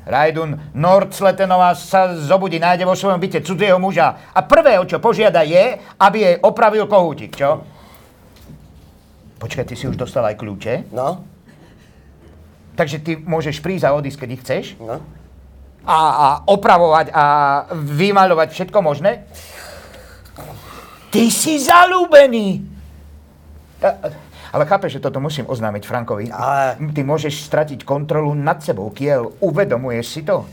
Rajdun 0.09 0.73
Nordstletenová 0.73 1.77
sa 1.77 2.17
zobudí, 2.17 2.57
nájde 2.57 2.89
vo 2.89 2.97
svojom 2.97 3.21
byte 3.21 3.45
cudzieho 3.45 3.77
muža 3.77 4.33
a 4.33 4.41
prvé, 4.41 4.81
o 4.81 4.89
čo 4.89 4.97
požiada 5.05 5.45
je, 5.45 5.77
aby 6.01 6.19
jej 6.25 6.37
opravil 6.41 6.89
kohútik, 6.89 7.37
čo? 7.37 7.61
Počkaj, 9.39 9.69
ty 9.69 9.75
si 9.77 9.85
už 9.85 10.01
dostal 10.01 10.25
aj 10.25 10.41
kľúče? 10.41 10.91
No, 10.91 11.23
Takže 12.79 13.03
ty 13.03 13.19
môžeš 13.19 13.59
prísť 13.59 13.91
a 13.91 13.95
odísť, 13.99 14.23
ich 14.31 14.43
chceš? 14.47 14.65
no. 14.79 15.03
A, 15.89 15.99
a 15.99 16.29
opravovať 16.47 17.11
a 17.17 17.25
vymaľovať 17.75 18.49
všetko 18.55 18.79
možné? 18.85 19.25
Ty 21.11 21.23
si 21.33 21.57
zalúbený! 21.59 22.61
A- 23.81 24.28
Ale 24.49 24.65
chápeš, 24.65 24.97
že 24.97 25.01
toto 25.01 25.19
musím 25.19 25.45
oznámiť 25.45 25.85
Frankovi. 25.85 26.29
Ale- 26.29 26.81
Ty 26.91 27.03
môžeš 27.03 27.45
stratiť 27.45 27.85
kontrolu 27.85 28.33
nad 28.33 28.59
sebou, 28.59 28.89
Kiel. 28.89 29.37
Uvedomuješ 29.39 30.07
si 30.09 30.23
to? 30.23 30.49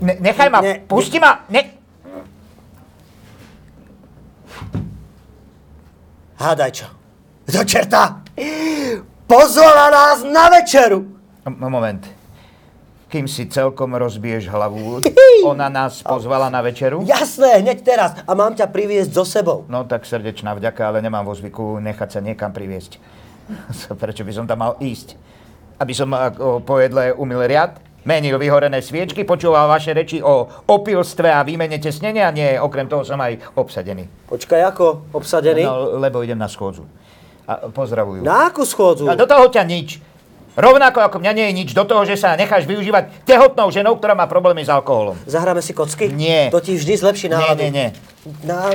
Ne, 0.00 0.20
nechaj 0.20 0.48
ma, 0.48 0.60
Ne- 0.60 0.82
pusti 0.82 1.16
ma! 1.16 1.48
Ne... 1.48 1.80
Hádaj 6.36 6.70
čo. 6.72 6.86
Do 7.46 7.62
čerta! 7.64 8.20
Pozvala 9.24 9.88
nás 9.88 10.18
na 10.24 10.48
večeru! 10.50 11.04
M- 11.44 11.60
Moment. 11.62 12.00
Kým 13.10 13.26
si 13.26 13.50
celkom 13.50 13.98
rozbiješ 13.98 14.46
hlavu, 14.46 15.02
ona 15.42 15.66
nás 15.66 15.98
pozvala 15.98 16.46
na 16.46 16.62
večeru? 16.62 17.02
Jasné, 17.02 17.58
hneď 17.58 17.82
teraz. 17.82 18.10
A 18.22 18.38
mám 18.38 18.54
ťa 18.54 18.70
priviesť 18.70 19.10
so 19.10 19.26
sebou. 19.26 19.66
No 19.66 19.82
tak 19.82 20.06
srdečná 20.06 20.54
vďaka, 20.54 20.78
ale 20.86 21.02
nemám 21.02 21.26
vo 21.26 21.34
zvyku 21.34 21.82
nechať 21.82 22.06
sa 22.08 22.20
niekam 22.22 22.54
priviesť. 22.54 23.02
Prečo 24.02 24.22
by 24.24 24.32
som 24.32 24.44
tam 24.46 24.58
mal 24.62 24.72
ísť? 24.80 25.16
Aby 25.80 25.92
som 25.96 26.12
ako 26.12 26.60
po 26.60 26.76
jedle 26.76 27.16
umil 27.16 27.40
riad, 27.44 27.80
menil 28.04 28.36
vyhorené 28.36 28.80
sviečky, 28.80 29.24
počúval 29.24 29.68
vaše 29.68 29.92
reči 29.92 30.20
o 30.20 30.48
opilstve 30.68 31.28
a 31.28 31.40
výmene 31.44 31.80
tesnenia? 31.80 32.28
Nie, 32.32 32.60
okrem 32.60 32.88
toho 32.88 33.04
som 33.04 33.20
aj 33.20 33.40
obsadený. 33.56 34.08
Počkaj, 34.28 34.60
ako? 34.72 35.12
Obsadený? 35.16 35.64
No, 35.64 35.96
lebo 36.00 36.20
idem 36.20 36.36
na 36.36 36.48
schôdzu. 36.48 36.84
A 37.48 37.66
pozdravujú. 37.72 38.22
Na 38.22 38.52
akú 38.52 38.62
schôdzu? 38.62 39.08
A 39.08 39.16
do 39.16 39.24
toho 39.24 39.48
ťa 39.48 39.64
nič. 39.64 40.00
Rovnako 40.58 40.98
ako 41.00 41.16
mňa 41.22 41.32
nie 41.32 41.46
je 41.46 41.54
nič 41.62 41.70
do 41.72 41.86
toho, 41.86 42.02
že 42.02 42.18
sa 42.18 42.34
necháš 42.34 42.66
využívať 42.66 43.22
tehotnou 43.22 43.70
ženou, 43.70 43.94
ktorá 43.96 44.18
má 44.18 44.26
problémy 44.26 44.66
s 44.66 44.70
alkoholom. 44.70 45.14
Zahráme 45.24 45.62
si 45.62 45.70
kocky? 45.70 46.10
Nie. 46.10 46.50
To 46.50 46.58
ti 46.58 46.74
vždy 46.74 46.98
zlepší 46.98 47.30
Nie, 47.30 47.34
náladu. 47.38 47.62
nie, 47.62 47.70
nie. 47.70 47.88
Na... 48.42 48.74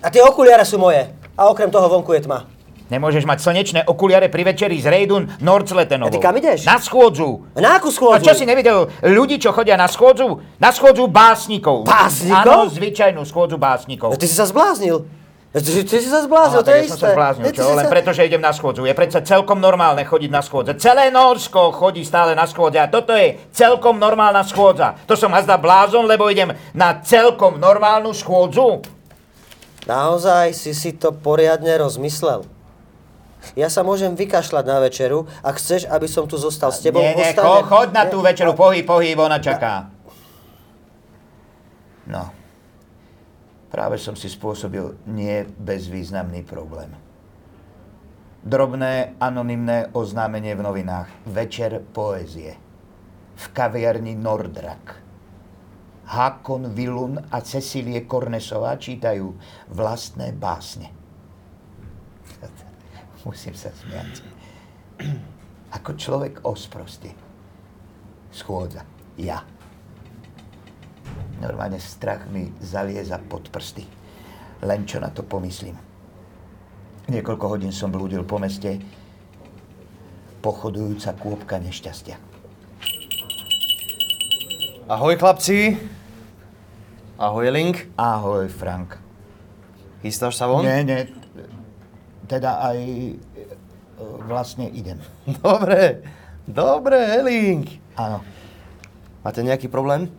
A 0.00 0.08
tie 0.08 0.24
okuliare 0.24 0.64
sú 0.64 0.80
moje. 0.80 1.12
A 1.36 1.48
okrem 1.52 1.68
toho 1.68 1.86
vonku 1.92 2.16
je 2.16 2.24
tma. 2.24 2.48
Nemôžeš 2.94 3.26
mať 3.26 3.38
slnečné 3.40 3.80
okuliare 3.84 4.30
pri 4.30 4.46
večeri 4.46 4.78
s 4.78 4.86
Rejdun 4.86 5.42
Nordsletonovou. 5.42 6.06
A 6.06 6.14
ty 6.14 6.22
kam 6.22 6.38
ideš? 6.38 6.62
Na 6.62 6.78
schôdzu. 6.78 7.42
Na 7.58 7.82
akú 7.82 7.90
A 7.90 7.92
schôdzu? 7.92 8.22
čo 8.22 8.38
si 8.38 8.46
nevidel 8.46 8.86
ľudí, 9.02 9.36
čo 9.36 9.50
chodia 9.50 9.74
na 9.74 9.90
schôdzu? 9.90 10.38
Na 10.56 10.70
schôdzu 10.70 11.10
básnikov. 11.10 11.82
Básnikov? 11.82 12.38
Áno, 12.38 12.70
zvyčajnú 12.70 13.26
schôdzu 13.26 13.58
básnikov. 13.58 14.14
No, 14.14 14.16
Ty 14.16 14.24
si 14.24 14.32
sa 14.32 14.46
zbláznil. 14.46 15.02
Ty, 15.50 15.62
ty 15.62 15.96
si 15.96 16.06
sa 16.06 16.18
zbláznil, 16.20 16.60
Aha, 16.60 16.66
to 16.66 16.70
je 16.70 16.76
ja 16.76 16.82
som 16.84 16.98
isté. 16.98 16.98
sa 17.00 17.14
zbláznil, 17.14 17.44
čo? 17.48 17.62
Len 17.68 17.86
sa- 17.86 17.90
preto, 17.90 18.10
že 18.10 18.22
idem 18.22 18.38
na 18.38 18.50
schôdzu. 18.50 18.82
Je 18.82 18.90
predsa 18.90 19.22
celkom 19.22 19.58
normálne 19.58 20.02
chodiť 20.02 20.26
na 20.28 20.42
schôdze. 20.42 20.74
Celé 20.76 21.10
Norsko 21.10 21.70
chodí 21.70 22.02
stále 22.02 22.34
na 22.34 22.42
schôdze 22.42 22.74
a 22.76 22.86
toto 22.86 23.10
je 23.10 23.38
celkom 23.50 23.94
normálna 23.96 24.42
schôdza. 24.42 24.98
To 25.06 25.14
som 25.14 25.30
azda 25.30 25.54
blázon, 25.54 26.06
lebo 26.06 26.26
idem 26.26 26.50
na 26.70 26.98
celkom 27.00 27.54
normálnu 27.56 28.10
schôdzu. 28.10 28.82
Naozaj 29.84 30.50
si 30.50 30.72
si 30.72 30.90
to 30.90 31.12
poriadne 31.12 31.70
rozmyslel. 31.76 32.42
Ja 33.52 33.68
sa 33.68 33.84
môžem 33.84 34.16
vykašľať 34.16 34.64
na 34.64 34.80
večeru, 34.80 35.28
ak 35.44 35.60
chceš, 35.60 35.84
aby 35.86 36.08
som 36.08 36.24
tu 36.24 36.40
zostal 36.40 36.72
s 36.72 36.80
tebou. 36.80 37.04
Nie, 37.04 37.12
nie, 37.12 37.30
ostanem- 37.30 37.44
cho, 37.44 37.68
choď 37.68 37.88
na 37.92 38.04
tú 38.08 38.18
večeru, 38.24 38.56
pohyb, 38.56 38.88
pohyb, 38.88 39.20
ona 39.20 39.36
čaká. 39.36 39.92
No. 42.08 42.32
Práve 43.68 43.98
som 43.98 44.14
si 44.14 44.30
spôsobil 44.30 44.94
nie 45.10 45.44
bezvýznamný 45.58 46.46
problém. 46.46 46.94
Drobné, 48.44 49.16
anonymné 49.18 49.88
oznámenie 49.96 50.52
v 50.52 50.62
novinách. 50.62 51.08
Večer 51.24 51.80
poézie. 51.80 52.54
V 53.34 53.44
kaviarni 53.50 54.14
Nordrak. 54.14 55.00
Hakon 56.04 56.76
Vilun 56.76 57.16
a 57.32 57.40
Cecílie 57.40 58.04
Kornesová 58.04 58.76
čítajú 58.76 59.32
vlastné 59.72 60.36
básne. 60.36 60.92
Musím 63.24 63.56
sa 63.56 63.72
smiať. 63.72 64.20
Ako 65.72 65.96
človek 65.96 66.44
osprostý. 66.44 67.10
Schôdza. 68.30 68.84
Ja. 69.16 69.42
Normálne 71.40 71.80
strach 71.80 72.28
mi 72.28 72.52
zalieza 72.60 73.18
pod 73.18 73.48
prsty. 73.48 73.84
Len 74.62 74.84
čo 74.84 75.00
na 75.00 75.08
to 75.10 75.24
pomyslím. 75.24 75.76
Niekoľko 77.04 77.44
hodín 77.48 77.72
som 77.72 77.92
blúdil 77.92 78.24
po 78.24 78.40
meste, 78.40 78.80
pochodujúca 80.40 81.12
kôpka 81.20 81.60
nešťastia. 81.60 82.16
Ahoj 84.88 85.16
chlapci. 85.16 85.76
Ahoj 87.16 87.48
Link. 87.52 87.88
Ahoj, 87.96 88.48
Frank. 88.52 89.00
Chystáš 90.04 90.36
sa 90.36 90.48
von? 90.48 90.64
Nie, 90.64 90.84
nie. 90.84 91.23
Teda 92.24 92.60
aj 92.60 92.78
e, 92.78 93.14
vlastne 94.24 94.68
idem. 94.72 95.00
Dobre. 95.44 96.04
Dobre, 96.44 97.24
Link. 97.24 97.80
Áno. 97.96 98.20
Máte 99.24 99.40
nejaký 99.40 99.72
problém? 99.72 100.12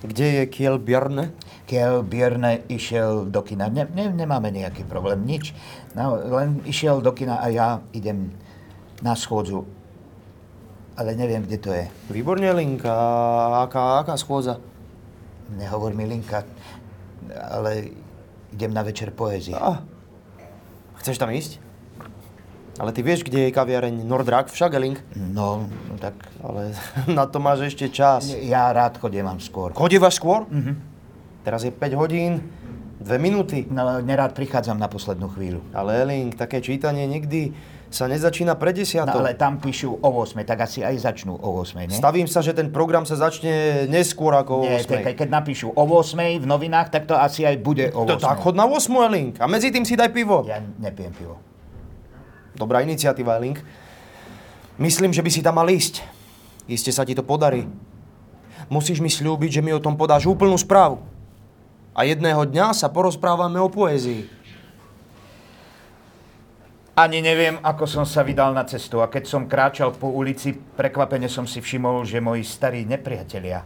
Kde 0.00 0.26
je 0.40 0.44
Kiel 0.48 0.78
Björne? 0.80 1.34
Kiel 1.68 2.00
Bierne 2.00 2.64
išiel 2.72 3.28
do 3.28 3.44
kina. 3.44 3.68
Ne, 3.68 3.84
ne, 3.92 4.08
nemáme 4.08 4.48
nejaký 4.48 4.88
problém, 4.88 5.20
nič. 5.28 5.52
No, 5.92 6.16
len 6.16 6.64
išiel 6.64 7.04
do 7.04 7.12
kina 7.12 7.44
a 7.44 7.52
ja 7.52 7.84
idem 7.92 8.32
na 9.04 9.12
schôdzu. 9.12 9.68
Ale 10.96 11.12
neviem, 11.12 11.44
kde 11.44 11.58
to 11.60 11.70
je. 11.76 11.84
Výborne, 12.08 12.48
Link. 12.56 12.88
A 12.88 13.68
aká, 13.68 14.00
aká 14.00 14.16
schôdza? 14.16 14.56
Nehovor 15.48 15.96
mi 15.96 16.04
Linka, 16.04 16.44
ale 17.32 17.88
idem 18.52 18.72
na 18.72 18.84
večer 18.84 19.16
poézie. 19.16 19.56
A, 19.56 19.80
chceš 21.02 21.16
tam 21.18 21.30
ísť? 21.30 21.62
Ale 22.78 22.94
ty 22.94 23.02
vieš, 23.02 23.26
kde 23.26 23.50
je 23.50 23.56
kaviareň 23.56 24.06
Nordrak 24.06 24.54
však, 24.54 24.78
Link? 24.78 25.02
No, 25.18 25.66
no 25.66 25.94
tak 25.98 26.14
Ale 26.38 26.78
na 27.18 27.26
to 27.26 27.42
máš 27.42 27.74
ešte 27.74 27.90
čas. 27.90 28.30
ja 28.30 28.70
rád 28.70 29.02
chodím 29.02 29.26
skôr. 29.42 29.74
Chodívaš 29.74 30.22
skôr? 30.22 30.46
Mhm. 30.46 30.72
Teraz 31.42 31.64
je 31.66 31.72
5 31.74 31.96
hodín, 31.98 32.44
2 33.02 33.18
minúty. 33.18 33.66
No, 33.70 33.98
nerád 34.04 34.34
prichádzam 34.34 34.78
na 34.78 34.86
poslednú 34.86 35.30
chvíľu. 35.32 35.64
Ale 35.74 36.06
Elling, 36.06 36.34
také 36.34 36.62
čítanie 36.62 37.06
nikdy 37.08 37.54
sa 37.88 38.04
nezačína 38.04 38.52
pre 38.54 38.70
No, 38.70 38.76
desiatou. 38.76 39.18
ale 39.18 39.32
tam 39.32 39.56
píšu 39.56 39.96
o 39.96 40.08
8, 40.20 40.44
tak 40.44 40.60
asi 40.60 40.84
aj 40.84 41.00
začnú 41.00 41.34
o 41.34 41.48
8, 41.58 41.88
nie? 41.88 41.96
Stavím 41.96 42.28
sa, 42.28 42.44
že 42.44 42.52
ten 42.52 42.68
program 42.68 43.08
sa 43.08 43.16
začne 43.16 43.88
neskôr 43.88 44.32
ako 44.32 44.60
o 44.60 44.64
Nie, 44.68 44.84
8. 44.84 45.00
tak, 45.02 45.16
keď 45.16 45.28
napíšu 45.32 45.72
o 45.72 45.82
8 45.96 46.36
v 46.36 46.46
novinách, 46.46 46.92
tak 46.92 47.08
to 47.08 47.16
asi 47.16 47.42
aj 47.42 47.56
bude 47.58 47.88
o 47.90 48.04
8. 48.04 48.08
To 48.08 48.16
tak, 48.18 48.36
chod 48.38 48.54
na 48.54 48.68
8, 48.68 48.92
Elling. 49.02 49.32
A 49.36 49.48
medzi 49.48 49.72
tým 49.72 49.82
si 49.82 49.96
daj 49.96 50.12
pivo. 50.12 50.44
Ja 50.44 50.60
nepijem 50.60 51.16
pivo. 51.16 51.40
Dobrá 52.52 52.84
iniciatíva, 52.84 53.36
Elling. 53.36 53.56
Myslím, 54.76 55.10
že 55.10 55.24
by 55.24 55.30
si 55.30 55.40
tam 55.40 55.56
mal 55.56 55.66
ísť. 55.66 56.04
Iste 56.68 56.92
sa 56.92 57.02
ti 57.02 57.16
to 57.16 57.24
podarí. 57.24 57.64
Musíš 58.68 59.00
mi 59.00 59.08
slúbiť, 59.08 59.58
že 59.58 59.64
mi 59.64 59.72
o 59.72 59.80
tom 59.80 59.96
podáš 59.96 60.28
úplnú 60.28 60.54
správu. 60.54 61.00
A 61.96 62.04
jedného 62.04 62.44
dňa 62.44 62.76
sa 62.76 62.86
porozprávame 62.86 63.58
o 63.58 63.66
poézii. 63.66 64.28
Ani 66.98 67.22
neviem, 67.22 67.62
ako 67.62 67.86
som 67.86 68.02
sa 68.02 68.26
vydal 68.26 68.50
na 68.50 68.66
cestu 68.66 68.98
a 68.98 69.06
keď 69.06 69.24
som 69.30 69.46
kráčal 69.46 69.94
po 69.94 70.10
ulici, 70.10 70.50
prekvapene 70.50 71.30
som 71.30 71.46
si 71.46 71.62
všimol, 71.62 72.02
že 72.02 72.18
moji 72.18 72.42
starí 72.42 72.82
nepriatelia 72.82 73.62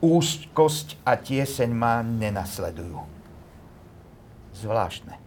úzkosť 0.00 1.02
a 1.04 1.18
tieseň 1.18 1.70
ma 1.74 2.00
nenasledujú. 2.00 3.02
Zvláštne. 4.56 5.18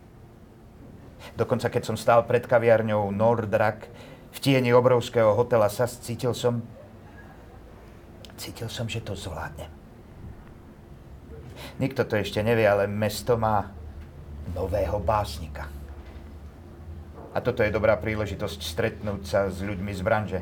Dokonca 1.38 1.70
keď 1.70 1.84
som 1.93 1.97
stál 1.97 2.26
pred 2.26 2.47
kaviarňou 2.47 3.14
Nordrak 3.14 3.91
v 4.34 4.38
tieni 4.41 4.74
obrovského 4.74 5.36
hotela 5.38 5.70
SAS, 5.70 6.01
cítil 6.01 6.34
som, 6.34 6.64
cítil 8.39 8.72
som, 8.72 8.89
že 8.89 9.04
to 9.04 9.14
zvládnem. 9.14 9.70
Nikto 11.84 12.08
to 12.08 12.16
ešte 12.16 12.39
nevie, 12.39 12.64
ale 12.64 12.89
mesto 12.89 13.36
má 13.36 13.72
nového 14.56 15.04
básnika. 15.04 15.83
A 17.34 17.42
toto 17.42 17.66
je 17.66 17.74
dobrá 17.74 17.98
príležitosť 17.98 18.60
stretnúť 18.62 19.22
sa 19.26 19.50
s 19.50 19.58
ľuďmi 19.66 19.92
z 19.94 20.02
branže. 20.06 20.40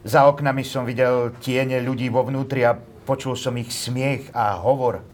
Za 0.00 0.24
oknami 0.32 0.64
som 0.64 0.88
videl 0.88 1.36
tiene 1.44 1.76
ľudí 1.84 2.08
vo 2.08 2.24
vnútri 2.24 2.64
a 2.64 2.72
počul 3.04 3.36
som 3.36 3.52
ich 3.60 3.68
smiech 3.68 4.32
a 4.32 4.56
hovor. 4.56 5.04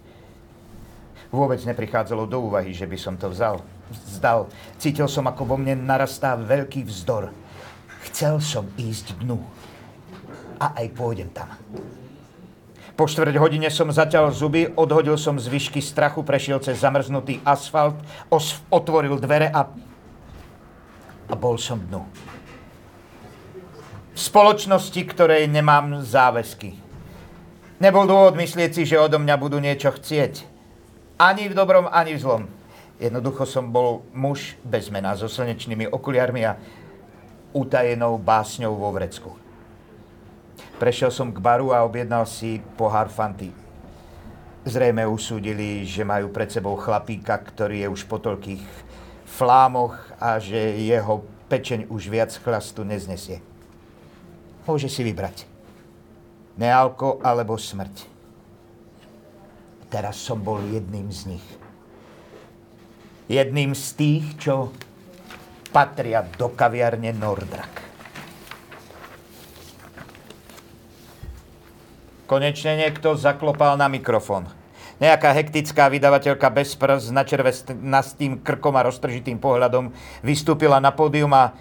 Vôbec 1.34 1.58
neprichádzalo 1.66 2.30
do 2.30 2.38
úvahy, 2.38 2.70
že 2.70 2.86
by 2.86 2.94
som 2.94 3.18
to 3.18 3.26
vzal, 3.26 3.66
vzdal. 3.90 4.46
Cítil 4.78 5.10
som, 5.10 5.26
ako 5.26 5.42
vo 5.42 5.56
mne 5.58 5.74
narastá 5.74 6.38
veľký 6.38 6.86
vzdor. 6.86 7.34
Chcel 8.06 8.38
som 8.38 8.70
ísť 8.78 9.18
dnu. 9.26 9.42
A 10.62 10.70
aj 10.78 10.86
pôjdem 10.94 11.34
tam. 11.34 11.50
Po 12.96 13.04
štvrť 13.04 13.36
hodine 13.36 13.68
som 13.68 13.92
zaťal 13.92 14.32
zuby, 14.32 14.72
odhodil 14.72 15.20
som 15.20 15.36
zvyšky 15.36 15.84
strachu, 15.84 16.24
prešiel 16.24 16.62
cez 16.64 16.80
zamrznutý 16.80 17.44
asfalt, 17.44 17.98
otvoril 18.72 19.20
dvere 19.20 19.52
a 19.52 19.68
a 21.26 21.34
bol 21.34 21.58
som 21.58 21.82
dnu. 21.82 22.02
V 24.16 24.20
spoločnosti, 24.20 25.00
ktorej 25.12 25.44
nemám 25.50 26.00
záväzky. 26.00 26.78
Nebol 27.76 28.08
dôvod 28.08 28.40
myslieť 28.40 28.70
si, 28.72 28.82
že 28.88 28.96
odo 28.96 29.20
mňa 29.20 29.36
budú 29.36 29.60
niečo 29.60 29.92
chcieť. 29.92 30.48
Ani 31.20 31.52
v 31.52 31.56
dobrom, 31.56 31.84
ani 31.92 32.16
v 32.16 32.22
zlom. 32.24 32.42
Jednoducho 32.96 33.44
som 33.44 33.68
bol 33.68 34.08
muž 34.16 34.56
bez 34.64 34.88
mena, 34.88 35.12
so 35.12 35.28
slnečnými 35.28 35.92
okuliarmi 35.92 36.48
a 36.48 36.56
utajenou 37.52 38.16
básňou 38.16 38.72
vo 38.72 38.88
vrecku. 38.96 39.36
Prešiel 40.80 41.12
som 41.12 41.28
k 41.32 41.40
baru 41.40 41.76
a 41.76 41.84
objednal 41.84 42.24
si 42.24 42.64
pohár 42.80 43.12
fanty. 43.12 43.52
Zrejme 44.64 45.04
usúdili, 45.04 45.84
že 45.84 46.04
majú 46.04 46.32
pred 46.32 46.48
sebou 46.48 46.76
chlapíka, 46.80 47.36
ktorý 47.36 47.84
je 47.84 47.88
už 47.92 48.02
po 48.08 48.16
toľkých 48.16 48.64
flámoch 49.36 50.00
a 50.16 50.40
že 50.40 50.56
jeho 50.80 51.20
pečeň 51.52 51.92
už 51.92 52.08
viac 52.08 52.32
chlastu 52.40 52.88
neznesie. 52.88 53.44
Môže 54.64 54.88
si 54.88 55.04
vybrať. 55.04 55.44
Nealko 56.56 57.20
alebo 57.20 57.60
smrť. 57.60 58.08
Teraz 59.92 60.16
som 60.16 60.40
bol 60.40 60.64
jedným 60.72 61.12
z 61.12 61.36
nich. 61.36 61.46
Jedným 63.28 63.76
z 63.76 63.86
tých, 63.94 64.24
čo 64.40 64.72
patria 65.70 66.24
do 66.24 66.50
kaviarne 66.56 67.12
Nordrak. 67.12 67.84
Konečne 72.26 72.74
niekto 72.74 73.14
zaklopal 73.14 73.78
na 73.78 73.86
mikrofón. 73.86 74.50
Nejaká 74.96 75.36
hektická 75.36 75.92
vydavateľka 75.92 76.48
bez 76.48 76.72
prs, 76.72 77.12
na 77.12 77.20
červe 77.20 77.52
krkom 78.40 78.74
a 78.80 78.86
roztržitým 78.88 79.36
pohľadom 79.36 79.92
vystúpila 80.24 80.80
na 80.80 80.88
pódium 80.88 81.36
a 81.36 81.52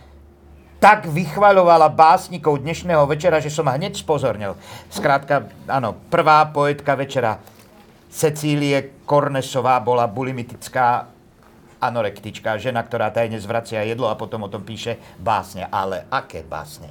tak 0.80 1.10
vychvaľovala 1.10 1.92
básnikov 1.92 2.64
dnešného 2.64 3.04
večera, 3.10 3.44
že 3.44 3.52
som 3.52 3.68
hneď 3.68 4.00
spozornil. 4.00 4.56
Skrátka, 4.88 5.52
áno, 5.68 6.00
prvá 6.08 6.48
poetka 6.48 6.96
večera, 6.96 7.42
Cecílie 8.08 9.04
Kornesová, 9.04 9.84
bola 9.84 10.08
bulimitická 10.08 11.12
anorektička, 11.84 12.56
žena, 12.56 12.88
ktorá 12.88 13.12
tajne 13.12 13.36
zvracia 13.44 13.84
jedlo 13.84 14.08
a 14.08 14.16
potom 14.16 14.48
o 14.48 14.52
tom 14.52 14.64
píše 14.64 14.96
básne. 15.20 15.68
Ale 15.68 16.08
aké 16.08 16.40
básne? 16.40 16.88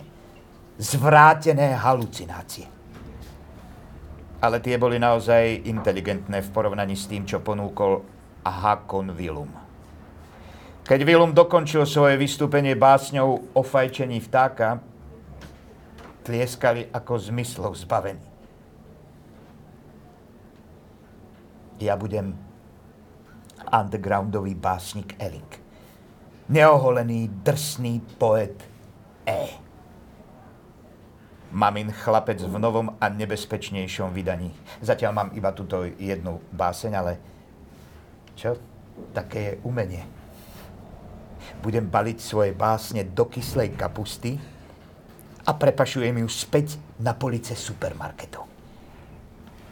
Zvrátené 0.76 1.72
halucinácie. 1.72 2.73
Ale 4.44 4.60
tie 4.60 4.76
boli 4.76 5.00
naozaj 5.00 5.64
inteligentné 5.64 6.44
v 6.44 6.52
porovnaní 6.52 6.92
s 6.92 7.08
tým, 7.08 7.24
čo 7.24 7.40
ponúkol 7.40 8.04
Hakon 8.44 9.16
Willum. 9.16 9.48
Keď 10.84 11.00
Willum 11.00 11.32
dokončil 11.32 11.88
svoje 11.88 12.20
vystúpenie 12.20 12.76
básňou 12.76 13.56
o 13.56 13.62
fajčení 13.64 14.20
vtáka, 14.20 14.84
tlieskali 16.28 16.92
ako 16.92 17.16
zmyslov 17.16 17.72
zbavení. 17.72 18.28
Ja 21.80 21.96
budem 21.96 22.36
undergroundový 23.64 24.52
básnik 24.60 25.16
Elling. 25.16 25.52
Neoholený, 26.52 27.32
drsný 27.40 28.04
poet 28.20 28.60
E. 29.24 29.63
Mamin 31.54 31.94
chlapec 31.94 32.42
v 32.42 32.58
novom 32.58 32.98
a 32.98 33.06
nebezpečnejšom 33.06 34.10
vydaní. 34.10 34.50
Zatiaľ 34.82 35.12
mám 35.14 35.30
iba 35.38 35.54
túto 35.54 35.86
jednu 35.86 36.42
báseň, 36.50 36.92
ale 36.98 37.12
čo? 38.34 38.58
Také 39.14 39.38
je 39.38 39.52
umenie. 39.62 40.02
Budem 41.62 41.86
baliť 41.86 42.18
svoje 42.18 42.50
básne 42.50 43.06
do 43.06 43.30
kyslej 43.30 43.78
kapusty 43.78 44.34
a 45.46 45.54
prepašujem 45.54 46.26
ju 46.26 46.28
späť 46.28 46.74
na 46.98 47.14
police 47.14 47.54
supermarketov. 47.54 48.50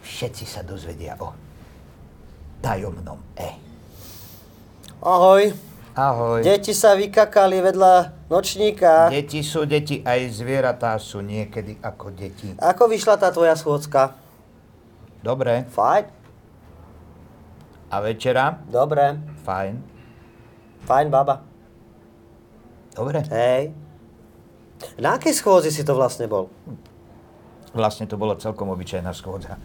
Všetci 0.07 0.43
sa 0.47 0.63
dozvedia 0.63 1.19
o 1.19 1.35
tajomnom 2.63 3.19
E. 3.35 3.49
Ahoj. 5.03 5.72
Ahoj. 5.93 6.41
Deti 6.41 6.73
sa 6.73 6.97
vykakali 6.97 7.61
vedľa 7.61 8.25
nočníka. 8.25 9.13
Deti 9.13 9.45
sú 9.45 9.69
deti, 9.69 10.01
aj 10.01 10.41
zvieratá 10.41 10.97
sú 10.97 11.21
niekedy 11.21 11.77
ako 11.85 12.09
deti. 12.09 12.49
Ako 12.57 12.89
vyšla 12.89 13.21
tá 13.21 13.29
tvoja 13.29 13.53
schôdzka? 13.53 14.17
Dobre. 15.21 15.69
Fajn? 15.69 16.03
A 17.93 17.95
večera? 18.01 18.57
Dobre. 18.65 19.21
Fajn. 19.45 19.77
Fajn, 20.89 21.07
baba. 21.13 21.45
Dobre. 22.97 23.21
Hej. 23.29 23.77
Na 24.97 25.21
akej 25.21 25.37
schôdzi 25.37 25.69
si 25.69 25.85
to 25.85 25.93
vlastne 25.93 26.25
bol? 26.25 26.49
Vlastne 27.69 28.09
to 28.09 28.17
bolo 28.17 28.33
celkom 28.33 28.73
obyčajná 28.73 29.13
schôdza. 29.13 29.61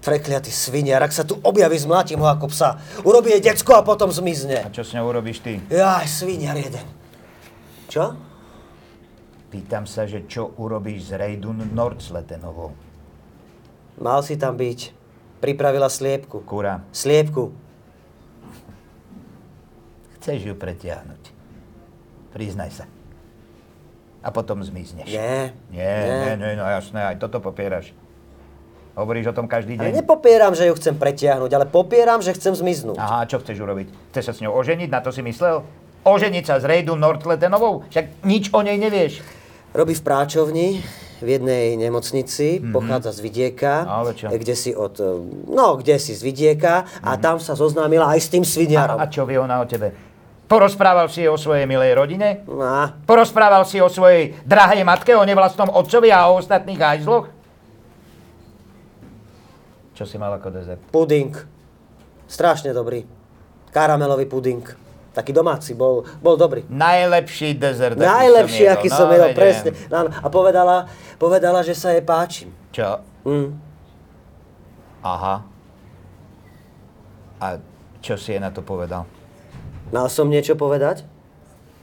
Prekliatý 0.00 0.48
sviniar, 0.48 1.02
ak 1.02 1.12
sa 1.12 1.22
tu 1.22 1.36
objaví, 1.38 1.76
zmlátim 1.76 2.16
ho 2.16 2.26
ako 2.26 2.48
psa. 2.48 2.80
Urobí 3.02 3.30
jej 3.30 3.42
decko 3.42 3.76
a 3.76 3.82
potom 3.84 4.08
A 4.08 4.16
zmizne. 4.16 4.64
čo 4.72 4.82
s 4.82 4.94
ňou 4.96 5.08
urobíš 5.08 5.44
ty? 5.44 5.60
Jaj, 5.68 6.06
sviniar 6.06 6.56
jeden. 6.56 6.86
Čo? 7.86 8.16
Pýtam 9.46 9.84
sa, 9.84 10.04
že 10.04 10.26
čo 10.26 10.52
urobíš 10.56 11.08
s 11.08 11.10
Rejdun 11.14 11.70
Nordsletenovou? 11.70 12.72
Mal 14.00 14.20
si 14.20 14.36
tam 14.36 14.56
byť. 14.56 14.92
Pripravila 15.40 15.88
sliepku. 15.88 16.40
Kura, 16.42 16.80
Sliepku. 16.90 17.52
chceš 20.18 20.42
ju 20.42 20.54
pretiahnuť. 20.58 21.22
Priznaj 22.34 22.82
sa. 22.82 22.84
A 24.26 24.34
potom 24.34 24.58
zmizneš. 24.66 25.06
Nie. 25.06 25.54
Nie, 25.70 25.96
nie, 26.02 26.32
nie, 26.34 26.52
no 26.58 26.66
jasné, 26.66 27.14
aj 27.14 27.22
toto 27.22 27.38
popieraš. 27.38 27.94
Hovoríš 28.96 29.28
o 29.28 29.34
tom 29.36 29.44
každý 29.44 29.76
Ale 29.76 29.92
deň? 29.92 30.00
nepopieram, 30.00 30.56
že 30.56 30.64
ju 30.64 30.74
chcem 30.80 30.96
pretiahnuť, 30.96 31.52
ale 31.52 31.68
popieram, 31.68 32.24
že 32.24 32.32
chcem 32.32 32.56
zmiznúť. 32.56 32.96
Aha, 32.96 33.28
čo 33.28 33.44
chceš 33.44 33.60
urobiť? 33.60 33.92
Chceš 34.08 34.24
sa 34.24 34.32
s 34.32 34.40
ňou 34.40 34.56
oženiť? 34.56 34.88
Na 34.88 35.04
to 35.04 35.12
si 35.12 35.20
myslel? 35.20 35.60
Oženiť 36.00 36.44
sa 36.48 36.56
s 36.56 36.64
Rejdun 36.64 36.96
Nordletenovou? 36.96 37.84
Však 37.92 38.24
nič 38.24 38.48
o 38.56 38.64
nej 38.64 38.80
nevieš. 38.80 39.20
Robí 39.76 39.92
v 39.92 40.00
práčovni, 40.00 40.80
v 41.20 41.28
jednej 41.28 41.76
nemocnici, 41.76 42.60
pochádza 42.72 43.12
z 43.12 43.20
vidieka, 43.20 43.84
Ale 43.84 44.16
kde 44.16 44.54
si 44.56 44.72
od, 44.72 44.96
no, 45.48 45.76
kde 45.76 46.00
si 46.00 46.16
z 46.16 46.24
vidieka 46.24 46.88
a 47.04 47.20
tam 47.20 47.36
sa 47.36 47.52
zoznámila 47.52 48.08
aj 48.16 48.20
s 48.24 48.28
tým 48.32 48.44
sviniarom. 48.48 48.96
A, 48.96 49.04
a 49.04 49.12
čo 49.12 49.28
vie 49.28 49.36
ona 49.36 49.60
o 49.60 49.68
tebe? 49.68 49.92
Porozprával 50.46 51.10
si 51.12 51.26
o 51.28 51.36
svojej 51.36 51.68
milej 51.68 51.92
rodine? 51.98 52.46
A, 52.48 52.96
Porozprával 53.04 53.68
si 53.68 53.76
o 53.76 53.92
svojej 53.92 54.32
drahej 54.46 54.86
matke, 54.88 55.12
o 55.12 55.24
nevlastnom 55.26 55.68
otcovi 55.68 56.08
a 56.08 56.32
o 56.32 56.40
ostatných 56.40 56.80
hajzloch? 56.80 57.35
Čo 59.96 60.04
si 60.04 60.20
mal 60.20 60.30
ako 60.30 60.52
dezert? 60.52 60.80
puding. 60.92 61.32
Strašne 62.28 62.70
dobrý. 62.70 63.08
Karamelový 63.70 64.26
puding. 64.26 64.60
Taký 65.10 65.32
domáci, 65.32 65.72
bol, 65.72 66.04
bol 66.20 66.36
dobrý. 66.36 66.68
Najlepší 66.68 67.56
dezert, 67.56 67.96
aký 67.96 68.04
Najlepší, 68.04 68.52
som 68.58 68.68
jedol. 68.68 68.76
aký 68.76 68.88
som 68.92 69.06
No, 69.06 69.14
jedol, 69.16 69.30
presne. 69.32 69.70
Áno, 69.88 70.08
A 70.12 70.26
povedala, 70.28 70.76
povedala, 71.16 71.64
že 71.64 71.72
sa 71.72 71.96
jej 71.96 72.04
páčim. 72.04 72.52
Čo? 72.68 73.00
Mm. 73.24 73.56
Aha. 75.00 75.40
A 77.38 77.46
čo 78.02 78.20
si 78.20 78.36
jej 78.36 78.40
na 78.42 78.52
to 78.52 78.60
povedal? 78.60 79.08
Mal 79.88 80.12
som 80.12 80.28
niečo 80.28 80.52
povedať? 80.52 81.08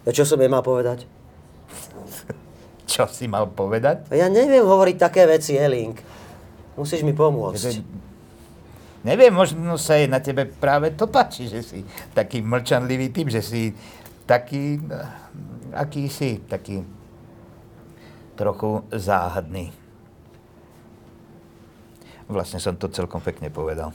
A 0.04 0.14
čo 0.14 0.22
som 0.22 0.38
jej 0.38 0.52
mal 0.52 0.62
povedať? 0.62 1.08
Čo 2.84 3.10
si 3.10 3.26
mal 3.26 3.50
povedať? 3.50 4.06
Ja 4.14 4.30
neviem 4.30 4.62
hovoriť 4.62 5.02
také 5.02 5.26
veci, 5.26 5.58
Elink. 5.58 5.98
Musíš 6.78 7.02
mi 7.02 7.10
pomôcť. 7.10 7.82
Neviem, 9.04 9.36
možno 9.36 9.76
sa 9.76 10.00
jej 10.00 10.08
na 10.08 10.24
tebe 10.24 10.48
práve 10.48 10.96
to 10.96 11.12
páči, 11.12 11.52
že 11.52 11.60
si 11.60 11.80
taký 12.16 12.40
mlčanlivý 12.40 13.12
typ, 13.12 13.28
že 13.28 13.44
si 13.44 13.76
taký, 14.24 14.80
eh, 14.80 15.76
aký 15.76 16.08
si, 16.08 16.40
taký 16.48 16.88
trochu 18.40 18.80
záhadný. 18.96 19.76
Vlastne 22.32 22.64
som 22.64 22.80
to 22.80 22.88
celkom 22.88 23.20
pekne 23.20 23.52
povedal. 23.52 23.92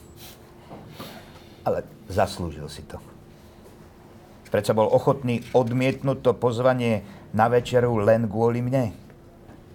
Ale 1.65 1.83
zaslúžil 2.13 2.69
si 2.69 2.85
to. 2.85 3.01
Prečo 4.49 4.73
bol 4.73 4.89
ochotný 4.89 5.45
odmietnúť 5.53 6.25
to 6.25 6.33
pozvanie 6.33 7.05
na 7.37 7.53
večeru 7.53 8.01
len 8.01 8.25
kvôli 8.29 8.65
mne? 8.65 8.93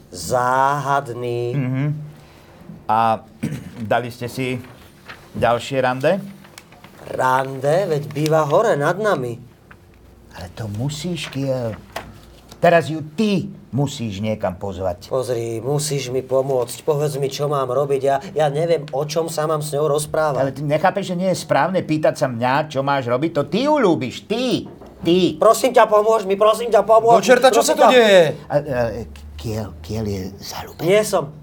Záhadný. 0.10 1.54
Mhm. 1.54 1.86
A 2.90 3.26
dali 3.94 4.10
ste 4.14 4.30
si 4.30 4.62
ďalšie 5.36 5.78
rande? 5.82 6.22
Rande, 7.10 7.90
veď 7.90 8.04
býva 8.10 8.48
hore 8.48 8.74
nad 8.74 8.96
nami. 8.96 9.36
Ale 10.34 10.48
to 10.56 10.66
musíš, 10.72 11.30
Kiel. 11.30 11.76
Teraz 12.58 12.88
ju 12.88 13.04
ty 13.04 13.52
musíš 13.76 14.24
niekam 14.24 14.56
pozvať. 14.56 15.12
Pozri, 15.12 15.60
musíš 15.60 16.08
mi 16.08 16.24
pomôcť. 16.24 16.80
Povedz 16.88 17.20
mi, 17.20 17.28
čo 17.28 17.52
mám 17.52 17.68
robiť. 17.68 18.02
Ja, 18.02 18.24
ja 18.32 18.48
neviem, 18.48 18.88
o 18.96 19.04
čom 19.04 19.28
sa 19.28 19.44
mám 19.52 19.60
s 19.60 19.76
ňou 19.76 19.84
Ale 19.84 19.94
rozprávať. 20.00 20.44
ty 20.56 20.62
nechápeš, 20.64 21.12
že 21.12 21.20
nie 21.20 21.30
je 21.36 21.44
správne 21.44 21.84
pýtať 21.84 22.16
sa 22.24 22.32
mňa, 22.32 22.72
čo 22.72 22.80
máš 22.80 23.12
robiť? 23.12 23.32
To 23.36 23.44
ty 23.44 23.68
ju 23.68 23.76
ľúbiš, 23.76 24.24
ty, 24.32 24.72
ty. 25.04 25.36
Prosím 25.36 25.76
ťa, 25.76 25.92
pomôž 25.92 26.24
mi, 26.24 26.40
prosím 26.40 26.72
ťa, 26.72 26.88
pomôž 26.88 27.20
Do 27.20 27.28
čerta, 27.28 27.52
mi. 27.52 27.56
čo 27.60 27.62
sa 27.68 27.76
tu 27.76 27.84
deje? 27.92 28.32
Kiel, 29.36 29.76
Kiel 29.84 30.06
je 30.08 30.22
zalúbený. 30.40 30.88
Nie 30.88 31.04
som. 31.04 31.43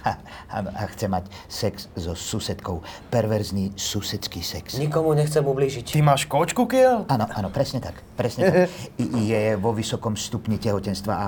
Ha, 0.00 0.12
a 0.48 0.84
chce 0.88 1.08
mať 1.08 1.28
sex 1.44 1.88
so 1.92 2.16
susedkou. 2.16 2.80
Perverzný 3.12 3.76
susedský 3.76 4.40
sex. 4.40 4.80
Nikomu 4.80 5.12
nechcem 5.12 5.44
ublížiť. 5.44 5.92
Ty 5.92 6.00
máš 6.00 6.24
kočku, 6.24 6.64
Kiel? 6.64 7.04
Áno, 7.04 7.28
áno, 7.28 7.48
presne 7.52 7.84
tak. 7.84 8.00
Presne 8.16 8.40
tak. 8.48 8.54
Je 8.98 9.56
vo 9.60 9.76
vysokom 9.76 10.16
stupni 10.16 10.56
tehotenstva 10.56 11.12
a 11.12 11.26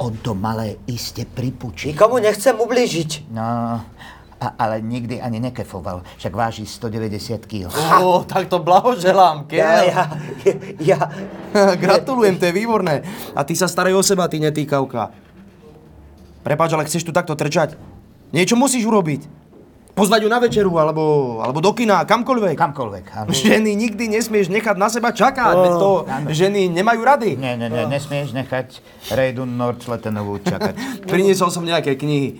on 0.00 0.16
to 0.20 0.32
malé 0.32 0.76
iste 0.88 1.24
pripučí. 1.24 1.92
Nikomu 1.92 2.16
nechcem 2.20 2.56
ublížiť. 2.56 3.32
No, 3.32 3.80
a, 4.36 4.46
ale 4.60 4.84
nikdy 4.84 5.20
ani 5.20 5.40
nekefoval. 5.40 6.04
Však 6.20 6.32
váži 6.36 6.68
190 6.68 7.40
kg. 7.48 7.72
Ó, 8.04 8.20
tak 8.24 8.48
to 8.52 8.60
blahoželám, 8.60 9.48
Ja, 9.48 9.80
Kiel. 9.80 9.84
ja, 9.88 10.02
ja, 10.80 11.00
Gratulujem, 11.84 12.36
to 12.36 12.44
je 12.48 12.52
výborné. 12.52 13.00
A 13.32 13.44
ty 13.44 13.56
sa 13.56 13.64
staraj 13.64 13.96
o 13.96 14.04
seba, 14.04 14.28
ty 14.28 14.36
netýkavka. 14.36 15.25
Prepač, 16.46 16.70
ale 16.78 16.86
chceš 16.86 17.02
tu 17.02 17.10
takto 17.10 17.34
trčať? 17.34 17.74
Niečo 18.30 18.54
musíš 18.54 18.86
urobiť. 18.86 19.26
Pozvať 19.98 20.22
ju 20.22 20.30
na 20.30 20.38
večeru, 20.38 20.76
alebo, 20.76 21.40
alebo 21.40 21.58
do 21.58 21.72
kina, 21.72 22.04
kamkoľvek. 22.04 22.54
Kamkoľvek, 22.54 23.04
áno. 23.16 23.32
Ženy 23.32 23.72
nikdy 23.74 24.12
nesmieš 24.12 24.52
nechať 24.52 24.76
na 24.76 24.92
seba 24.92 25.10
čakať, 25.10 25.56
veď 25.56 25.74
to 25.80 25.90
áno. 26.04 26.28
ženy 26.30 26.68
nemajú 26.68 27.00
rady. 27.00 27.40
Nie, 27.40 27.56
nie, 27.56 27.72
nie, 27.72 27.88
nesmieš 27.88 28.36
nechať 28.36 28.78
Reidun 29.16 29.56
Nordschlettenovú 29.56 30.44
čakať. 30.44 30.76
Priniesol 31.10 31.48
som 31.48 31.64
nejaké 31.64 31.96
knihy. 31.96 32.38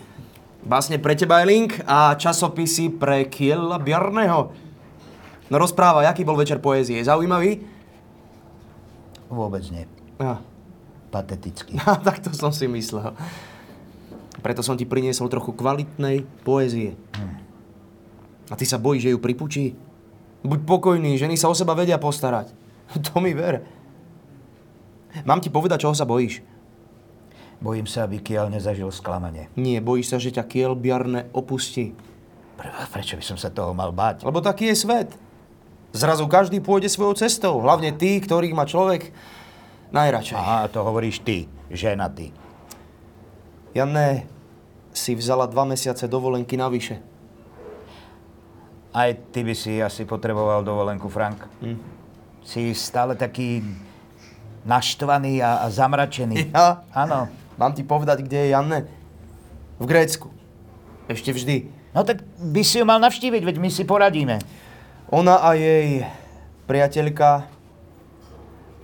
Básne 0.68 1.00
pre 1.00 1.16
teba 1.16 1.40
je 1.42 1.48
link 1.48 1.80
a 1.88 2.12
časopisy 2.14 2.92
pre 2.92 3.24
Kiela 3.26 3.80
Bjarného. 3.80 4.52
No 5.48 5.56
rozpráva, 5.56 6.04
aký 6.04 6.28
bol 6.28 6.36
večer 6.36 6.60
poézie. 6.60 7.00
Zaujímavý? 7.00 7.64
Vôbec 9.32 9.64
nie. 9.72 9.88
Ja. 10.20 10.44
Patetický. 11.08 11.80
Tak 12.06 12.20
to 12.20 12.36
som 12.36 12.52
si 12.52 12.68
myslel. 12.68 13.16
Preto 14.46 14.62
som 14.62 14.78
ti 14.78 14.86
priniesol 14.86 15.26
trochu 15.26 15.50
kvalitnej 15.58 16.22
poézie. 16.46 16.94
A 18.46 18.54
ty 18.54 18.62
sa 18.62 18.78
bojíš, 18.78 19.10
že 19.10 19.12
ju 19.12 19.18
pripučí? 19.18 19.74
Buď 20.46 20.62
pokojný, 20.62 21.18
ženy 21.18 21.34
sa 21.34 21.50
o 21.50 21.54
seba 21.58 21.74
vedia 21.74 21.98
postarať. 21.98 22.54
To 23.10 23.18
mi 23.18 23.34
ver. 23.34 23.66
Mám 25.26 25.42
ti 25.42 25.50
povedať, 25.50 25.82
čoho 25.82 25.98
sa 25.98 26.06
bojíš? 26.06 26.46
Bojím 27.58 27.90
sa, 27.90 28.06
aby 28.06 28.22
Kiel 28.22 28.46
nezažil 28.46 28.86
sklamanie. 28.94 29.50
Nie, 29.58 29.82
bojíš 29.82 30.14
sa, 30.14 30.22
že 30.22 30.30
ťa 30.30 30.46
Kiel 30.46 30.78
Bjarne 30.78 31.26
opustí. 31.34 31.98
Pre, 32.54 32.70
prečo 32.94 33.18
by 33.18 33.24
som 33.26 33.34
sa 33.34 33.50
toho 33.50 33.74
mal 33.74 33.90
báť? 33.90 34.22
Lebo 34.22 34.38
taký 34.38 34.70
je 34.70 34.78
svet. 34.78 35.10
Zrazu 35.90 36.22
každý 36.30 36.62
pôjde 36.62 36.86
svojou 36.86 37.18
cestou. 37.18 37.58
Hlavne 37.58 37.90
tí, 37.90 38.22
ktorých 38.22 38.54
má 38.54 38.62
človek 38.62 39.10
najradšej. 39.90 40.38
Aha, 40.38 40.70
to 40.70 40.86
hovoríš 40.86 41.18
ty, 41.26 41.50
žena 41.66 42.06
ty. 42.06 42.30
Janné, 43.74 44.35
si 44.96 45.12
vzala 45.12 45.44
dva 45.44 45.68
mesiace 45.68 46.08
dovolenky 46.08 46.56
navyše. 46.56 46.98
Aj 48.96 49.12
ty 49.12 49.44
by 49.44 49.52
si 49.52 49.76
asi 49.84 50.08
potreboval 50.08 50.64
dovolenku, 50.64 51.12
Frank. 51.12 51.44
Hm. 51.60 51.76
Si 52.40 52.72
stále 52.72 53.12
taký 53.12 53.60
naštvaný 54.64 55.44
a, 55.44 55.62
a 55.62 55.66
zamračený. 55.68 56.50
Ja? 56.56 56.82
Áno. 56.96 57.28
Mám 57.60 57.76
ti 57.76 57.84
povedať, 57.84 58.24
kde 58.24 58.48
je 58.48 58.52
Janne? 58.52 58.80
V 59.76 59.84
Grécku. 59.84 60.32
Ešte 61.12 61.36
vždy. 61.36 61.68
No 61.92 62.04
tak 62.04 62.24
by 62.40 62.60
si 62.64 62.80
ju 62.80 62.84
mal 62.84 63.00
navštíviť, 63.00 63.42
veď 63.44 63.56
my 63.56 63.68
si 63.72 63.84
poradíme. 63.84 64.40
Ona 65.12 65.40
a 65.40 65.56
jej 65.56 66.04
priateľka 66.68 67.48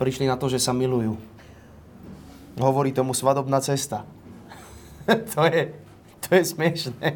prišli 0.01 0.25
na 0.25 0.39
to, 0.39 0.49
že 0.49 0.57
sa 0.57 0.73
milujú. 0.73 1.19
Hovorí 2.57 2.89
tomu 2.93 3.13
svadobná 3.13 3.61
cesta. 3.61 4.05
to 5.33 5.41
je, 5.45 5.73
to 6.27 6.35
je 6.35 6.43
smiešné. 6.45 7.07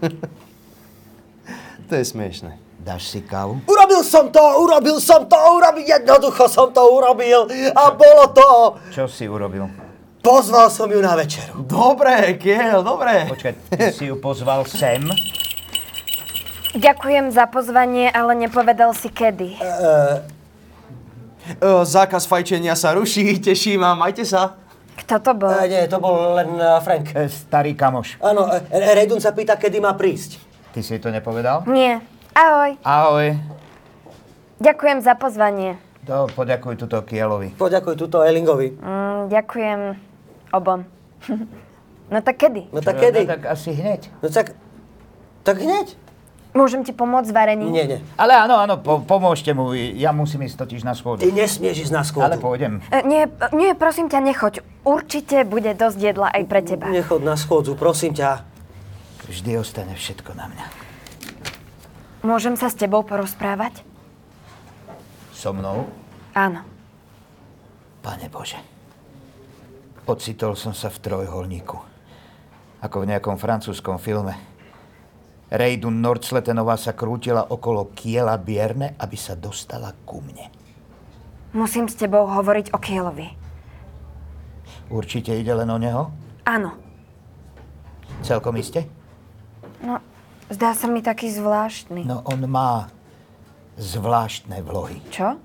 to 1.88 1.92
je 1.94 2.04
smiešné. 2.04 2.58
Dáš 2.86 3.10
si 3.10 3.18
kávu? 3.18 3.58
Urobil 3.66 4.06
som 4.06 4.30
to, 4.30 4.42
urobil 4.62 5.02
som 5.02 5.26
to, 5.26 5.34
urobil, 5.34 5.82
jednoducho 5.82 6.46
som 6.46 6.70
to 6.70 6.86
urobil 6.86 7.50
a 7.74 7.90
bolo 7.90 8.24
to. 8.30 8.50
Čo 8.94 9.10
si 9.10 9.26
urobil? 9.26 9.66
Pozval 10.22 10.70
som 10.70 10.90
ju 10.90 11.02
na 11.02 11.14
večeru. 11.18 11.66
Dobre, 11.66 12.34
Kiel, 12.38 12.82
dobre. 12.82 13.30
Počkaj, 13.30 13.54
ty 13.74 13.90
si 13.94 14.10
ju 14.10 14.18
pozval 14.18 14.66
sem? 14.66 15.02
Ďakujem 16.74 17.30
za 17.30 17.46
pozvanie, 17.46 18.10
ale 18.10 18.34
nepovedal 18.34 18.90
si 18.94 19.06
kedy. 19.10 19.54
E, 19.54 19.66
zákaz 21.86 22.26
fajčenia 22.26 22.74
sa 22.74 22.94
ruší, 22.98 23.38
teší 23.38 23.78
ma, 23.78 23.94
majte 23.94 24.26
sa. 24.26 24.58
Kto 24.96 25.20
to 25.20 25.32
bol? 25.34 25.52
E, 25.52 25.68
nie, 25.68 25.82
to 25.84 25.98
bol 25.98 26.34
len 26.34 26.56
uh, 26.56 26.80
Frank. 26.80 27.12
E, 27.12 27.28
Starý 27.28 27.72
kamoš. 27.72 28.16
Áno, 28.18 28.48
e, 28.48 28.58
Rejdun 28.94 29.20
sa 29.20 29.30
pýta, 29.30 29.54
kedy 29.54 29.76
má 29.76 29.92
prísť. 29.92 30.40
Ty 30.72 30.80
si 30.80 30.96
to 30.96 31.08
nepovedal? 31.08 31.64
Nie. 31.66 32.00
Ahoj. 32.32 32.76
Ahoj. 32.80 33.36
Ďakujem 34.56 34.98
za 35.00 35.12
pozvanie. 35.14 35.76
To 36.04 36.28
poďakuj 36.28 36.78
tuto 36.78 37.02
Kielovi. 37.02 37.52
Poďakuj 37.52 37.94
tuto 37.96 38.22
Elingovi. 38.22 38.72
Mm, 38.72 39.28
ďakujem 39.28 39.80
obom. 40.50 40.86
no 42.12 42.18
tak 42.20 42.36
kedy? 42.38 42.70
No 42.70 42.80
tak 42.80 42.96
No, 42.96 43.02
kedy? 43.02 43.20
tak 43.26 43.42
asi 43.44 43.70
hneď. 43.72 44.08
No 44.22 44.28
tak, 44.28 44.54
tak 45.42 45.56
hneď. 45.58 45.92
Môžem 46.56 46.80
ti 46.80 46.96
pomôcť 46.96 47.28
s 47.28 47.32
varením? 47.36 47.68
Nie, 47.68 47.84
nie. 47.84 48.00
Ale 48.16 48.32
áno, 48.32 48.56
áno, 48.56 48.80
po, 48.80 49.04
pomôžte 49.04 49.52
mu. 49.52 49.76
Ja 49.76 50.16
musím 50.16 50.48
ísť 50.48 50.64
totiž 50.64 50.88
na 50.88 50.96
schôdzu. 50.96 51.28
Ty 51.28 51.36
nesmieš 51.36 51.84
ísť 51.84 51.92
na 51.92 52.00
schôdzu. 52.00 52.24
Ale 52.24 52.40
pôjdem. 52.40 52.80
E, 52.88 53.04
nie, 53.04 53.28
nie, 53.52 53.76
prosím 53.76 54.08
ťa, 54.08 54.24
nechoď. 54.24 54.64
Určite 54.80 55.44
bude 55.44 55.76
dosť 55.76 55.98
jedla 56.00 56.32
aj 56.32 56.42
pre 56.48 56.64
teba. 56.64 56.88
Nechod 56.88 57.20
na 57.20 57.36
schôdzu, 57.36 57.76
prosím 57.76 58.16
ťa. 58.16 58.40
Vždy 59.28 59.60
ostane 59.60 59.92
všetko 59.92 60.32
na 60.32 60.48
mňa. 60.48 60.66
Môžem 62.24 62.56
sa 62.56 62.72
s 62.72 62.74
tebou 62.74 63.04
porozprávať? 63.04 63.84
So 65.36 65.52
mnou? 65.52 65.84
Áno. 66.32 66.64
Pane 68.00 68.32
Bože. 68.32 68.56
Ocitol 70.08 70.56
som 70.56 70.72
sa 70.72 70.88
v 70.88 71.04
trojholníku. 71.04 71.76
Ako 72.80 73.04
v 73.04 73.12
nejakom 73.12 73.36
francúzskom 73.36 74.00
filme. 74.00 74.55
Reidun 75.46 76.02
Nordsletenová 76.02 76.74
sa 76.74 76.98
krútila 76.98 77.46
okolo 77.54 77.94
Kiela 77.94 78.34
Bierne, 78.34 78.98
aby 78.98 79.14
sa 79.14 79.38
dostala 79.38 79.94
ku 80.02 80.18
mne. 80.18 80.50
Musím 81.54 81.86
s 81.86 81.94
tebou 81.94 82.26
hovoriť 82.26 82.74
o 82.74 82.78
Kielovi. 82.82 83.28
Určite 84.90 85.30
ide 85.38 85.54
len 85.54 85.70
o 85.70 85.78
neho? 85.78 86.10
Áno. 86.42 86.74
Celkom 88.26 88.58
iste? 88.58 88.90
No, 89.82 90.02
zdá 90.50 90.74
sa 90.74 90.90
mi 90.90 90.98
taký 91.02 91.30
zvláštny. 91.30 92.02
No 92.02 92.26
on 92.26 92.42
má 92.50 92.90
zvláštne 93.78 94.66
vlohy. 94.66 94.98
Čo? 95.14 95.38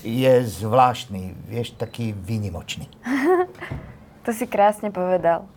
Je 0.00 0.44
zvláštny, 0.44 1.36
vieš, 1.44 1.76
taký 1.76 2.16
výnimočný. 2.16 2.88
To 4.20 4.36
si 4.36 4.44
krásne 4.44 4.92
povedal. 4.92 5.48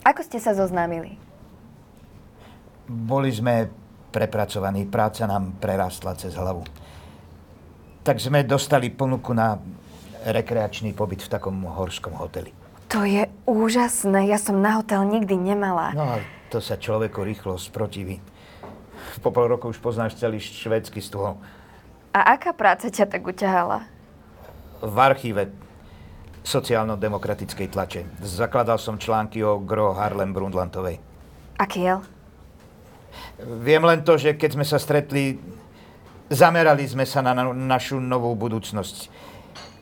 Ako 0.00 0.24
ste 0.24 0.40
sa 0.40 0.56
zoznámili? 0.56 1.20
Boli 2.90 3.30
sme 3.30 3.70
prepracovaní, 4.10 4.82
práca 4.90 5.22
nám 5.30 5.54
prerastla 5.62 6.18
cez 6.18 6.34
hlavu. 6.34 6.66
Tak 8.02 8.18
sme 8.18 8.42
dostali 8.42 8.90
ponuku 8.90 9.30
na 9.30 9.54
rekreačný 10.26 10.90
pobyt 10.90 11.22
v 11.22 11.30
takom 11.30 11.54
horskom 11.70 12.18
hoteli. 12.18 12.50
To 12.90 13.06
je 13.06 13.30
úžasné. 13.46 14.26
Ja 14.26 14.34
som 14.42 14.58
na 14.58 14.82
hotel 14.82 15.06
nikdy 15.06 15.38
nemala. 15.38 15.94
No 15.94 16.02
a 16.02 16.16
to 16.50 16.58
sa 16.58 16.74
človeku 16.74 17.22
rýchlo 17.22 17.54
sprotiví. 17.54 18.18
Po 19.22 19.30
pol 19.30 19.46
roku 19.46 19.70
už 19.70 19.78
poznáš 19.78 20.18
celý 20.18 20.42
švédsky 20.42 20.98
stôl. 20.98 21.38
A 22.10 22.34
aká 22.34 22.50
práca 22.50 22.90
ťa 22.90 23.06
tak 23.06 23.22
uťahala? 23.22 23.86
V 24.82 24.96
archíve 24.98 25.54
sociálno-demokratickej 26.42 27.68
tlače. 27.70 28.02
Zakladal 28.26 28.82
som 28.82 28.98
články 28.98 29.44
o 29.46 29.62
Gro 29.62 29.94
Harlem 29.94 30.34
Brundtlandovej. 30.34 30.98
A 31.60 31.64
Kiel? 31.70 32.02
Viem 33.44 33.82
len 33.88 34.00
to, 34.04 34.16
že 34.20 34.36
keď 34.36 34.50
sme 34.56 34.66
sa 34.66 34.76
stretli, 34.76 35.40
zamerali 36.28 36.84
sme 36.86 37.04
sa 37.08 37.24
na 37.24 37.32
na 37.32 37.50
našu 37.52 37.98
novú 37.98 38.32
budúcnosť. 38.36 39.08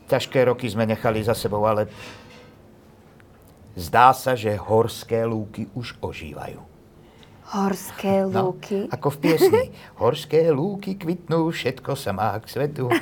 Ťažké 0.08 0.48
roky 0.48 0.66
sme 0.70 0.88
nechali 0.88 1.20
za 1.20 1.36
sebou, 1.36 1.60
ale 1.68 1.90
zdá 3.76 4.16
sa, 4.16 4.32
že 4.32 4.56
horské 4.56 5.28
lúky 5.28 5.68
už 5.76 6.00
ožívajú. 6.00 6.64
Horské 7.48 8.28
lúky? 8.28 8.88
No, 8.88 8.92
ako 8.92 9.08
v 9.16 9.18
piesni. 9.24 9.64
Horské 9.96 10.52
lúky 10.52 11.00
kvitnú, 11.00 11.48
všetko 11.48 11.96
sa 11.96 12.12
má 12.12 12.36
k 12.40 12.44
svetu. 12.44 12.92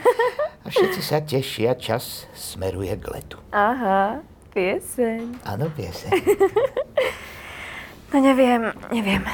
A 0.63 0.67
všetci 0.71 1.01
sa 1.03 1.23
tešia, 1.23 1.79
čas 1.79 2.27
smeruje 2.35 2.95
k 2.99 3.07
letu. 3.11 3.39
Aha, 3.51 4.23
pieseň. 4.55 5.47
Áno, 5.47 5.71
pieseň. 5.75 6.11
No 8.15 8.23
neviem, 8.23 8.71
neviem. 8.95 9.27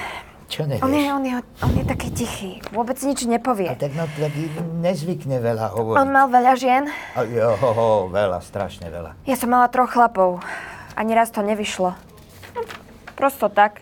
Čo 0.52 0.68
On 0.68 0.68
je, 0.68 0.76
nevieš? 0.84 1.16
on, 1.16 1.22
je, 1.24 1.34
on 1.64 1.72
je 1.80 1.84
taký 1.88 2.08
tichý. 2.12 2.50
Vôbec 2.76 3.00
nič 3.00 3.24
nepovie. 3.24 3.72
A 3.72 3.76
tak 3.80 3.96
no, 3.96 4.04
tak 4.04 4.36
nezvykne 4.84 5.40
veľa 5.40 5.72
hovoriť. 5.72 5.96
On 5.96 6.08
mal 6.12 6.28
veľa 6.28 6.52
žien. 6.60 6.92
A 7.16 7.24
Jo, 7.24 7.56
ho, 7.56 7.70
ho, 7.72 7.88
veľa, 8.12 8.44
strašne 8.44 8.92
veľa. 8.92 9.16
Ja 9.24 9.32
som 9.40 9.48
mala 9.48 9.72
troch 9.72 9.96
chlapov. 9.96 10.44
Ani 10.92 11.16
raz 11.16 11.32
to 11.32 11.40
nevyšlo. 11.40 11.96
Hm, 11.96 12.68
Prosto 13.16 13.48
tak. 13.48 13.80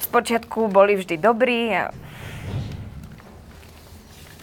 Spočiatku 0.00 0.72
boli 0.72 0.96
vždy 0.96 1.20
dobrí 1.20 1.76
a... 1.76 1.92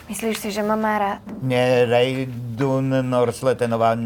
Myslíš 0.05 0.37
si, 0.37 0.49
že 0.53 0.61
ma 0.61 0.77
má 0.77 1.01
rád? 1.01 1.25
Nie, 1.41 1.89
Reidun 1.89 2.93
Norsletenová. 3.09 3.97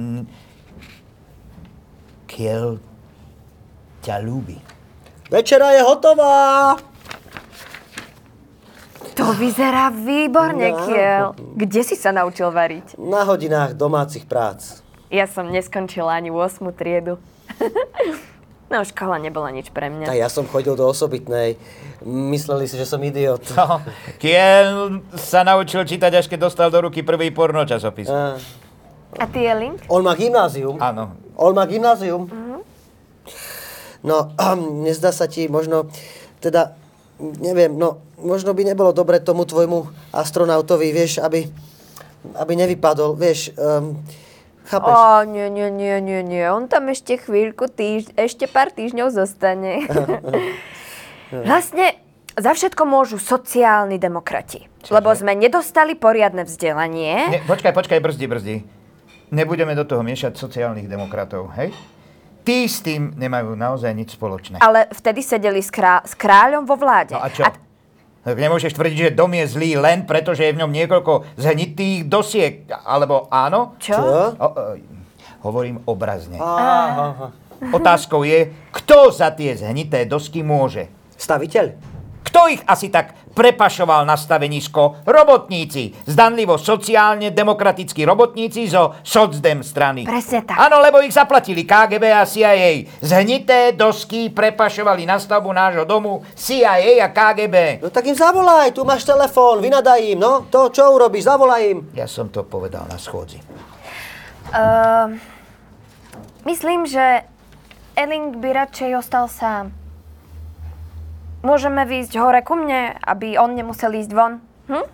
Kiel 2.23 2.80
ťa 3.99 4.15
ľúbi. 4.23 4.55
Večera 5.28 5.75
je 5.75 5.84
hotová! 5.84 6.80
To 9.28 9.36
vyzerá 9.36 9.91
výborne, 9.91 10.71
No. 10.71 10.80
Kiel. 10.88 11.25
Kde 11.53 11.82
si 11.84 11.99
sa 11.99 12.15
naučil 12.15 12.47
variť? 12.47 12.95
Na 12.95 13.28
hodinách 13.28 13.75
domácich 13.75 14.23
prác. 14.23 14.80
Ja 15.11 15.28
som 15.28 15.51
neskončila 15.51 16.15
ani 16.15 16.32
8 16.32 16.63
triedu. 16.71 17.19
no, 18.71 18.78
škola 18.84 19.19
nebola 19.19 19.51
nič 19.51 19.67
pre 19.69 19.88
A 19.88 19.91
mňa. 19.91 20.15
ja 20.15 20.32
som 20.32 20.47
chodil 20.47 20.75
do 20.75 20.88
osobitnej. 20.88 21.59
Mysleli 22.03 22.71
si, 22.71 22.80
že 22.80 22.88
som 22.88 23.03
idiot. 23.03 23.43
No, 23.51 23.84
Kiel 24.15 25.03
sa 25.19 25.43
naučil 25.43 25.84
čítať, 25.84 26.11
až 26.13 26.25
keď 26.28 26.47
dostal 26.47 26.71
do 26.71 26.80
ruky 26.82 27.03
prvý 27.03 27.28
porno 27.32 27.67
časopis. 27.67 28.07
Á, 28.07 28.39
A 29.17 29.25
ty 29.28 29.43
je 29.43 29.53
link? 29.53 29.84
On 29.88 29.99
má 29.99 30.15
gymnázium. 30.15 30.80
Áno. 30.80 31.19
On 31.36 31.51
má 31.51 31.67
gymnázium. 31.67 32.32
No, 34.03 34.17
nezdá 34.88 35.11
sa 35.11 35.28
ti 35.28 35.51
možno, 35.51 35.91
teda, 36.39 36.80
neviem, 37.19 37.75
no, 37.75 38.06
možno 38.18 38.53
by 38.53 38.74
nebolo 38.74 38.91
dobre 38.93 39.22
tomu 39.22 39.45
tvojmu 39.45 40.11
astronautovi, 40.13 40.89
vieš, 40.89 41.22
aby, 41.22 41.45
aby 42.34 42.53
nevypadol, 42.57 43.13
vieš, 43.13 43.53
um, 43.55 43.97
chápeš? 44.65 44.93
Ó, 44.93 45.24
nie, 45.24 45.47
nie, 45.53 45.70
nie, 45.70 46.01
nie, 46.01 46.22
nie. 46.26 46.45
On 46.49 46.65
tam 46.65 46.89
ešte 46.89 47.22
chvíľku, 47.22 47.70
týž, 47.70 48.09
ešte 48.18 48.49
pár 48.49 48.74
týždňov 48.74 49.13
zostane. 49.13 49.86
vlastne 51.49 51.97
za 52.38 52.51
všetko 52.53 52.84
môžu 52.86 53.18
sociálni 53.18 53.97
demokrati. 53.97 54.70
Lebo 54.88 55.11
sme 55.11 55.36
nedostali 55.36 55.97
poriadne 55.97 56.47
vzdelanie. 56.47 57.15
Ne, 57.34 57.39
počkaj, 57.43 57.74
počkaj, 57.74 57.99
brzdi, 57.99 58.26
brzdi. 58.30 58.55
Nebudeme 59.28 59.76
do 59.76 59.84
toho 59.84 59.99
miešať 60.05 60.39
sociálnych 60.39 60.88
demokratov, 60.88 61.51
hej? 61.59 61.76
Tí 62.47 62.63
s 62.63 62.80
tým 62.80 63.11
nemajú 63.20 63.59
naozaj 63.59 63.91
nič 63.91 64.15
spoločné. 64.15 64.63
Ale 64.63 64.88
vtedy 64.95 65.20
sedeli 65.20 65.59
s, 65.59 65.68
krá- 65.68 65.99
s 66.07 66.15
kráľom 66.15 66.63
vo 66.63 66.80
vláde. 66.80 67.11
No 67.11 67.20
a 67.20 67.28
čo? 67.28 67.43
Tak 67.43 67.66
nemôžeš 68.36 68.75
tvrdiť, 68.75 68.97
že 68.97 69.15
dom 69.15 69.32
je 69.32 69.45
zlý 69.47 69.80
len 69.80 70.03
preto, 70.03 70.36
že 70.36 70.51
je 70.51 70.55
v 70.57 70.59
ňom 70.65 70.71
niekoľko 70.73 71.39
zhnitých 71.39 72.11
dosiek, 72.11 72.67
alebo 72.67 73.32
áno? 73.32 73.80
Čo? 73.80 73.95
O, 73.95 74.23
o, 74.36 74.47
hovorím 75.47 75.80
obrazne. 75.88 76.36
Aha. 76.41 77.32
Otázkou 77.73 78.21
je, 78.28 78.53
kto 78.69 79.09
za 79.09 79.34
tie 79.34 79.55
zhnité 79.55 80.05
dosky 80.05 80.43
môže? 80.43 80.91
Staviteľ? 81.17 81.96
Kto 82.38 82.53
ich 82.53 82.61
asi 82.69 82.93
tak 82.93 83.33
prepašoval 83.33 84.05
na 84.05 84.13
stavenisko? 84.13 85.01
Robotníci. 85.09 86.05
Zdanlivo 86.05 86.61
sociálne 86.61 87.33
demokratickí 87.33 88.05
robotníci 88.05 88.69
zo 88.69 88.93
socdem 89.01 89.65
strany. 89.65 90.05
Presne 90.05 90.45
tak. 90.45 90.53
Áno, 90.53 90.77
lebo 90.77 91.01
ich 91.01 91.17
zaplatili 91.17 91.65
KGB 91.65 92.13
a 92.13 92.29
CIA. 92.29 92.85
Zhnité 93.01 93.73
dosky 93.73 94.29
prepašovali 94.29 95.09
na 95.09 95.17
stavbu 95.17 95.49
nášho 95.49 95.89
domu 95.89 96.21
CIA 96.38 97.01
a 97.01 97.09
KGB. 97.09 97.81
No 97.81 97.89
tak 97.89 98.05
im 98.05 98.13
zavolaj, 98.13 98.69
tu 98.69 98.85
máš 98.85 99.01
telefón, 99.01 99.57
vynadaj 99.57 99.97
im, 100.05 100.21
no, 100.21 100.45
to 100.45 100.69
čo 100.69 100.93
urobíš, 100.93 101.25
zavolaj 101.25 101.73
im. 101.73 101.89
Ja 101.97 102.05
som 102.05 102.29
to 102.29 102.45
povedal 102.45 102.85
na 102.85 103.01
schôdzi. 103.01 103.41
Uh, 104.53 105.17
myslím, 106.45 106.85
že 106.85 107.25
Elling 107.97 108.38
by 108.38 108.53
radšej 108.53 108.93
ostal 108.93 109.25
sám. 109.25 109.86
Môžeme 111.45 111.85
výjsť 111.85 112.13
hore 112.17 112.41
ku 112.41 112.57
mne, 112.57 112.97
aby 113.05 113.38
on 113.38 113.53
nemusel 113.53 113.93
ísť 113.93 114.11
von? 114.13 114.41
Hm? 114.69 114.85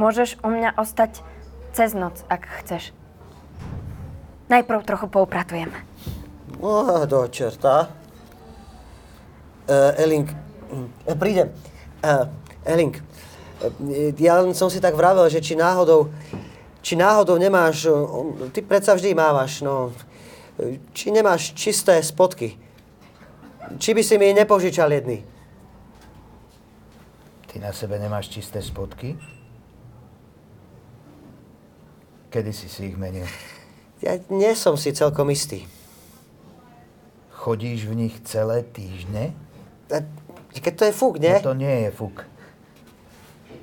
Môžeš 0.00 0.40
u 0.40 0.48
mňa 0.48 0.80
ostať 0.80 1.20
cez 1.76 1.92
noc, 1.92 2.24
ak 2.32 2.48
chceš. 2.62 2.96
Najprv 4.48 4.80
trochu 4.84 5.06
poupratujem. 5.12 5.68
No, 6.60 7.04
do 7.04 7.28
čerta. 7.28 7.92
Uh, 9.68 9.92
Elling, 10.00 10.28
uh, 10.28 11.16
prídem. 11.16 11.52
Uh, 12.04 12.28
Elling, 12.64 12.96
uh, 12.96 14.12
ja 14.16 14.40
som 14.56 14.68
si 14.72 14.80
tak 14.80 14.96
vravel, 14.96 15.28
že 15.28 15.40
či 15.40 15.56
náhodou, 15.56 16.12
či 16.84 16.96
náhodou 16.96 17.36
nemáš, 17.36 17.88
uh, 17.88 18.48
ty 18.52 18.60
predsa 18.60 18.96
vždy 18.96 19.16
mávaš, 19.16 19.64
no, 19.64 19.92
či 20.92 21.12
nemáš 21.12 21.52
čisté 21.56 22.00
spotky. 22.00 22.56
Či 23.80 23.90
by 23.96 24.02
si 24.04 24.14
mi 24.20 24.32
nepožičal 24.36 24.92
jedny. 24.92 25.33
Ty 27.54 27.62
na 27.62 27.70
sebe 27.70 28.02
nemáš 28.02 28.34
čisté 28.34 28.58
spotky? 28.58 29.14
Kedy 32.34 32.50
si 32.50 32.66
si 32.66 32.90
ich 32.90 32.98
menil? 32.98 33.30
Ja 34.02 34.18
nie 34.26 34.50
som 34.58 34.74
si 34.74 34.90
celkom 34.90 35.30
istý. 35.30 35.62
Chodíš 37.30 37.86
v 37.86 37.94
nich 37.94 38.14
celé 38.26 38.66
týždne? 38.66 39.30
A, 39.86 40.02
keď 40.50 40.72
to 40.74 40.84
je 40.90 40.94
fúk, 40.98 41.22
nie? 41.22 41.30
No 41.30 41.54
to 41.54 41.54
nie 41.54 41.86
je 41.86 41.90
fuk. 41.94 42.26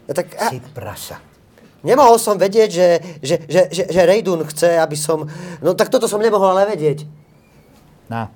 Ja, 0.08 0.16
tak, 0.16 0.40
a, 0.40 0.56
Si 0.56 0.64
prasa. 0.72 1.20
nemohol 1.84 2.16
som 2.16 2.40
vedieť, 2.40 2.70
že, 2.72 2.88
že, 3.20 3.36
že, 3.44 3.62
že, 3.76 3.84
že 3.92 4.02
Rejdun 4.08 4.48
chce, 4.48 4.80
aby 4.80 4.96
som... 4.96 5.28
No 5.60 5.76
tak 5.76 5.92
toto 5.92 6.08
som 6.08 6.24
nemohol 6.24 6.56
ale 6.56 6.80
vedieť. 6.80 7.04
Na. 8.08 8.32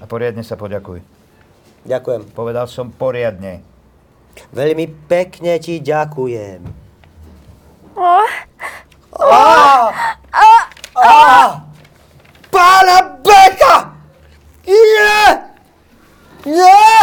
A 0.00 0.08
poriadne 0.08 0.40
sa 0.40 0.56
poďakuj. 0.56 1.04
Ďakujem. 1.84 2.32
Povedal 2.32 2.64
som 2.72 2.88
poriadne. 2.88 3.73
Veľmi 4.54 4.86
pekne 5.10 5.58
ti 5.58 5.82
ďakujem. 5.82 6.62
Oh, 7.94 8.28
Pá! 9.14 9.94
pána 12.54 13.18
Beka! 13.22 13.76
Nie! 14.66 15.22
Nie! 16.46 16.98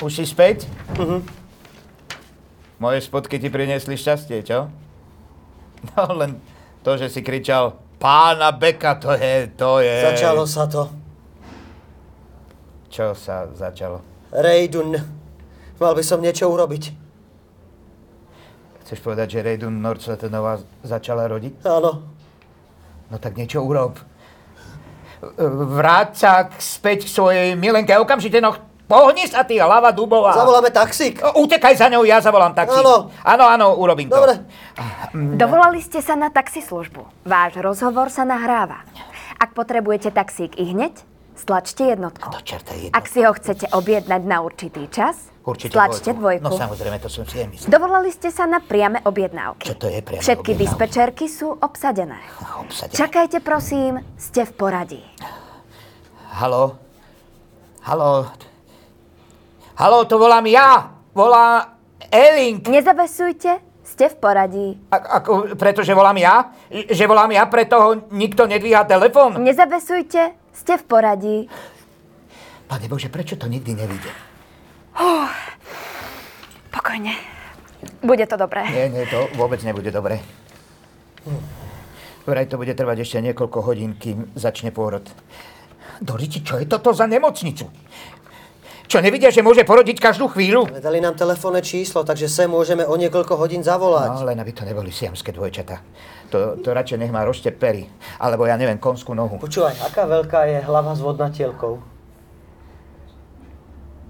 Už 0.00 0.12
si 0.12 0.24
späť? 0.24 0.68
Moje 2.80 2.98
spotky 3.04 3.40
ti 3.40 3.48
priniesli 3.48 3.96
šťastie, 3.96 4.40
čo? 4.44 4.68
No 5.84 6.16
len 6.16 6.40
to, 6.80 6.96
že 6.96 7.12
si 7.12 7.20
kričal 7.20 7.76
pána 8.00 8.56
Beka, 8.56 8.96
to 8.96 9.12
je, 9.12 9.52
to 9.52 9.84
je... 9.84 9.96
Začalo 10.16 10.48
sa 10.48 10.64
to. 10.64 10.88
Čo 12.88 13.12
sa 13.12 13.52
začalo? 13.52 14.13
Rejdun. 14.34 14.98
Mal 15.78 15.92
by 15.94 16.02
som 16.02 16.18
niečo 16.18 16.50
urobiť. 16.50 16.90
Chceš 18.84 18.98
povedať, 19.00 19.38
že 19.38 19.46
Reidun 19.46 19.80
Nordsletonová 19.80 20.60
začala 20.84 21.24
rodiť? 21.30 21.64
Áno. 21.64 22.04
No 23.08 23.16
tak 23.16 23.38
niečo 23.38 23.62
urob. 23.62 23.96
Vráť 25.48 26.10
sa 26.18 26.32
späť 26.60 27.08
k 27.08 27.14
svojej 27.14 27.48
milenke 27.56 27.96
okamžite, 27.96 28.44
no 28.44 28.52
pohni 28.84 29.24
sa 29.24 29.40
ty, 29.46 29.56
hlava 29.56 29.88
dubová. 29.88 30.36
Zavoláme 30.36 30.68
taxík. 30.68 31.16
Utekaj 31.32 31.80
za 31.80 31.88
ňou, 31.88 32.04
ja 32.04 32.20
zavolám 32.20 32.52
taxi. 32.52 32.76
Áno. 32.76 33.08
Áno, 33.24 33.44
áno, 33.48 33.66
urobím 33.80 34.12
to. 34.12 34.20
Dobre. 34.20 34.44
Dovolali 35.14 35.80
ste 35.80 36.04
sa 36.04 36.12
na 36.18 36.28
taxislužbu. 36.28 37.24
Váš 37.24 37.56
rozhovor 37.62 38.12
sa 38.12 38.28
nahráva. 38.28 38.84
Ak 39.40 39.56
potrebujete 39.56 40.12
taxík 40.12 40.60
i 40.60 40.76
hneď, 40.76 40.92
stlačte 41.34 41.84
jednotku. 41.84 42.30
Do 42.30 42.40
čerta 42.40 42.74
jedno. 42.74 42.94
Ak 42.94 43.04
si 43.06 43.20
ho 43.22 43.32
chcete 43.34 43.70
objednať 43.70 44.22
na 44.24 44.40
určitý 44.40 44.86
čas, 44.88 45.34
Určite 45.44 45.76
stlačte 45.76 46.16
dvojku. 46.16 46.40
No 46.40 46.56
samozrejme, 46.56 46.96
to 47.04 47.12
som 47.12 47.28
si 47.28 47.36
aj 47.44 47.52
myslel. 47.52 47.68
Dovolali 47.68 48.08
ste 48.08 48.32
sa 48.32 48.48
na 48.48 48.64
priame 48.64 49.04
objednávky. 49.04 49.68
Čo 49.68 49.76
to 49.76 49.86
je 49.92 50.00
priame 50.00 50.22
Všetky 50.24 50.56
objednávky? 50.56 50.64
dispečerky 50.64 51.24
sú 51.28 51.52
obsadené. 51.52 52.16
Obsadené. 52.64 52.96
Čakajte 52.96 53.38
prosím, 53.44 54.00
ste 54.16 54.48
v 54.48 54.52
poradí. 54.56 55.02
Haló? 56.40 56.80
Haló? 57.84 58.24
Haló, 59.76 60.08
to 60.08 60.16
volám 60.16 60.46
ja. 60.48 60.96
Volá 61.12 61.76
Elink. 62.08 62.66
Nezabesujte, 62.66 63.60
ste 63.84 64.08
v 64.08 64.16
poradí. 64.16 64.68
A, 64.88 65.20
ako, 65.20 65.54
pretože 65.54 65.92
volám 65.92 66.16
ja? 66.16 66.50
Že 66.70 67.04
volám 67.04 67.30
ja, 67.36 67.44
preto 67.46 67.76
ho 67.78 67.90
nikto 68.10 68.48
nedvíha 68.48 68.88
telefón? 68.88 69.38
Nezabesujte, 69.44 70.34
ste 70.54 70.80
v 70.80 70.84
poradí. 70.86 71.36
Pane 72.70 72.86
Bože, 72.88 73.12
prečo 73.12 73.36
to 73.36 73.50
nikdy 73.50 73.76
nevidie? 73.76 74.10
Pokojne. 76.72 77.12
Bude 78.00 78.24
to 78.24 78.40
dobré. 78.40 78.64
Nie, 78.70 78.88
nie, 78.88 79.04
to 79.10 79.28
vôbec 79.36 79.60
nebude 79.60 79.92
dobre. 79.92 80.22
Vraj 82.24 82.48
to 82.48 82.56
bude 82.56 82.72
trvať 82.72 83.04
ešte 83.04 83.20
niekoľko 83.20 83.58
hodín, 83.60 84.00
kým 84.00 84.32
začne 84.32 84.72
pôrod. 84.72 85.04
Doriti, 86.00 86.40
čo 86.40 86.56
je 86.56 86.64
toto 86.64 86.96
za 86.96 87.04
nemocnicu? 87.04 87.68
Čo, 88.84 89.00
nevidia, 89.00 89.32
že 89.32 89.44
môže 89.44 89.64
porodiť 89.64 89.96
každú 90.00 90.28
chvíľu? 90.32 90.68
Ale 90.68 90.80
Dali 90.80 91.00
nám 91.00 91.16
telefónne 91.16 91.64
číslo, 91.64 92.04
takže 92.04 92.28
sem 92.28 92.48
môžeme 92.48 92.84
o 92.84 92.94
niekoľko 92.96 93.36
hodín 93.36 93.64
zavolať. 93.64 94.20
No, 94.20 94.28
len 94.28 94.38
aby 94.40 94.52
to 94.52 94.62
neboli 94.64 94.92
siamské 94.92 95.32
dvojčata. 95.32 95.80
To, 96.34 96.58
to 96.58 96.74
radšej 96.74 96.98
nech 96.98 97.14
má 97.14 97.22
rošte 97.22 97.54
pery. 97.54 97.86
Alebo 98.18 98.42
ja 98.42 98.58
neviem, 98.58 98.74
konskú 98.74 99.14
nohu. 99.14 99.38
Počúvaj, 99.38 99.78
aká 99.86 100.02
veľká 100.02 100.50
je 100.50 100.58
hlava 100.66 100.90
s 100.90 100.98
vodnatielkou? 100.98 101.78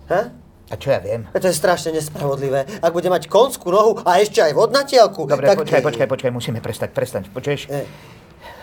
He? 0.09 0.20
A 0.72 0.75
čo 0.81 0.89
ja 0.89 1.05
viem? 1.05 1.29
To 1.29 1.45
je 1.45 1.53
strašne 1.53 1.93
nespravodlivé. 1.93 2.64
Ak 2.81 2.97
bude 2.97 3.12
mať 3.12 3.29
konskú 3.29 3.68
nohu 3.68 4.01
a 4.01 4.16
ešte 4.16 4.41
aj 4.41 4.57
vodnatielku, 4.57 5.29
Dobre, 5.29 5.53
tak... 5.53 5.61
počkaj, 5.61 5.85
počkaj, 5.85 6.09
počkaj, 6.09 6.31
musíme 6.33 6.64
prestať, 6.64 6.97
prestať. 6.97 7.29
Počuješ? 7.29 7.68
E, 7.68 7.85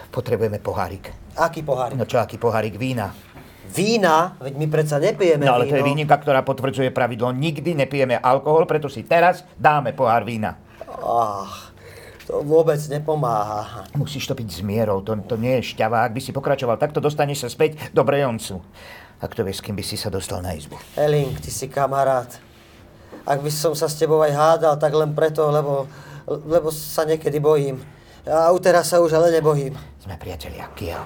Potrebujeme 0.10 0.58
pohárik. 0.58 1.14
aký 1.38 1.62
pohár? 1.62 1.94
No 1.94 2.10
čo, 2.10 2.18
aký 2.18 2.42
pohárik 2.42 2.76
vína? 2.76 3.14
Vína? 3.72 4.36
Veď 4.42 4.54
my 4.58 4.68
predsa 4.68 4.98
nepijeme 5.00 5.46
No 5.46 5.56
ale 5.56 5.70
to 5.70 5.78
je 5.78 5.86
víno. 5.86 5.94
výnimka, 5.96 6.18
ktorá 6.18 6.42
potvrdzuje 6.42 6.90
pravidlo. 6.90 7.32
Nikdy 7.32 7.78
nepijeme 7.78 8.18
alkohol, 8.18 8.66
preto 8.66 8.90
si 8.90 9.06
teraz 9.06 9.46
dáme 9.56 9.94
pohár 9.94 10.26
vína. 10.28 10.60
Ach, 11.00 11.71
to 12.32 12.40
vôbec 12.48 12.80
nepomáha. 12.88 13.84
Musíš 13.92 14.24
to 14.24 14.40
piť 14.40 14.48
s 14.48 14.62
mierou, 14.64 15.04
to, 15.04 15.20
to 15.28 15.36
nie 15.36 15.60
je 15.60 15.76
šťava. 15.76 16.08
Ak 16.08 16.16
by 16.16 16.24
si 16.24 16.32
pokračoval 16.32 16.80
takto, 16.80 17.04
dostaneš 17.04 17.44
sa 17.44 17.50
späť 17.52 17.92
do 17.92 18.08
Brejoncu. 18.08 18.64
A 19.20 19.28
kto 19.28 19.44
vie, 19.44 19.52
s 19.52 19.60
kým 19.60 19.76
by 19.76 19.84
si 19.84 20.00
sa 20.00 20.08
dostal 20.08 20.40
na 20.40 20.56
izbu. 20.56 20.80
Elink, 20.96 21.44
ty 21.44 21.52
si 21.52 21.68
kamarát. 21.68 22.32
Ak 23.28 23.44
by 23.44 23.52
som 23.52 23.76
sa 23.76 23.92
s 23.92 24.00
tebou 24.00 24.24
aj 24.24 24.32
hádal, 24.32 24.80
tak 24.80 24.96
len 24.96 25.12
preto, 25.12 25.44
lebo, 25.52 25.92
lebo 26.26 26.72
sa 26.72 27.04
niekedy 27.04 27.38
bojím. 27.38 27.84
A 28.24 28.50
u 28.56 28.58
teraz 28.64 28.90
sa 28.90 29.04
už 29.04 29.12
ale 29.12 29.30
nebojím. 29.36 29.76
Sme 30.00 30.16
priatelia, 30.16 30.72
Kiel. 30.72 31.04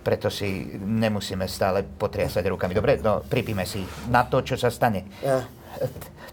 Preto 0.00 0.32
si 0.32 0.74
nemusíme 0.80 1.44
stále 1.46 1.84
potriasať 1.84 2.44
rukami. 2.48 2.72
Dobre, 2.72 2.96
no 2.98 3.20
pripíme 3.20 3.68
si 3.68 3.84
na 4.08 4.24
to, 4.24 4.40
čo 4.40 4.56
sa 4.56 4.72
stane. 4.72 5.04
Ja. 5.20 5.44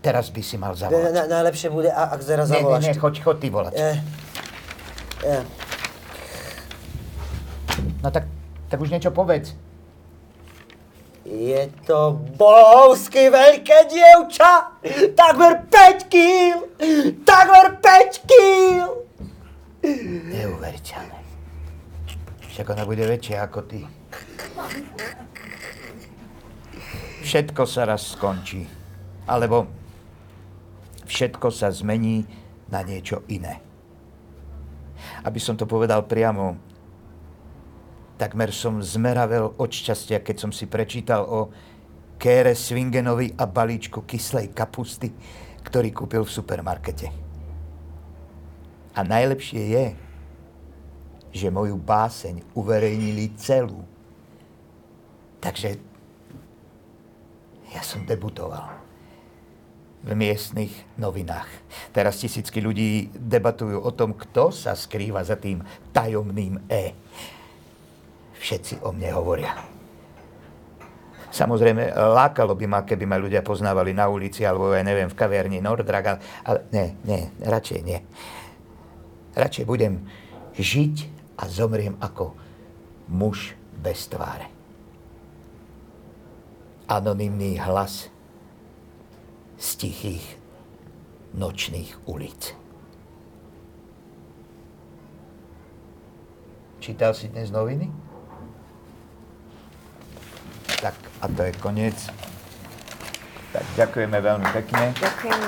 Teraz 0.02 0.34
by 0.34 0.42
si 0.42 0.58
mal 0.58 0.74
zavolať. 0.74 1.14
na, 1.14 1.24
najlepšie 1.30 1.70
bude, 1.70 1.94
ak 1.94 2.20
teraz 2.26 2.50
Nie, 2.50 2.58
nie, 2.58 2.64
zavoláš. 2.66 2.84
nie, 2.90 2.94
choď, 2.98 3.14
choď 3.22 3.38
ty 3.38 3.48
volať. 3.54 3.74
Je. 3.78 3.92
Je. 5.22 5.40
No 8.02 8.10
tak, 8.10 8.26
tak 8.66 8.78
už 8.82 8.90
niečo 8.90 9.14
povedz. 9.14 9.54
Je 11.22 11.70
to 11.86 12.18
bohovsky 12.34 13.30
veľké 13.30 13.88
dievča! 13.88 14.74
Takmer 15.14 15.70
5 15.70 16.10
kýl! 16.10 16.58
Takmer 17.22 17.78
5 17.78 18.26
kýl! 18.26 18.90
Neuveriteľné. 20.34 21.20
Však 22.52 22.66
ona 22.74 22.84
bude 22.84 23.06
väčšia 23.06 23.46
ako 23.46 23.60
ty. 23.64 23.86
Všetko 27.22 27.70
sa 27.70 27.86
raz 27.86 28.18
skončí. 28.18 28.81
Alebo 29.32 29.64
všetko 31.08 31.48
sa 31.56 31.72
zmení 31.72 32.28
na 32.68 32.84
niečo 32.84 33.24
iné. 33.32 33.64
Aby 35.24 35.40
som 35.40 35.56
to 35.56 35.64
povedal 35.64 36.04
priamo, 36.04 36.60
takmer 38.20 38.52
som 38.52 38.84
zmeravel 38.84 39.56
od 39.56 39.72
šťastia, 39.72 40.20
keď 40.20 40.36
som 40.36 40.52
si 40.52 40.68
prečítal 40.68 41.24
o 41.24 41.48
Kére 42.20 42.54
Swingenovi 42.54 43.34
a 43.40 43.48
balíčku 43.48 44.04
kyslej 44.04 44.52
kapusty, 44.52 45.10
ktorý 45.64 45.90
kúpil 45.96 46.28
v 46.28 46.36
supermarkete. 46.36 47.08
A 48.92 49.00
najlepšie 49.08 49.62
je, 49.72 49.86
že 51.32 51.48
moju 51.48 51.80
báseň 51.80 52.44
uverejnili 52.52 53.32
celú. 53.40 53.88
Takže 55.40 55.80
ja 57.72 57.82
som 57.82 58.04
debutoval 58.04 58.81
v 60.02 60.12
miestnych 60.18 60.74
novinách. 60.98 61.48
Teraz 61.94 62.18
tisícky 62.18 62.58
ľudí 62.58 63.14
debatujú 63.14 63.78
o 63.78 63.92
tom, 63.94 64.18
kto 64.18 64.50
sa 64.50 64.74
skrýva 64.74 65.22
za 65.22 65.38
tým 65.38 65.62
tajomným 65.94 66.58
E. 66.66 66.98
Všetci 68.42 68.82
o 68.82 68.90
mne 68.90 69.10
hovoria. 69.14 69.54
Samozrejme, 71.32 71.96
lákalo 71.96 72.58
by 72.58 72.66
ma, 72.68 72.80
keby 72.84 73.06
ma 73.08 73.16
ľudia 73.16 73.40
poznávali 73.40 73.96
na 73.96 74.12
ulici, 74.12 74.44
alebo 74.44 74.74
ja 74.76 74.84
neviem, 74.84 75.08
v 75.08 75.16
kaviarni 75.16 75.64
Nordrag, 75.64 76.20
ale, 76.44 76.68
nie, 76.76 76.98
nie, 77.08 77.22
radšej 77.40 77.80
nie. 77.86 78.04
Radšej 79.32 79.64
budem 79.64 80.04
žiť 80.60 80.96
a 81.40 81.48
zomriem 81.48 81.96
ako 82.04 82.36
muž 83.08 83.56
bez 83.80 84.12
tváre. 84.12 84.52
Anonymný 86.92 87.56
hlas 87.64 88.12
z 89.62 89.70
tichých 89.78 90.26
nočných 91.38 92.10
ulic. 92.10 92.58
Čítal 96.82 97.14
si 97.14 97.30
dnes 97.30 97.54
noviny? 97.54 97.94
Tak, 100.82 100.98
a 101.22 101.30
to 101.30 101.46
je 101.46 101.54
koniec. 101.62 102.10
Tak, 103.54 103.66
ďakujeme 103.78 104.18
veľmi 104.18 104.48
pekne. 104.50 104.98
Ďakujem. 104.98 105.40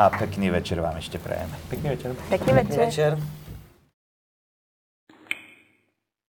A 0.00 0.08
pekný 0.08 0.48
večer 0.48 0.80
vám 0.80 0.96
ešte 0.96 1.20
prajeme. 1.20 1.52
Pekný 1.68 1.92
večer. 1.92 2.16
Pekný 2.32 2.52
večer. 2.64 2.80
Večer. 2.88 3.12